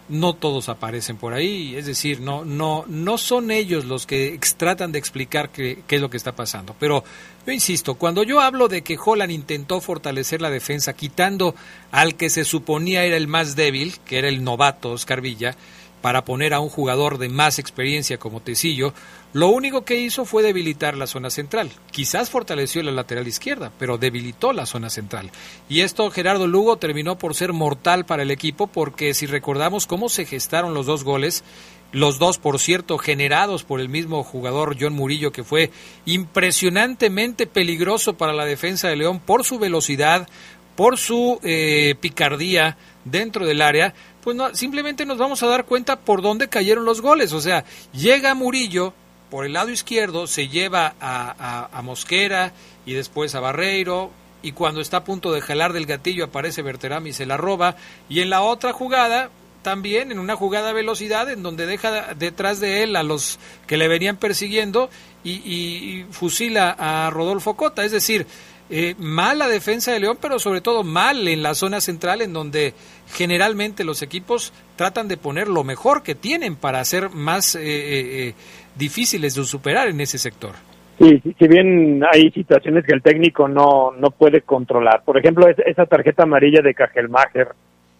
No 0.09 0.33
todos 0.33 0.69
aparecen 0.69 1.17
por 1.17 1.33
ahí, 1.33 1.75
es 1.75 1.85
decir, 1.85 2.19
no 2.19 2.43
no 2.43 2.83
no 2.87 3.17
son 3.17 3.51
ellos 3.51 3.85
los 3.85 4.07
que 4.07 4.39
tratan 4.57 4.91
de 4.91 4.99
explicar 4.99 5.49
qué, 5.49 5.83
qué 5.87 5.95
es 5.95 6.01
lo 6.01 6.09
que 6.09 6.17
está 6.17 6.35
pasando. 6.35 6.75
Pero 6.79 7.03
yo 7.45 7.53
insisto, 7.53 7.95
cuando 7.95 8.23
yo 8.23 8.41
hablo 8.41 8.67
de 8.67 8.81
que 8.81 8.97
Holland 9.03 9.31
intentó 9.31 9.81
fortalecer 9.81 10.41
la 10.41 10.49
defensa 10.49 10.93
quitando 10.93 11.55
al 11.91 12.15
que 12.15 12.29
se 12.29 12.43
suponía 12.43 13.05
era 13.05 13.17
el 13.17 13.27
más 13.27 13.55
débil, 13.55 13.99
que 14.05 14.17
era 14.17 14.27
el 14.27 14.43
novato 14.43 14.91
Oscar 14.91 15.21
Villa, 15.21 15.55
para 16.01 16.25
poner 16.25 16.53
a 16.53 16.59
un 16.59 16.69
jugador 16.69 17.17
de 17.17 17.29
más 17.29 17.59
experiencia 17.59 18.17
como 18.17 18.41
Tecillo, 18.41 18.93
lo 19.33 19.49
único 19.49 19.83
que 19.83 19.99
hizo 19.99 20.25
fue 20.25 20.41
debilitar 20.41 20.97
la 20.97 21.05
zona 21.05 21.29
central. 21.29 21.71
Quizás 21.91 22.29
fortaleció 22.29 22.81
la 22.81 22.91
lateral 22.91 23.27
izquierda, 23.27 23.71
pero 23.77 23.97
debilitó 23.97 24.53
la 24.53 24.65
zona 24.65 24.89
central. 24.89 25.31
Y 25.67 25.81
esto 25.81 26.09
Gerardo 26.09 26.47
Lugo 26.47 26.77
terminó 26.77 27.17
por 27.17 27.35
ser 27.35 27.53
mortal 27.53 28.05
para 28.05 28.23
el 28.23 28.31
equipo 28.31 28.67
porque 28.67 29.13
si 29.13 29.25
recordamos 29.25 29.85
cómo 29.85 30.09
se 30.09 30.25
gestaron 30.25 30.73
los 30.73 30.85
dos 30.85 31.03
goles, 31.03 31.43
los 31.91 32.19
dos, 32.19 32.37
por 32.37 32.59
cierto, 32.59 32.97
generados 32.97 33.63
por 33.63 33.79
el 33.79 33.89
mismo 33.89 34.23
jugador 34.23 34.77
John 34.79 34.93
Murillo, 34.93 35.31
que 35.31 35.43
fue 35.43 35.71
impresionantemente 36.05 37.47
peligroso 37.47 38.13
para 38.15 38.33
la 38.33 38.45
defensa 38.45 38.89
de 38.89 38.95
León 38.95 39.19
por 39.19 39.43
su 39.43 39.57
velocidad, 39.57 40.27
por 40.75 40.97
su 40.97 41.39
eh, 41.43 41.95
picardía 41.99 42.77
dentro 43.05 43.45
del 43.45 43.61
área, 43.61 43.95
pues 44.23 44.35
no, 44.35 44.53
simplemente 44.53 45.05
nos 45.05 45.17
vamos 45.17 45.41
a 45.43 45.47
dar 45.47 45.65
cuenta 45.65 45.97
por 45.97 46.21
dónde 46.21 46.49
cayeron 46.49 46.85
los 46.85 47.01
goles. 47.01 47.33
O 47.33 47.41
sea, 47.41 47.63
llega 47.93 48.33
Murillo 48.33 48.93
por 49.29 49.45
el 49.45 49.53
lado 49.53 49.69
izquierdo, 49.69 50.27
se 50.27 50.47
lleva 50.47 50.95
a, 50.99 51.81
Mosquera 51.83 52.51
y 52.85 52.93
después 52.93 53.35
a 53.35 53.39
Barreiro, 53.39 54.11
y 54.41 54.53
cuando 54.53 54.81
está 54.81 54.97
a 54.97 55.03
punto 55.03 55.31
de 55.31 55.41
jalar 55.41 55.73
del 55.73 55.85
gatillo 55.85 56.25
aparece 56.25 56.61
Berterami 56.61 57.09
y 57.09 57.13
se 57.13 57.25
la 57.25 57.37
roba, 57.37 57.75
y 58.07 58.21
en 58.21 58.29
la 58.29 58.41
otra 58.41 58.73
jugada, 58.73 59.29
también 59.61 60.11
en 60.11 60.19
una 60.19 60.35
jugada 60.35 60.69
a 60.69 60.73
velocidad, 60.73 61.29
en 61.29 61.43
donde 61.43 61.65
deja 61.65 62.13
detrás 62.15 62.59
de 62.59 62.83
él 62.83 62.95
a 62.95 63.03
los 63.03 63.39
que 63.67 63.77
le 63.77 63.87
venían 63.87 64.17
persiguiendo 64.17 64.89
y, 65.23 65.31
y 65.31 66.05
fusila 66.11 66.75
a 66.79 67.09
Rodolfo 67.09 67.55
Cota. 67.55 67.83
Es 67.83 67.91
decir, 67.91 68.25
eh, 68.69 68.95
mal 68.99 69.39
la 69.39 69.47
defensa 69.47 69.91
de 69.91 69.99
León, 69.99 70.17
pero 70.21 70.37
sobre 70.37 70.61
todo 70.61 70.83
mal 70.83 71.27
en 71.27 71.41
la 71.41 71.55
zona 71.55 71.81
central, 71.81 72.21
en 72.21 72.33
donde 72.33 72.73
generalmente 73.07 73.83
los 73.83 74.01
equipos 74.01 74.53
tratan 74.75 75.07
de 75.07 75.17
poner 75.17 75.47
lo 75.47 75.63
mejor 75.63 76.03
que 76.03 76.13
tienen 76.15 76.55
para 76.55 76.83
ser 76.85 77.09
más 77.09 77.55
eh, 77.55 77.61
eh, 77.63 78.33
difíciles 78.75 79.33
de 79.35 79.43
superar 79.43 79.87
en 79.87 80.01
ese 80.01 80.17
sector. 80.17 80.51
Sí, 80.99 81.21
si 81.39 81.47
bien 81.47 82.03
hay 82.11 82.29
situaciones 82.31 82.85
que 82.85 82.93
el 82.93 83.01
técnico 83.01 83.47
no, 83.47 83.91
no 83.97 84.11
puede 84.11 84.41
controlar. 84.41 85.01
Por 85.03 85.17
ejemplo, 85.17 85.47
esa 85.47 85.85
tarjeta 85.85 86.23
amarilla 86.23 86.61
de 86.61 86.73
Cajelmacher 86.73 87.47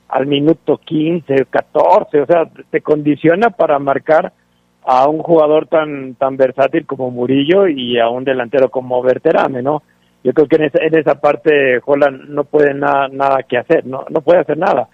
al 0.10 0.28
minuto 0.28 0.78
15, 0.78 1.46
14, 1.50 2.22
o 2.22 2.26
sea, 2.26 2.50
te 2.70 2.82
condiciona 2.82 3.52
para 3.52 3.80
marcar 3.80 4.34
a 4.84 5.08
un 5.08 5.20
jugador 5.20 5.68
tan 5.68 6.16
tan 6.16 6.36
versátil 6.36 6.86
como 6.86 7.12
Murillo 7.12 7.68
y 7.68 8.00
a 8.00 8.10
un 8.10 8.24
delantero 8.24 8.70
como 8.70 9.02
Berterame, 9.02 9.62
¿no? 9.62 9.84
Yo 10.24 10.34
creo 10.34 10.48
que 10.48 10.56
en 10.58 10.64
esa, 10.64 10.80
en 10.84 10.98
esa 10.98 11.16
parte 11.16 11.80
Holland 11.86 12.30
no 12.30 12.44
puede 12.44 12.74
nada, 12.74 13.08
nada 13.08 13.44
que 13.44 13.58
hacer, 13.58 13.86
no, 13.86 14.06
no 14.10 14.22
puede 14.22 14.40
hacer 14.40 14.58
nada. 14.58 14.88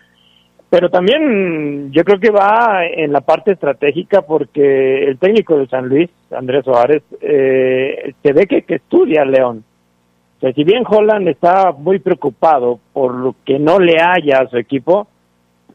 Pero 0.69 0.89
también 0.89 1.91
yo 1.91 2.03
creo 2.03 2.19
que 2.19 2.31
va 2.31 2.85
en 2.85 3.13
la 3.13 3.21
parte 3.21 3.51
estratégica 3.51 4.23
porque 4.23 5.05
el 5.05 5.17
técnico 5.17 5.57
de 5.57 5.67
San 5.67 5.87
Luis, 5.87 6.09
Andrés 6.31 6.65
Suárez, 6.65 7.03
eh, 7.21 8.13
se 8.21 8.33
ve 8.33 8.45
que, 8.45 8.63
que 8.63 8.75
estudia 8.75 9.21
a 9.21 9.25
León. 9.25 9.63
O 10.37 10.39
sea, 10.41 10.51
si 10.53 10.63
bien 10.63 10.83
Holland 10.87 11.27
está 11.27 11.71
muy 11.71 11.99
preocupado 11.99 12.79
por 12.93 13.13
lo 13.13 13.35
que 13.45 13.57
no 13.57 13.79
le 13.79 14.01
haya 14.01 14.39
a 14.39 14.49
su 14.49 14.57
equipo, 14.57 15.07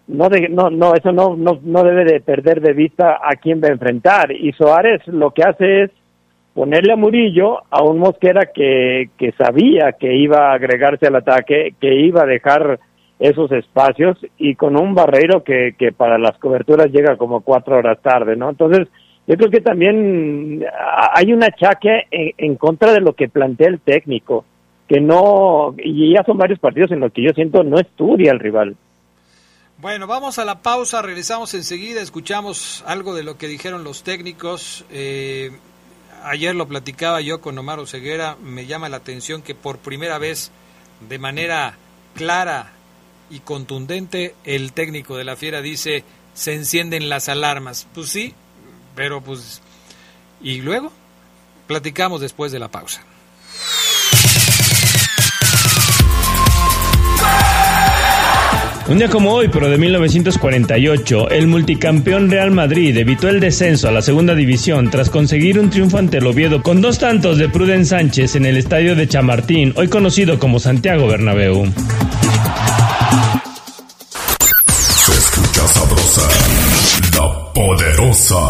no, 0.06 0.28
de, 0.28 0.48
no, 0.48 0.70
no, 0.70 0.94
eso 0.94 1.12
no, 1.12 1.36
no, 1.36 1.60
no 1.62 1.82
debe 1.82 2.04
de 2.04 2.20
perder 2.20 2.60
de 2.60 2.72
vista 2.72 3.20
a 3.22 3.36
quién 3.36 3.60
va 3.62 3.68
a 3.68 3.72
enfrentar. 3.72 4.32
Y 4.32 4.52
Suárez 4.52 5.06
lo 5.06 5.30
que 5.30 5.44
hace 5.44 5.84
es 5.84 5.90
ponerle 6.54 6.92
a 6.92 6.96
Murillo 6.96 7.58
a 7.70 7.82
un 7.82 7.98
Mosquera 7.98 8.50
que, 8.52 9.10
que 9.18 9.32
sabía 9.32 9.92
que 9.92 10.14
iba 10.14 10.50
a 10.50 10.54
agregarse 10.54 11.06
al 11.06 11.16
ataque, 11.16 11.74
que 11.80 11.94
iba 11.94 12.22
a 12.22 12.26
dejar 12.26 12.80
esos 13.18 13.52
espacios 13.52 14.18
y 14.38 14.54
con 14.54 14.76
un 14.76 14.94
Barreiro 14.94 15.44
que, 15.44 15.74
que 15.78 15.92
para 15.92 16.18
las 16.18 16.38
coberturas 16.38 16.90
llega 16.90 17.16
como 17.16 17.42
cuatro 17.42 17.76
horas 17.76 18.00
tarde, 18.02 18.34
¿no? 18.34 18.48
Entonces, 18.48 18.88
yo 19.26 19.36
creo 19.36 19.50
que 19.50 19.60
también 19.60 20.64
hay 21.14 21.32
un 21.32 21.44
achaque 21.44 22.06
en, 22.10 22.32
en, 22.38 22.56
contra 22.56 22.92
de 22.92 23.00
lo 23.00 23.12
que 23.12 23.28
plantea 23.28 23.68
el 23.68 23.80
técnico, 23.80 24.44
que 24.88 25.00
no, 25.00 25.74
y 25.78 26.14
ya 26.14 26.24
son 26.24 26.38
varios 26.38 26.58
partidos 26.58 26.90
en 26.92 27.00
los 27.00 27.12
que 27.12 27.22
yo 27.22 27.32
siento 27.32 27.62
no 27.62 27.78
estudia 27.78 28.32
al 28.32 28.40
rival. 28.40 28.74
Bueno, 29.78 30.06
vamos 30.06 30.38
a 30.38 30.44
la 30.44 30.60
pausa, 30.60 31.00
regresamos 31.00 31.54
enseguida, 31.54 32.02
escuchamos 32.02 32.82
algo 32.86 33.14
de 33.14 33.22
lo 33.22 33.38
que 33.38 33.46
dijeron 33.46 33.84
los 33.84 34.02
técnicos. 34.02 34.84
Eh, 34.90 35.50
ayer 36.24 36.54
lo 36.54 36.68
platicaba 36.68 37.20
yo 37.20 37.40
con 37.40 37.58
Omar 37.58 37.78
Oseguera, 37.78 38.36
me 38.42 38.66
llama 38.66 38.88
la 38.88 38.98
atención 38.98 39.42
que 39.42 39.54
por 39.54 39.78
primera 39.78 40.18
vez, 40.18 40.50
de 41.08 41.18
manera 41.18 41.76
clara 42.14 42.72
y 43.30 43.40
contundente, 43.40 44.34
el 44.44 44.72
técnico 44.72 45.16
de 45.16 45.24
la 45.24 45.36
Fiera 45.36 45.62
dice, 45.62 46.04
se 46.34 46.54
encienden 46.54 47.08
las 47.08 47.28
alarmas. 47.28 47.86
Pues 47.94 48.08
sí, 48.08 48.34
pero 48.94 49.20
pues... 49.20 49.62
¿Y 50.42 50.62
luego? 50.62 50.90
Platicamos 51.66 52.20
después 52.20 52.50
de 52.50 52.58
la 52.58 52.68
pausa. 52.68 53.02
Un 58.90 58.98
día 58.98 59.08
como 59.08 59.32
hoy, 59.32 59.46
pero 59.46 59.70
de 59.70 59.78
1948, 59.78 61.30
el 61.30 61.46
multicampeón 61.46 62.28
Real 62.28 62.50
Madrid 62.50 62.96
evitó 62.96 63.28
el 63.28 63.38
descenso 63.38 63.86
a 63.86 63.92
la 63.92 64.02
segunda 64.02 64.34
división 64.34 64.90
tras 64.90 65.10
conseguir 65.10 65.60
un 65.60 65.70
triunfo 65.70 65.98
ante 65.98 66.18
el 66.18 66.26
Oviedo 66.26 66.60
con 66.60 66.80
dos 66.80 66.98
tantos 66.98 67.38
de 67.38 67.48
Pruden 67.48 67.86
Sánchez 67.86 68.34
en 68.34 68.46
el 68.46 68.56
estadio 68.56 68.96
de 68.96 69.06
Chamartín, 69.06 69.72
hoy 69.76 69.86
conocido 69.86 70.40
como 70.40 70.58
Santiago 70.58 71.06
Bernabéu. 71.06 71.72
Se 74.66 75.12
escucha 75.12 75.68
sabrosa, 75.68 76.28
la 77.16 77.52
poderosa. 77.52 78.40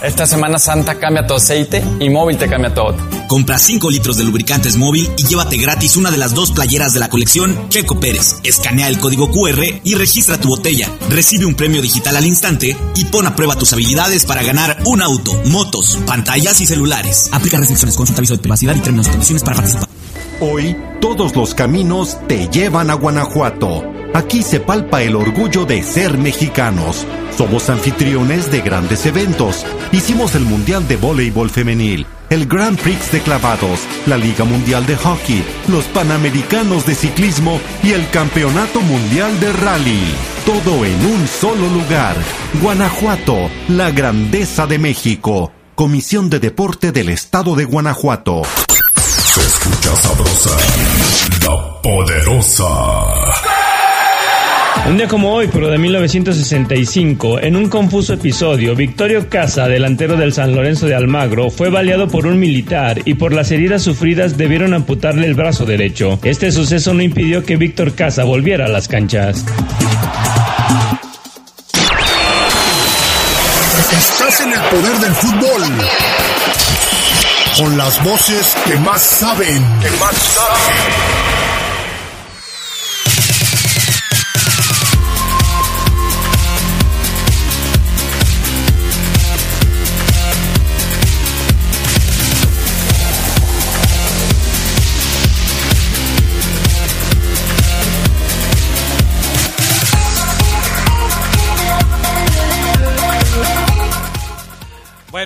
Esta 0.00 0.26
Semana 0.26 0.60
Santa 0.60 0.94
cambia 0.94 1.26
tu 1.26 1.34
aceite 1.34 1.82
y 1.98 2.08
móvil 2.08 2.36
te 2.36 2.46
cambia 2.46 2.72
todo. 2.72 2.94
Compra 3.26 3.58
5 3.58 3.90
litros 3.90 4.16
de 4.16 4.24
lubricantes 4.24 4.76
móvil 4.76 5.10
y 5.16 5.24
llévate 5.24 5.56
gratis 5.56 5.96
una 5.96 6.10
de 6.10 6.16
las 6.16 6.32
dos 6.32 6.52
playeras 6.52 6.92
de 6.92 7.00
la 7.00 7.08
colección 7.08 7.68
Checo 7.68 7.98
Pérez. 7.98 8.36
Escanea 8.44 8.88
el 8.88 9.00
código 9.00 9.30
QR 9.30 9.64
y 9.82 9.94
registra 9.94 10.38
tu 10.38 10.48
botella. 10.48 10.88
Recibe 11.08 11.44
un 11.44 11.54
premio 11.54 11.82
digital 11.82 12.16
al 12.16 12.24
instante 12.24 12.76
y 12.94 13.04
pon 13.06 13.26
a 13.26 13.34
prueba 13.34 13.56
tus 13.56 13.72
habilidades 13.72 14.24
para 14.26 14.44
ganar 14.44 14.78
un 14.86 15.02
auto, 15.02 15.34
motos, 15.46 15.98
pantallas 16.06 16.60
y 16.60 16.66
celulares. 16.66 17.28
Aplica 17.32 17.58
restricciones, 17.58 17.96
consulta 17.96 18.20
aviso 18.20 18.36
de 18.36 18.42
privacidad 18.42 18.76
y 18.76 18.80
términos 18.80 19.08
y 19.08 19.10
condiciones 19.10 19.42
para 19.42 19.56
participar. 19.56 19.88
Hoy, 20.40 20.76
todos 21.00 21.34
los 21.34 21.54
caminos 21.54 22.18
te 22.28 22.48
llevan 22.48 22.90
a 22.90 22.94
Guanajuato. 22.94 23.82
Aquí 24.14 24.42
se 24.42 24.60
palpa 24.60 25.02
el 25.02 25.16
orgullo 25.16 25.64
de 25.64 25.82
ser 25.82 26.16
mexicanos. 26.16 27.04
Somos 27.36 27.68
anfitriones 27.70 28.50
de 28.52 28.60
grandes 28.60 29.04
eventos. 29.04 29.66
Hicimos 29.92 30.34
el 30.36 30.44
Mundial 30.44 30.86
de 30.86 30.96
Voleibol 30.96 31.50
Femenil 31.50 32.06
el 32.30 32.46
Grand 32.46 32.78
Prix 32.78 33.12
de 33.12 33.20
clavados, 33.20 33.80
la 34.06 34.16
Liga 34.16 34.44
Mundial 34.44 34.86
de 34.86 34.96
Hockey, 34.96 35.44
los 35.68 35.84
Panamericanos 35.86 36.86
de 36.86 36.94
Ciclismo 36.94 37.60
y 37.82 37.92
el 37.92 38.08
Campeonato 38.10 38.80
Mundial 38.80 39.38
de 39.40 39.52
Rally. 39.52 40.14
Todo 40.44 40.84
en 40.84 41.06
un 41.06 41.26
solo 41.26 41.68
lugar. 41.68 42.16
Guanajuato, 42.60 43.50
la 43.68 43.90
grandeza 43.90 44.66
de 44.66 44.78
México. 44.78 45.52
Comisión 45.74 46.30
de 46.30 46.38
Deporte 46.38 46.92
del 46.92 47.10
Estado 47.10 47.54
de 47.54 47.64
Guanajuato. 47.64 48.42
Se 48.96 49.40
escucha 49.40 49.94
sabrosa, 49.96 50.56
la 51.42 51.82
poderosa. 51.82 53.55
Un 54.84 54.96
día 54.98 55.08
como 55.08 55.32
hoy, 55.32 55.48
pero 55.52 55.68
de 55.68 55.78
1965, 55.78 57.40
en 57.40 57.56
un 57.56 57.68
confuso 57.68 58.12
episodio, 58.12 58.76
Victorio 58.76 59.28
Casa, 59.28 59.66
delantero 59.66 60.16
del 60.16 60.32
San 60.32 60.54
Lorenzo 60.54 60.86
de 60.86 60.94
Almagro, 60.94 61.50
fue 61.50 61.70
baleado 61.70 62.06
por 62.06 62.26
un 62.26 62.38
militar 62.38 63.00
y 63.04 63.14
por 63.14 63.32
las 63.32 63.50
heridas 63.50 63.82
sufridas 63.82 64.36
debieron 64.36 64.74
amputarle 64.74 65.26
el 65.26 65.34
brazo 65.34 65.64
derecho. 65.64 66.20
Este 66.22 66.52
suceso 66.52 66.94
no 66.94 67.02
impidió 67.02 67.44
que 67.44 67.56
Víctor 67.56 67.94
Casa 67.94 68.22
volviera 68.22 68.66
a 68.66 68.68
las 68.68 68.86
canchas. 68.86 69.44
Estás 73.92 74.40
en 74.40 74.52
el 74.52 74.60
poder 74.60 74.96
del 74.98 75.14
fútbol. 75.14 75.62
Con 77.56 77.78
las 77.78 78.04
voces 78.04 78.54
que 78.66 78.76
más 78.76 79.00
saben. 79.00 79.64
Que 79.80 79.90
más 79.98 80.14
saben. 80.14 81.45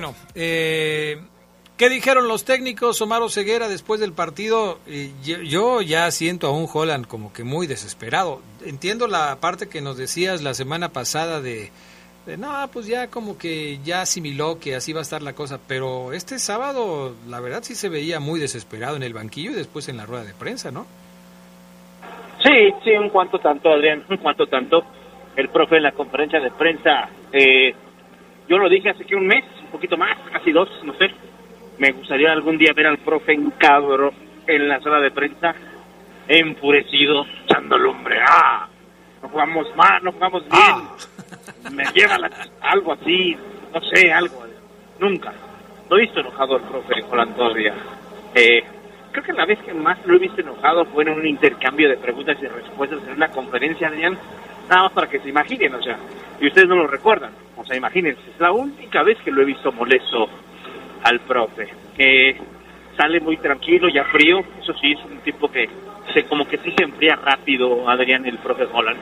Bueno, 0.01 0.17
eh, 0.35 1.19
¿qué 1.77 1.91
dijeron 1.91 2.27
los 2.27 2.47
técnicos 2.47 3.03
Omar 3.03 3.21
Ceguera 3.29 3.69
después 3.69 4.01
del 4.01 4.15
partido? 4.15 4.79
Eh, 4.87 5.11
yo, 5.23 5.83
ya 5.83 6.11
siento 6.11 6.47
a 6.47 6.53
un 6.53 6.67
Holland 6.73 7.07
como 7.07 7.35
que 7.35 7.45
muy 7.45 7.67
desesperado. 7.67 8.41
Entiendo 8.65 9.09
la 9.09 9.37
parte 9.43 9.69
que 9.69 9.83
nos 9.83 9.99
decías 9.99 10.43
la 10.43 10.55
semana 10.55 10.89
pasada 10.89 11.43
de, 11.43 11.71
no, 12.39 12.49
pues 12.73 12.87
ya 12.87 13.09
como 13.09 13.37
que 13.37 13.79
ya 13.85 14.01
asimiló 14.01 14.59
que 14.59 14.75
así 14.75 14.95
va 14.95 15.01
a 15.01 15.03
estar 15.03 15.21
la 15.21 15.35
cosa, 15.35 15.61
pero 15.69 16.15
este 16.15 16.39
sábado 16.39 17.15
la 17.29 17.41
verdad 17.41 17.63
sí 17.63 17.75
se 17.75 17.91
veía 17.91 18.21
muy 18.21 18.41
desesperado 18.41 18.97
en 18.97 19.03
el 19.03 19.13
banquillo 19.13 19.51
y 19.51 19.55
después 19.55 19.91
en 19.91 19.99
la 19.99 20.07
rueda 20.07 20.25
de 20.25 20.33
prensa, 20.33 20.71
¿no? 20.71 20.87
Sí, 22.43 22.73
sí, 22.83 22.93
un 22.93 23.11
cuanto 23.11 23.39
tanto, 23.39 23.71
Adrián, 23.71 24.03
un 24.09 24.17
cuanto 24.17 24.47
tanto. 24.47 24.83
El 25.37 25.51
profe 25.51 25.77
en 25.77 25.83
la 25.83 25.93
conferencia 25.93 26.41
de 26.41 26.51
prensa, 26.53 27.11
eh, 27.35 27.75
yo 28.49 28.57
lo 28.57 28.71
dije 28.71 28.89
hace 28.89 29.05
que 29.05 29.15
un 29.15 29.27
mes, 29.27 29.45
poquito 29.71 29.97
más, 29.97 30.17
casi 30.33 30.53
dos, 30.53 30.69
no 30.85 30.95
sé. 30.95 31.11
Me 31.79 31.93
gustaría 31.93 32.33
algún 32.33 32.59
día 32.59 32.73
ver 32.75 32.87
al 32.87 32.99
profe 32.99 33.33
en 33.33 33.51
cabro 33.53 34.13
en 34.47 34.69
la 34.69 34.81
sala 34.81 35.01
de 35.01 35.11
prensa, 35.11 35.55
enfurecido, 36.29 37.25
echando 37.45 37.79
lumbre. 37.79 38.19
¡Ah! 38.27 38.69
No 39.23 39.29
jugamos 39.29 39.67
mal, 39.77 40.03
no 40.03 40.13
jugamos 40.13 40.43
bien. 40.43 40.63
Ah. 40.63 40.97
Me 41.73 41.85
lleva 41.93 42.17
algo 42.63 42.93
así, 42.93 43.37
no 43.73 43.81
sé, 43.83 44.13
algo. 44.13 44.45
Nunca. 44.99 45.33
No 45.89 45.97
he 45.97 46.03
visto 46.03 46.21
enojado 46.21 46.57
al 46.57 46.63
profe 46.63 47.03
Holland 47.11 47.37
todavía. 47.37 47.75
Eh, 48.35 48.63
creo 49.11 49.25
que 49.25 49.33
la 49.33 49.45
vez 49.45 49.59
que 49.61 49.75
más 49.75 49.99
lo 50.07 50.17
he 50.17 50.19
visto 50.19 50.41
enojado 50.41 50.85
fue 50.87 51.05
en 51.05 51.11
un 51.11 51.27
intercambio 51.27 51.89
de 51.89 51.97
preguntas 51.97 52.37
y 52.41 52.47
respuestas 52.47 53.01
en 53.07 53.15
una 53.15 53.29
conferencia, 53.29 53.89
Adrián. 53.89 54.19
Nada 54.71 54.85
más 54.85 54.93
para 54.93 55.09
que 55.09 55.19
se 55.19 55.29
imaginen, 55.29 55.75
o 55.75 55.83
sea, 55.83 55.99
y 56.41 56.47
ustedes 56.47 56.69
no 56.69 56.77
lo 56.77 56.87
recuerdan. 56.87 57.33
O 57.57 57.65
sea, 57.65 57.77
imagínense, 57.77 58.21
es 58.31 58.41
la 58.41 58.53
única 58.53 59.03
vez 59.03 59.19
que 59.19 59.33
lo 59.33 59.43
he 59.43 59.45
visto 59.45 59.73
molesto 59.73 60.29
al 61.03 61.19
profe. 61.21 61.69
Que 61.97 62.37
sale 62.97 63.19
muy 63.19 63.37
tranquilo, 63.39 63.89
ya 63.89 64.05
frío. 64.05 64.39
Eso 64.63 64.73
sí, 64.75 64.93
es 64.93 65.05
un 65.05 65.19
tipo 65.19 65.51
que 65.51 65.69
se 66.15 66.23
como 66.25 66.47
que 66.47 66.59
sí 66.59 66.73
se 66.77 66.85
enfría 66.85 67.17
rápido, 67.17 67.89
Adrián, 67.91 68.25
el 68.27 68.39
profe 68.39 68.69
Holland. 68.73 68.99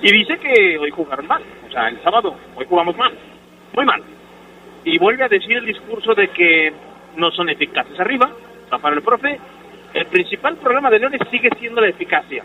Y 0.00 0.12
dice 0.12 0.38
que 0.38 0.78
hoy 0.78 0.90
jugaron 0.90 1.26
mal. 1.26 1.42
O 1.68 1.72
sea, 1.72 1.88
el 1.88 2.00
sábado, 2.02 2.36
hoy 2.54 2.66
jugamos 2.68 2.96
mal. 2.96 3.12
Muy 3.74 3.84
mal. 3.84 4.02
Y 4.84 4.96
vuelve 4.98 5.24
a 5.24 5.28
decir 5.28 5.56
el 5.56 5.66
discurso 5.66 6.14
de 6.14 6.28
que 6.28 6.72
no 7.16 7.32
son 7.32 7.48
eficaces 7.48 7.98
arriba. 7.98 8.30
para 8.80 8.94
el 8.94 9.02
profe, 9.02 9.40
el 9.92 10.06
principal 10.06 10.56
problema 10.56 10.88
de 10.88 11.00
Leones 11.00 11.20
sigue 11.32 11.50
siendo 11.58 11.80
la 11.80 11.88
eficacia. 11.88 12.44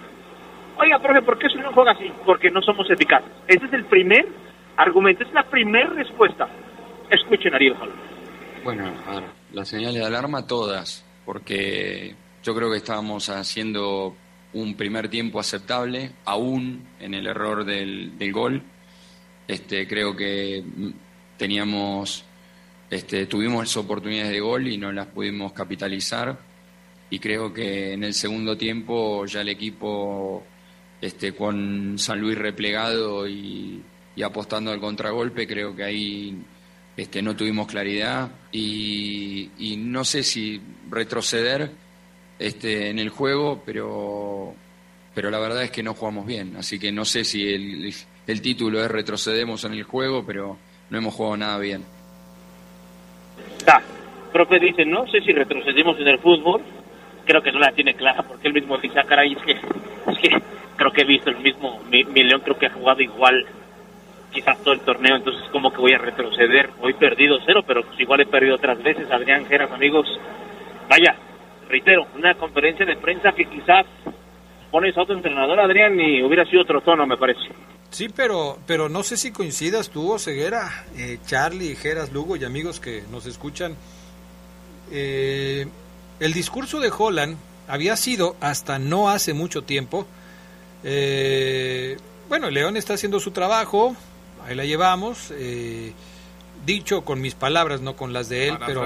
Oiga, 0.78 1.00
profe, 1.00 1.22
¿por 1.22 1.38
qué 1.38 1.48
no 1.56 1.72
juega 1.72 1.92
así? 1.92 2.12
Porque 2.26 2.52
no 2.52 2.62
somos 2.62 2.90
eficaces. 2.90 3.32
Ese 3.48 3.66
es 3.66 3.74
el 3.74 3.86
primer 3.86 4.28
argumento, 4.78 5.24
es 5.24 5.34
la 5.34 5.44
primera 5.44 5.90
respuesta. 5.90 6.48
Escuchen, 7.10 7.54
Ariel 7.54 7.76
Bueno, 8.64 8.92
a 9.08 9.16
ver, 9.16 9.24
las 9.54 9.70
señales 9.70 9.96
de 9.96 10.06
alarma 10.06 10.46
todas, 10.48 11.06
porque 11.26 12.16
yo 12.44 12.56
creo 12.56 12.70
que 12.72 12.78
estábamos 12.78 13.30
haciendo 13.30 14.16
un 14.54 14.76
primer 14.76 15.10
tiempo 15.10 15.40
aceptable, 15.40 16.12
aún 16.26 16.88
en 17.00 17.14
el 17.14 17.28
error 17.28 17.66
del, 17.66 18.18
del 18.18 18.34
gol. 18.34 18.64
Este, 19.48 19.88
creo 19.88 20.16
que 20.16 20.64
teníamos, 21.38 22.26
este, 22.90 23.28
tuvimos 23.28 23.76
oportunidades 23.78 24.32
de 24.32 24.40
gol 24.40 24.68
y 24.68 24.78
no 24.78 24.92
las 24.92 25.08
pudimos 25.08 25.54
capitalizar. 25.54 26.38
Y 27.10 27.20
creo 27.20 27.54
que 27.54 27.94
en 27.94 28.04
el 28.04 28.14
segundo 28.14 28.58
tiempo 28.58 29.26
ya 29.26 29.42
el 29.42 29.50
equipo 29.50 30.44
este, 31.02 31.34
con 31.34 31.98
San 32.00 32.20
Luis 32.20 32.38
replegado 32.38 33.28
y, 33.28 33.84
apostando 34.24 34.72
al 34.72 34.80
contragolpe, 34.80 35.48
creo 35.48 35.76
que 35.76 35.84
ahí 35.84 36.38
este, 36.96 37.22
no 37.22 37.36
tuvimos 37.36 37.68
claridad. 37.68 38.30
Y, 38.52 39.50
no 39.78 40.04
sé 40.04 40.24
si 40.24 40.62
retroceder 40.90 41.72
este, 42.40 42.90
en 42.90 43.00
el 43.00 43.10
juego, 43.10 43.62
pero, 43.66 44.54
pero 45.14 45.30
la 45.30 45.40
verdad 45.40 45.64
es 45.64 45.72
que 45.72 45.84
no 45.84 45.94
jugamos 45.94 46.26
bien, 46.26 46.56
así 46.58 46.80
que 46.80 46.92
no 46.92 47.06
sé 47.06 47.24
si 47.24 47.48
el, 47.48 47.94
el 48.28 48.42
título 48.42 48.84
es 48.84 48.92
retrocedemos 48.92 49.64
en 49.64 49.74
el 49.74 49.84
juego, 49.84 50.26
pero 50.26 50.58
no 50.90 50.98
hemos 50.98 51.14
jugado 51.14 51.38
nada 51.38 51.58
bien. 51.60 51.84
Ah, 53.68 53.82
profe 54.32 54.60
dice, 54.60 54.86
no 54.86 55.08
sé 55.08 55.22
si 55.22 55.32
retrocedemos 55.32 56.00
en 56.00 56.08
el 56.08 56.20
fútbol, 56.20 56.62
creo 57.26 57.42
que 57.42 57.52
no 57.52 57.60
la 57.60 57.72
tiene 57.72 57.96
clara 57.96 58.24
porque 58.24 58.48
él 58.48 58.54
mismo 58.54 58.78
dice, 58.78 59.00
ah, 59.00 59.06
caray, 59.08 59.34
es 59.34 59.42
que, 59.44 59.56
que 60.22 60.30
creo 60.76 60.92
que 60.92 61.02
he 61.02 61.06
visto 61.06 61.30
el 61.30 61.38
mismo, 61.38 61.82
mi, 61.90 62.04
León 62.04 62.42
creo 62.44 62.58
que 62.58 62.68
ha 62.68 62.74
jugado 62.74 63.02
igual 63.02 63.46
quizás 64.32 64.58
todo 64.64 64.74
el 64.74 64.82
torneo, 64.82 65.16
entonces 65.16 65.44
como 65.52 65.72
que 65.72 65.78
voy 65.78 65.94
a 65.94 65.98
retroceder. 65.98 66.70
Hoy 66.82 66.94
perdido 66.94 67.38
cero, 67.46 67.64
pero 67.66 67.84
pues 67.84 68.00
igual 68.00 68.22
he 68.22 68.26
perdido 68.26 68.56
otras 68.56 68.82
veces. 68.84 69.10
Adrián 69.10 69.46
Geras, 69.46 69.72
amigos, 69.72 70.08
vaya, 70.90 71.16
reitero, 71.70 72.08
una 72.16 72.34
conferencia 72.36 72.86
de 72.86 72.98
prensa 72.98 73.32
que 73.32 73.46
quizás 73.46 73.86
pones 74.72 74.98
a 74.98 75.04
otro 75.04 75.16
entrenador, 75.16 75.60
Adrián, 75.60 75.98
y 76.00 76.22
hubiera 76.22 76.46
sido 76.46 76.64
otro 76.64 76.82
tono, 76.82 77.08
me 77.08 77.16
parece. 77.16 77.48
Sí, 77.92 78.10
pero, 78.14 78.58
pero 78.68 78.90
no 78.90 79.04
sé 79.04 79.16
si 79.16 79.32
coincidas 79.32 79.90
tú, 79.90 80.20
Ceguera, 80.20 80.86
eh, 80.98 81.20
Charlie, 81.26 81.76
Geras, 81.76 82.12
Lugo 82.12 82.36
y 82.36 82.44
amigos 82.44 82.82
que 82.82 83.04
nos 83.10 83.26
escuchan. 83.26 83.78
Eh, 84.92 85.66
el 86.20 86.34
discurso 86.34 86.82
de 86.82 86.92
Holland 86.96 87.38
había 87.68 87.98
sido, 87.98 88.36
hasta 88.42 88.80
no 88.80 89.10
hace 89.10 89.34
mucho 89.34 89.64
tiempo, 89.64 90.06
eh, 90.84 91.98
bueno, 92.30 92.50
León 92.50 92.78
está 92.78 92.94
haciendo 92.94 93.20
su 93.20 93.32
trabajo, 93.32 93.96
ahí 94.46 94.56
la 94.56 94.66
llevamos, 94.66 95.32
eh, 95.32 95.94
dicho 96.66 97.04
con 97.04 97.22
mis 97.22 97.36
palabras, 97.36 97.82
no 97.82 97.96
con 97.96 98.14
las 98.14 98.30
de 98.30 98.50
él, 98.50 98.58
pero 98.66 98.86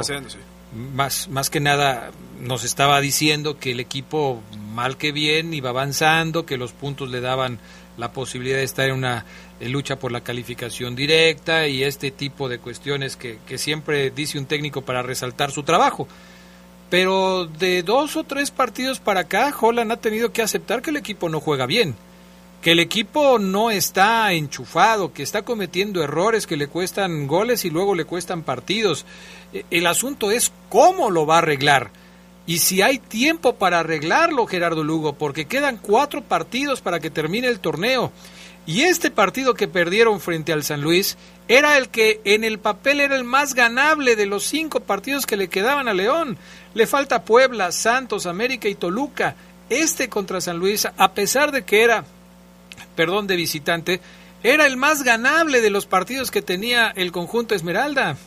más, 0.73 1.27
más 1.29 1.49
que 1.49 1.59
nada 1.59 2.11
nos 2.39 2.63
estaba 2.63 3.01
diciendo 3.01 3.57
que 3.57 3.71
el 3.71 3.79
equipo, 3.79 4.41
mal 4.73 4.97
que 4.97 5.11
bien, 5.11 5.53
iba 5.53 5.69
avanzando, 5.69 6.45
que 6.45 6.57
los 6.57 6.73
puntos 6.73 7.09
le 7.09 7.21
daban 7.21 7.59
la 7.97 8.13
posibilidad 8.13 8.57
de 8.57 8.63
estar 8.63 8.87
en 8.87 8.95
una 8.95 9.25
lucha 9.59 9.97
por 9.97 10.11
la 10.11 10.21
calificación 10.21 10.95
directa 10.95 11.67
y 11.67 11.83
este 11.83 12.11
tipo 12.11 12.47
de 12.47 12.59
cuestiones 12.59 13.17
que, 13.17 13.39
que 13.45 13.57
siempre 13.57 14.09
dice 14.11 14.37
un 14.37 14.45
técnico 14.45 14.83
para 14.83 15.01
resaltar 15.01 15.51
su 15.51 15.63
trabajo. 15.63 16.07
Pero 16.89 17.45
de 17.45 17.83
dos 17.83 18.15
o 18.15 18.23
tres 18.23 18.49
partidos 18.51 18.99
para 18.99 19.21
acá, 19.21 19.53
Holland 19.59 19.91
ha 19.91 19.97
tenido 19.97 20.33
que 20.33 20.41
aceptar 20.41 20.81
que 20.81 20.89
el 20.89 20.97
equipo 20.97 21.29
no 21.29 21.39
juega 21.39 21.67
bien, 21.67 21.95
que 22.61 22.71
el 22.71 22.79
equipo 22.79 23.37
no 23.37 23.69
está 23.69 24.33
enchufado, 24.33 25.13
que 25.13 25.21
está 25.21 25.43
cometiendo 25.43 26.03
errores 26.03 26.47
que 26.47 26.57
le 26.57 26.67
cuestan 26.67 27.27
goles 27.27 27.63
y 27.63 27.69
luego 27.69 27.93
le 27.93 28.05
cuestan 28.05 28.41
partidos. 28.41 29.05
E, 29.53 29.65
el 29.69 29.85
asunto 29.85 30.31
es 30.31 30.51
cómo 30.69 31.11
lo 31.11 31.27
va 31.27 31.35
a 31.35 31.39
arreglar. 31.39 31.91
Y 32.47 32.57
si 32.57 32.81
hay 32.81 32.97
tiempo 32.97 33.55
para 33.55 33.81
arreglarlo, 33.81 34.47
Gerardo 34.47 34.83
Lugo, 34.83 35.13
porque 35.13 35.45
quedan 35.45 35.77
cuatro 35.77 36.23
partidos 36.23 36.81
para 36.81 36.99
que 36.99 37.11
termine 37.11 37.47
el 37.47 37.59
torneo. 37.59 38.11
Y 38.69 38.83
este 38.83 39.09
partido 39.09 39.55
que 39.55 39.67
perdieron 39.67 40.19
frente 40.19 40.53
al 40.53 40.61
San 40.61 40.83
Luis 40.83 41.17
era 41.47 41.79
el 41.79 41.89
que 41.89 42.21
en 42.23 42.43
el 42.43 42.59
papel 42.59 43.01
era 43.01 43.15
el 43.15 43.23
más 43.23 43.55
ganable 43.55 44.15
de 44.15 44.27
los 44.27 44.43
cinco 44.43 44.81
partidos 44.81 45.25
que 45.25 45.37
le 45.37 45.47
quedaban 45.47 45.87
a 45.87 45.95
León. 45.95 46.37
Le 46.75 46.85
falta 46.85 47.23
Puebla, 47.23 47.71
Santos, 47.71 48.27
América 48.27 48.69
y 48.69 48.75
Toluca. 48.75 49.33
Este 49.71 50.07
contra 50.07 50.39
San 50.39 50.59
Luis, 50.59 50.87
a 50.95 51.13
pesar 51.13 51.51
de 51.51 51.63
que 51.63 51.83
era, 51.83 52.03
perdón, 52.95 53.25
de 53.25 53.37
visitante, 53.37 54.01
era 54.43 54.67
el 54.67 54.77
más 54.77 55.01
ganable 55.01 55.61
de 55.61 55.71
los 55.71 55.87
partidos 55.87 56.29
que 56.29 56.43
tenía 56.43 56.93
el 56.95 57.11
conjunto 57.11 57.55
Esmeralda. 57.55 58.17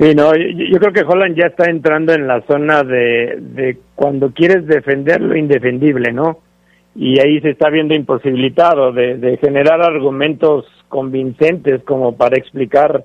Sí, 0.00 0.16
no, 0.16 0.34
yo, 0.34 0.80
creo 0.80 0.92
que 0.92 1.02
Holland 1.02 1.36
ya 1.36 1.46
está 1.46 1.70
entrando 1.70 2.12
en 2.12 2.26
la 2.26 2.40
zona 2.40 2.82
de, 2.82 3.36
de 3.38 3.78
cuando 3.94 4.32
quieres 4.32 4.66
defender 4.66 5.20
lo 5.20 5.36
indefendible, 5.36 6.10
¿no? 6.10 6.40
Y 6.94 7.18
ahí 7.20 7.40
se 7.40 7.50
está 7.50 7.70
viendo 7.70 7.94
imposibilitado 7.94 8.92
de, 8.92 9.16
de 9.16 9.38
generar 9.38 9.80
argumentos 9.82 10.66
convincentes 10.88 11.82
como 11.84 12.16
para 12.16 12.36
explicar 12.36 13.04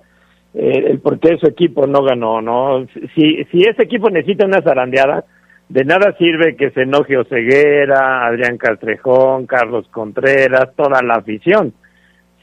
eh, 0.54 0.86
el 0.88 1.00
por 1.00 1.20
qué 1.20 1.38
su 1.38 1.48
equipo 1.48 1.88
no 1.88 2.04
ganó, 2.04 2.42
¿no? 2.42 2.86
Si, 3.16 3.44
si 3.52 3.62
ese 3.62 3.84
equipo 3.84 4.10
necesita 4.10 4.46
una 4.46 4.62
zarandeada, 4.62 5.24
de 5.70 5.84
nada 5.84 6.16
sirve 6.18 6.56
que 6.56 6.72
se 6.72 6.82
enoje 6.82 7.18
Oseguera, 7.18 8.26
Adrián 8.26 8.58
Castrejón, 8.58 9.46
Carlos 9.46 9.88
Contreras, 9.92 10.74
toda 10.76 11.02
la 11.04 11.16
afición. 11.16 11.74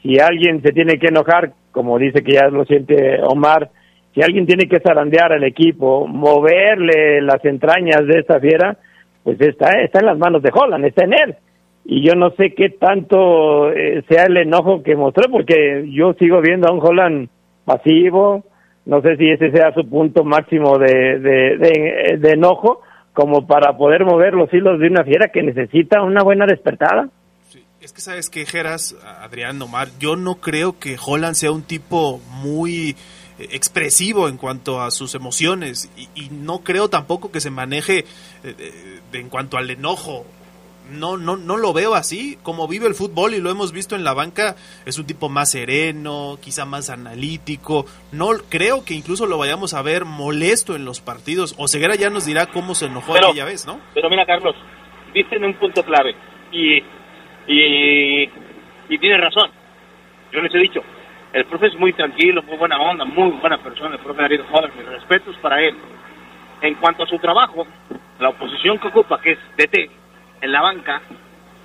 Si 0.01 0.19
alguien 0.19 0.61
se 0.61 0.71
tiene 0.71 0.99
que 0.99 1.07
enojar, 1.07 1.51
como 1.71 1.97
dice 1.97 2.23
que 2.23 2.33
ya 2.33 2.47
lo 2.49 2.65
siente 2.65 3.19
Omar, 3.23 3.69
si 4.13 4.21
alguien 4.21 4.45
tiene 4.45 4.69
que 4.69 4.79
zarandear 4.79 5.33
al 5.33 5.43
equipo, 5.43 6.07
moverle 6.07 7.21
las 7.21 7.43
entrañas 7.43 8.05
de 8.07 8.19
esta 8.19 8.39
fiera, 8.39 8.77
pues 9.25 9.41
está, 9.41 9.71
está 9.83 9.99
en 9.99 10.05
las 10.05 10.17
manos 10.19 10.43
de 10.43 10.51
Holland, 10.53 10.85
está 10.85 11.03
en 11.03 11.13
él. 11.13 11.35
Y 11.83 12.07
yo 12.07 12.13
no 12.13 12.29
sé 12.31 12.53
qué 12.55 12.69
tanto 12.69 13.71
eh, 13.71 14.03
sea 14.07 14.25
el 14.25 14.37
enojo 14.37 14.83
que 14.83 14.95
mostró, 14.95 15.29
porque 15.31 15.89
yo 15.91 16.13
sigo 16.13 16.41
viendo 16.41 16.67
a 16.67 16.71
un 16.71 16.79
Holland 16.79 17.29
pasivo, 17.65 18.45
no 18.85 19.01
sé 19.01 19.17
si 19.17 19.27
ese 19.27 19.51
sea 19.51 19.73
su 19.73 19.89
punto 19.89 20.23
máximo 20.23 20.77
de, 20.77 21.19
de, 21.19 22.17
de 22.19 22.31
enojo, 22.31 22.81
como 23.13 23.47
para 23.47 23.75
poder 23.75 24.05
mover 24.05 24.35
los 24.35 24.53
hilos 24.53 24.79
de 24.79 24.87
una 24.87 25.03
fiera 25.03 25.29
que 25.33 25.41
necesita 25.41 26.03
una 26.03 26.21
buena 26.21 26.45
despertada. 26.45 27.09
Es 27.81 27.93
que 27.93 28.01
sabes 28.01 28.29
que, 28.29 28.45
Geras, 28.45 28.95
Adrián 29.21 29.59
Omar, 29.61 29.87
yo 29.99 30.15
no 30.15 30.35
creo 30.35 30.77
que 30.79 30.97
Holland 31.03 31.35
sea 31.35 31.51
un 31.51 31.63
tipo 31.63 32.19
muy 32.43 32.95
expresivo 33.39 34.29
en 34.29 34.37
cuanto 34.37 34.81
a 34.81 34.91
sus 34.91 35.15
emociones 35.15 35.91
y, 36.15 36.29
no 36.29 36.59
creo 36.59 36.89
tampoco 36.89 37.31
que 37.31 37.41
se 37.41 37.49
maneje 37.49 38.05
eh, 38.43 38.99
en 39.13 39.29
cuanto 39.29 39.57
al 39.57 39.69
enojo. 39.69 40.25
No, 40.91 41.17
no, 41.17 41.35
no 41.35 41.57
lo 41.57 41.73
veo 41.73 41.95
así. 41.95 42.37
Como 42.43 42.67
vive 42.67 42.87
el 42.87 42.93
fútbol 42.93 43.33
y 43.33 43.41
lo 43.41 43.49
hemos 43.49 43.71
visto 43.71 43.95
en 43.95 44.03
la 44.03 44.13
banca, 44.13 44.55
es 44.85 44.99
un 44.99 45.07
tipo 45.07 45.29
más 45.29 45.49
sereno, 45.51 46.37
quizá 46.41 46.65
más 46.65 46.91
analítico. 46.91 47.85
No 48.11 48.29
creo 48.49 48.85
que 48.85 48.93
incluso 48.93 49.25
lo 49.25 49.39
vayamos 49.39 49.73
a 49.73 49.81
ver 49.81 50.05
molesto 50.05 50.75
en 50.75 50.85
los 50.85 51.01
partidos. 51.01 51.55
O 51.57 51.67
Ceguera 51.67 51.95
ya 51.95 52.11
nos 52.11 52.25
dirá 52.25 52.45
cómo 52.47 52.75
se 52.75 52.85
enojó 52.85 53.15
aquella 53.15 53.45
vez, 53.45 53.65
¿no? 53.65 53.79
Pero 53.95 54.09
mira, 54.11 54.27
Carlos, 54.27 54.55
dicen 55.13 55.43
un 55.43 55.55
punto 55.55 55.83
clave 55.83 56.15
y, 56.51 56.77
y, 57.47 58.29
y 58.89 58.97
tiene 58.99 59.17
razón. 59.17 59.49
Yo 60.31 60.41
les 60.41 60.53
he 60.53 60.59
dicho, 60.59 60.81
el 61.35 61.43
profe 61.43 61.67
es 61.67 61.77
muy 61.77 61.91
tranquilo, 61.91 62.41
muy 62.43 62.55
buena 62.55 62.79
onda, 62.79 63.03
muy 63.03 63.29
buena 63.31 63.57
persona, 63.57 63.95
el 63.95 64.01
profe 64.01 64.21
Darío 64.21 64.45
Joder, 64.49 64.71
mis 64.73 64.85
respetos 64.85 65.35
para 65.41 65.61
él. 65.61 65.75
En 66.61 66.75
cuanto 66.75 67.03
a 67.03 67.07
su 67.07 67.19
trabajo, 67.19 67.67
la 68.19 68.29
oposición 68.29 68.79
que 68.79 68.87
ocupa, 68.87 69.19
que 69.19 69.33
es 69.33 69.39
DT, 69.57 69.91
en 70.39 70.51
la 70.53 70.61
banca, 70.61 71.01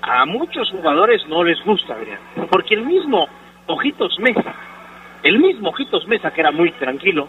a 0.03 0.27
muchos 0.27 0.69
jugadores 0.73 1.25
no 1.29 1.45
les 1.45 1.65
gusta, 1.65 1.95
Adrián. 1.95 2.19
Porque 2.51 2.75
el 2.75 2.85
mismo 2.85 3.29
Ojitos 3.67 4.19
Mesa, 4.19 4.53
el 5.23 5.39
mismo 5.39 5.69
Ojitos 5.69 6.05
Mesa, 6.09 6.33
que 6.33 6.41
era 6.41 6.51
muy 6.51 6.73
tranquilo, 6.73 7.29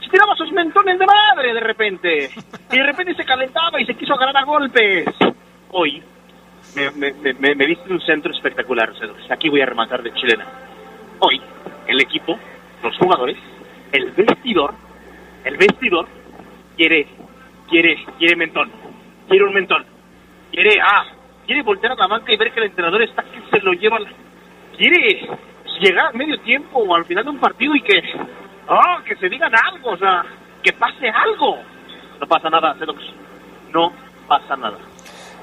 se 0.00 0.08
tiraba 0.08 0.34
sus 0.34 0.50
mentones 0.50 0.98
de 0.98 1.04
madre 1.04 1.52
de 1.52 1.60
repente. 1.60 2.30
Y 2.72 2.76
de 2.78 2.84
repente 2.84 3.14
se 3.16 3.24
calentaba 3.26 3.78
y 3.78 3.84
se 3.84 3.94
quiso 3.96 4.14
agarrar 4.14 4.38
a 4.38 4.44
golpes. 4.44 5.04
Hoy 5.70 6.02
me, 6.74 7.12
me, 7.34 7.54
me, 7.54 7.66
viste 7.66 7.92
un 7.92 8.00
centro 8.00 8.32
espectacular, 8.32 8.90
Aquí 9.28 9.50
voy 9.50 9.60
a 9.60 9.66
rematar 9.66 10.02
de 10.02 10.14
chilena. 10.14 10.46
Hoy 11.18 11.38
el 11.86 12.00
equipo, 12.00 12.38
los 12.82 12.96
jugadores, 12.98 13.36
el 13.92 14.10
vestidor, 14.12 14.74
el 15.44 15.56
vestidor 15.56 16.06
quiere, 16.76 17.06
quiere, 17.68 18.04
quiere 18.18 18.36
mentón, 18.36 18.70
quiere 19.28 19.44
un 19.44 19.54
mentón, 19.54 19.84
quiere, 20.50 20.80
ah, 20.80 21.04
quiere 21.46 21.62
voltear 21.62 21.92
a 21.92 21.96
la 21.96 22.06
banca 22.06 22.32
y 22.32 22.36
ver 22.36 22.52
que 22.52 22.60
el 22.60 22.66
entrenador 22.66 23.02
está 23.02 23.22
que 23.24 23.40
se 23.50 23.64
lo 23.64 23.72
lleva, 23.72 23.98
quiere 24.76 25.28
llegar 25.80 26.06
a 26.06 26.12
medio 26.12 26.38
tiempo 26.40 26.78
o 26.78 26.94
al 26.94 27.04
final 27.04 27.24
de 27.24 27.30
un 27.30 27.38
partido 27.38 27.74
y 27.74 27.82
que, 27.82 28.02
ah, 28.68 29.02
que 29.04 29.16
se 29.16 29.28
digan 29.28 29.52
algo, 29.54 29.90
o 29.90 29.96
sea, 29.96 30.24
que 30.62 30.72
pase 30.72 31.08
algo. 31.08 31.58
No 32.20 32.26
pasa 32.26 32.48
nada, 32.50 32.74
Cedox, 32.78 33.02
no 33.72 33.92
pasa 34.28 34.56
nada. 34.56 34.78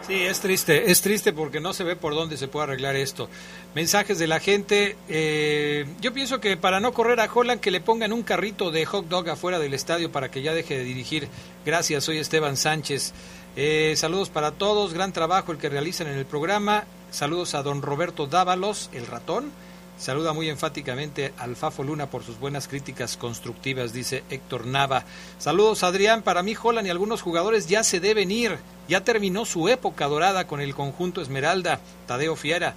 Sí, 0.10 0.24
es 0.24 0.40
triste, 0.40 0.90
es 0.90 1.02
triste 1.02 1.34
porque 1.34 1.60
no 1.60 1.72
se 1.72 1.84
ve 1.84 1.96
por 1.96 2.16
dónde 2.16 2.36
se 2.36 2.48
puede 2.48 2.64
arreglar 2.64 2.96
esto. 2.96 3.30
Mensajes 3.76 4.18
de 4.18 4.26
la 4.26 4.40
gente. 4.40 4.96
Eh, 5.08 5.86
yo 6.02 6.14
pienso 6.14 6.40
que 6.40 6.58
para 6.58 6.80
no 6.80 6.94
correr 6.94 7.20
a 7.20 7.30
Holland, 7.32 7.62
que 7.62 7.70
le 7.70 7.80
pongan 7.80 8.12
un 8.12 8.24
carrito 8.24 8.72
de 8.72 8.88
hot 8.88 9.08
dog 9.08 9.30
afuera 9.30 9.60
del 9.60 9.76
estadio 9.76 10.12
para 10.12 10.32
que 10.32 10.42
ya 10.42 10.56
deje 10.56 10.80
de 10.80 10.84
dirigir. 10.84 11.28
Gracias, 11.64 12.06
soy 12.06 12.18
Esteban 12.18 12.58
Sánchez. 12.58 13.14
Eh, 13.56 13.94
saludos 13.98 14.30
para 14.30 14.50
todos, 14.50 14.96
gran 14.96 15.14
trabajo 15.14 15.52
el 15.52 15.60
que 15.60 15.70
realizan 15.70 16.08
en 16.08 16.18
el 16.18 16.26
programa. 16.26 16.86
Saludos 17.12 17.54
a 17.54 17.62
don 17.62 17.84
Roberto 17.84 18.26
Dávalos, 18.26 18.90
el 18.94 19.06
ratón. 19.06 19.52
Saluda 20.00 20.32
muy 20.32 20.48
enfáticamente 20.48 21.34
al 21.38 21.58
Fafo 21.58 21.84
Luna 21.84 22.10
por 22.10 22.24
sus 22.24 22.40
buenas 22.40 22.70
críticas 22.70 23.18
constructivas, 23.18 23.92
dice 23.92 24.24
Héctor 24.30 24.66
Nava. 24.66 25.04
Saludos 25.40 25.84
Adrián, 25.84 26.24
para 26.24 26.42
mí 26.42 26.56
Holland 26.60 26.88
y 26.88 26.90
algunos 26.90 27.22
jugadores 27.22 27.68
ya 27.68 27.84
se 27.84 28.00
deben 28.00 28.32
ir, 28.32 28.58
ya 28.88 29.04
terminó 29.04 29.44
su 29.44 29.68
época 29.68 30.08
dorada 30.08 30.48
con 30.48 30.62
el 30.62 30.74
conjunto 30.74 31.22
Esmeralda, 31.22 31.82
Tadeo 32.08 32.38
Fiera. 32.38 32.76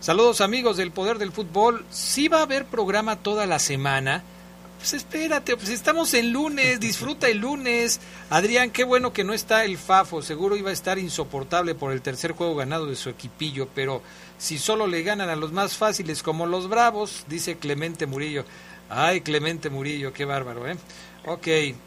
Saludos 0.00 0.40
amigos 0.40 0.76
del 0.76 0.90
Poder 0.90 1.18
del 1.18 1.30
Fútbol, 1.30 1.86
sí 1.88 2.26
va 2.26 2.40
a 2.40 2.42
haber 2.42 2.64
programa 2.64 3.14
toda 3.14 3.46
la 3.46 3.60
semana. 3.60 4.24
Pues 4.78 4.92
espérate, 4.92 5.56
pues 5.56 5.68
estamos 5.70 6.14
en 6.14 6.32
lunes, 6.32 6.80
disfruta 6.80 7.28
el 7.28 7.38
lunes. 7.38 8.00
Adrián, 8.28 8.70
qué 8.70 8.82
bueno 8.82 9.12
que 9.12 9.24
no 9.24 9.34
está 9.34 9.64
el 9.64 9.78
Fafo, 9.78 10.20
seguro 10.20 10.56
iba 10.56 10.70
a 10.70 10.74
estar 10.74 10.98
insoportable 10.98 11.76
por 11.76 11.92
el 11.92 12.02
tercer 12.02 12.32
juego 12.32 12.56
ganado 12.56 12.86
de 12.86 12.96
su 12.96 13.08
equipillo, 13.08 13.68
pero 13.72 14.02
si 14.38 14.58
solo 14.58 14.86
le 14.86 15.02
ganan 15.02 15.28
a 15.28 15.36
los 15.36 15.52
más 15.52 15.76
fáciles 15.76 16.22
como 16.22 16.46
los 16.46 16.68
Bravos, 16.68 17.24
dice 17.28 17.56
Clemente 17.56 18.06
Murillo. 18.06 18.44
Ay, 18.88 19.20
Clemente 19.20 19.70
Murillo, 19.70 20.12
qué 20.12 20.24
bárbaro, 20.24 20.68
¿eh? 20.68 20.76
Ok, 21.24 21.46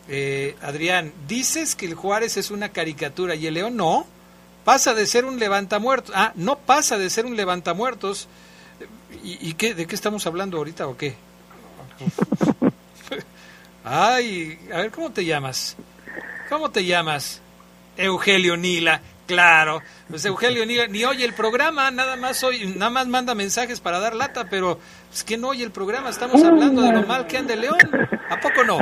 eh, 0.09 0.55
Adrián, 0.61 1.13
dices 1.27 1.75
que 1.75 1.85
el 1.85 1.93
Juárez 1.93 2.35
es 2.37 2.51
una 2.51 2.69
caricatura 2.69 3.35
y 3.35 3.47
el 3.47 3.53
León 3.53 3.77
no. 3.77 4.05
Pasa 4.65 4.93
de 4.93 5.05
ser 5.07 5.25
un 5.25 5.39
levantamuertos. 5.39 6.13
Ah, 6.15 6.33
no 6.35 6.59
pasa 6.59 6.97
de 6.97 7.09
ser 7.09 7.25
un 7.25 7.37
levantamuertos. 7.37 8.27
¿Y, 9.23 9.49
y 9.49 9.53
qué, 9.53 9.73
de 9.73 9.87
qué 9.87 9.95
estamos 9.95 10.27
hablando 10.27 10.57
ahorita 10.57 10.87
o 10.87 10.97
qué? 10.97 11.15
Ay, 13.83 14.59
a 14.73 14.77
ver, 14.77 14.91
¿cómo 14.91 15.11
te 15.11 15.23
llamas? 15.25 15.75
¿Cómo 16.49 16.69
te 16.69 16.85
llamas? 16.85 17.41
Eugelio 17.97 18.57
Nila. 18.57 19.01
Claro, 19.29 19.83
pues 20.09 20.25
Eugelio 20.25 20.65
ni, 20.65 20.75
ni, 20.89 21.05
oye 21.05 21.23
el 21.23 21.33
programa, 21.33 21.91
nada 21.91 22.15
más 22.15 22.43
hoy, 22.43 22.65
nada 22.75 22.89
más 22.89 23.07
manda 23.07 23.35
mensajes 23.35 23.79
para 23.79 23.99
dar 23.99 24.15
lata, 24.15 24.47
pero 24.49 24.79
es 25.13 25.23
que 25.23 25.37
no 25.37 25.49
oye 25.49 25.63
el 25.63 25.69
programa, 25.69 26.09
estamos 26.09 26.43
hablando 26.43 26.81
de 26.81 26.93
lo 26.93 27.03
mal 27.05 27.27
que 27.27 27.37
anda 27.37 27.55
León, 27.55 27.77
¿a 28.27 28.39
poco 28.39 28.63
no? 28.63 28.79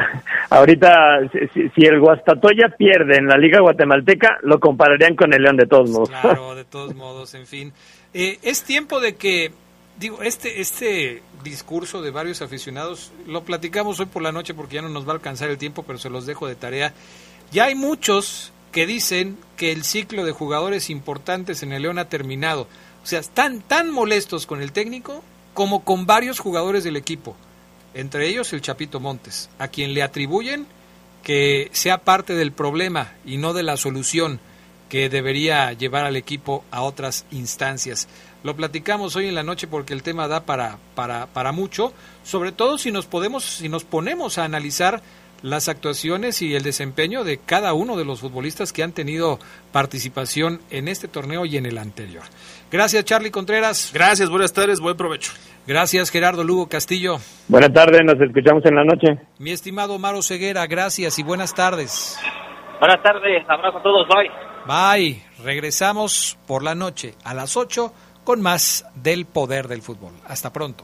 Ahorita, 0.50 1.20
si, 1.54 1.68
si, 1.68 1.86
el 1.86 2.00
Guastatoya 2.00 2.70
pierde 2.78 3.18
en 3.18 3.28
la 3.28 3.38
Liga 3.38 3.60
Guatemalteca, 3.60 4.38
lo 4.43 4.58
compararían 4.62 5.18
con 5.18 5.34
el 5.34 5.41
León 5.41 5.58
de 5.58 5.66
todos 5.66 5.89
modos. 5.89 6.12
Claro, 6.12 6.56
de 6.56 6.64
todos 6.64 6.95
modos, 6.95 7.34
en 7.34 7.45
fin. 7.45 7.74
Eh, 8.14 8.39
es 8.41 8.64
tiempo 8.64 9.02
de 9.02 9.18
que, 9.18 9.52
digo, 10.00 10.22
este, 10.22 10.62
este 10.62 11.24
discurso 11.43 12.02
de 12.02 12.12
varios 12.12 12.41
aficionados, 12.41 13.12
lo 13.28 13.43
platicamos 13.43 14.00
hoy 14.00 14.06
por 14.06 14.22
la 14.22 14.32
noche 14.32 14.54
porque 14.54 14.76
ya 14.76 14.82
no 14.82 14.88
nos 14.88 15.06
va 15.06 15.12
a 15.12 15.16
alcanzar 15.16 15.50
el 15.50 15.58
tiempo, 15.58 15.84
pero 15.84 16.00
se 16.00 16.10
los 16.10 16.26
dejo 16.26 16.48
de 16.48 16.56
tarea. 16.56 16.93
Ya 17.52 17.66
hay 17.66 17.76
muchos 17.76 18.54
que 18.72 18.86
dicen 18.86 19.38
que 19.55 19.72
el 19.72 19.84
ciclo 19.84 20.26
de 20.26 20.32
jugadores 20.32 20.89
importantes 20.89 21.63
en 21.63 21.72
el 21.72 21.84
León 21.84 21.99
ha 21.99 22.09
terminado. 22.09 22.68
O 23.03 23.07
sea, 23.07 23.20
están 23.20 23.61
tan 23.61 23.89
molestos 23.89 24.45
con 24.45 24.61
el 24.61 24.72
técnico 24.72 25.24
como 25.53 25.84
con 25.84 26.05
varios 26.05 26.39
jugadores 26.39 26.84
del 26.84 26.97
equipo, 26.97 27.36
entre 27.93 28.28
ellos 28.28 28.53
el 28.53 28.61
Chapito 28.61 28.99
Montes, 28.99 29.49
a 29.57 29.70
quien 29.70 29.93
le 29.93 30.03
atribuyen 30.03 30.68
que 31.24 31.70
sea 31.74 31.99
parte 31.99 32.36
del 32.36 32.51
problema 32.51 33.13
y 33.26 33.38
no 33.38 33.53
de 33.53 33.63
la 33.63 33.78
solución 33.78 34.39
que 34.89 35.09
debería 35.09 35.74
llevar 35.74 36.05
al 36.05 36.15
equipo 36.15 36.63
a 36.72 36.82
otras 36.82 37.26
instancias. 37.32 38.07
Lo 38.43 38.55
platicamos 38.55 39.15
hoy 39.15 39.28
en 39.28 39.36
la 39.36 39.43
noche 39.43 39.68
porque 39.68 39.93
el 39.93 40.03
tema 40.03 40.28
da 40.28 40.45
para, 40.45 40.78
para, 40.95 41.28
para 41.28 41.51
mucho, 41.51 41.91
sobre 42.24 42.51
todo 42.51 42.78
si 42.78 42.91
nos 42.91 43.05
podemos, 43.05 43.43
si 43.43 43.68
nos 43.68 43.84
ponemos 43.84 44.38
a 44.38 44.45
analizar 44.45 45.01
las 45.41 45.69
actuaciones 45.69 46.41
y 46.41 46.55
el 46.55 46.63
desempeño 46.63 47.23
de 47.23 47.38
cada 47.38 47.73
uno 47.73 47.97
de 47.97 48.05
los 48.05 48.21
futbolistas 48.21 48.73
que 48.73 48.83
han 48.83 48.91
tenido 48.91 49.39
participación 49.71 50.59
en 50.69 50.88
este 50.88 51.07
torneo 51.07 51.45
y 51.45 51.57
en 51.57 51.65
el 51.65 51.77
anterior. 51.77 52.23
Gracias, 52.71 53.05
Charlie 53.05 53.31
Contreras. 53.31 53.91
Gracias, 53.93 54.29
buenas 54.29 54.53
tardes, 54.53 54.79
buen 54.79 54.97
provecho. 54.97 55.31
Gracias, 55.65 56.09
Gerardo 56.09 56.43
Lugo 56.43 56.67
Castillo. 56.67 57.17
Buenas 57.47 57.73
tardes, 57.73 58.01
nos 58.03 58.19
escuchamos 58.21 58.65
en 58.65 58.75
la 58.75 58.83
noche. 58.83 59.19
Mi 59.39 59.51
estimado 59.51 59.99
Maro 59.99 60.21
Ceguera, 60.21 60.65
gracias 60.67 61.19
y 61.19 61.23
buenas 61.23 61.53
tardes. 61.53 62.17
Buenas 62.79 63.01
tardes, 63.01 63.43
abrazo 63.47 63.77
a 63.79 63.83
todos, 63.83 64.07
bye. 64.07 64.31
Bye. 64.67 65.23
Regresamos 65.43 66.38
por 66.45 66.63
la 66.63 66.75
noche 66.75 67.15
a 67.23 67.33
las 67.33 67.55
8 67.55 67.93
con 68.23 68.41
más 68.41 68.85
del 68.95 69.25
poder 69.25 69.67
del 69.67 69.81
fútbol. 69.81 70.11
Hasta 70.27 70.51
pronto. 70.51 70.83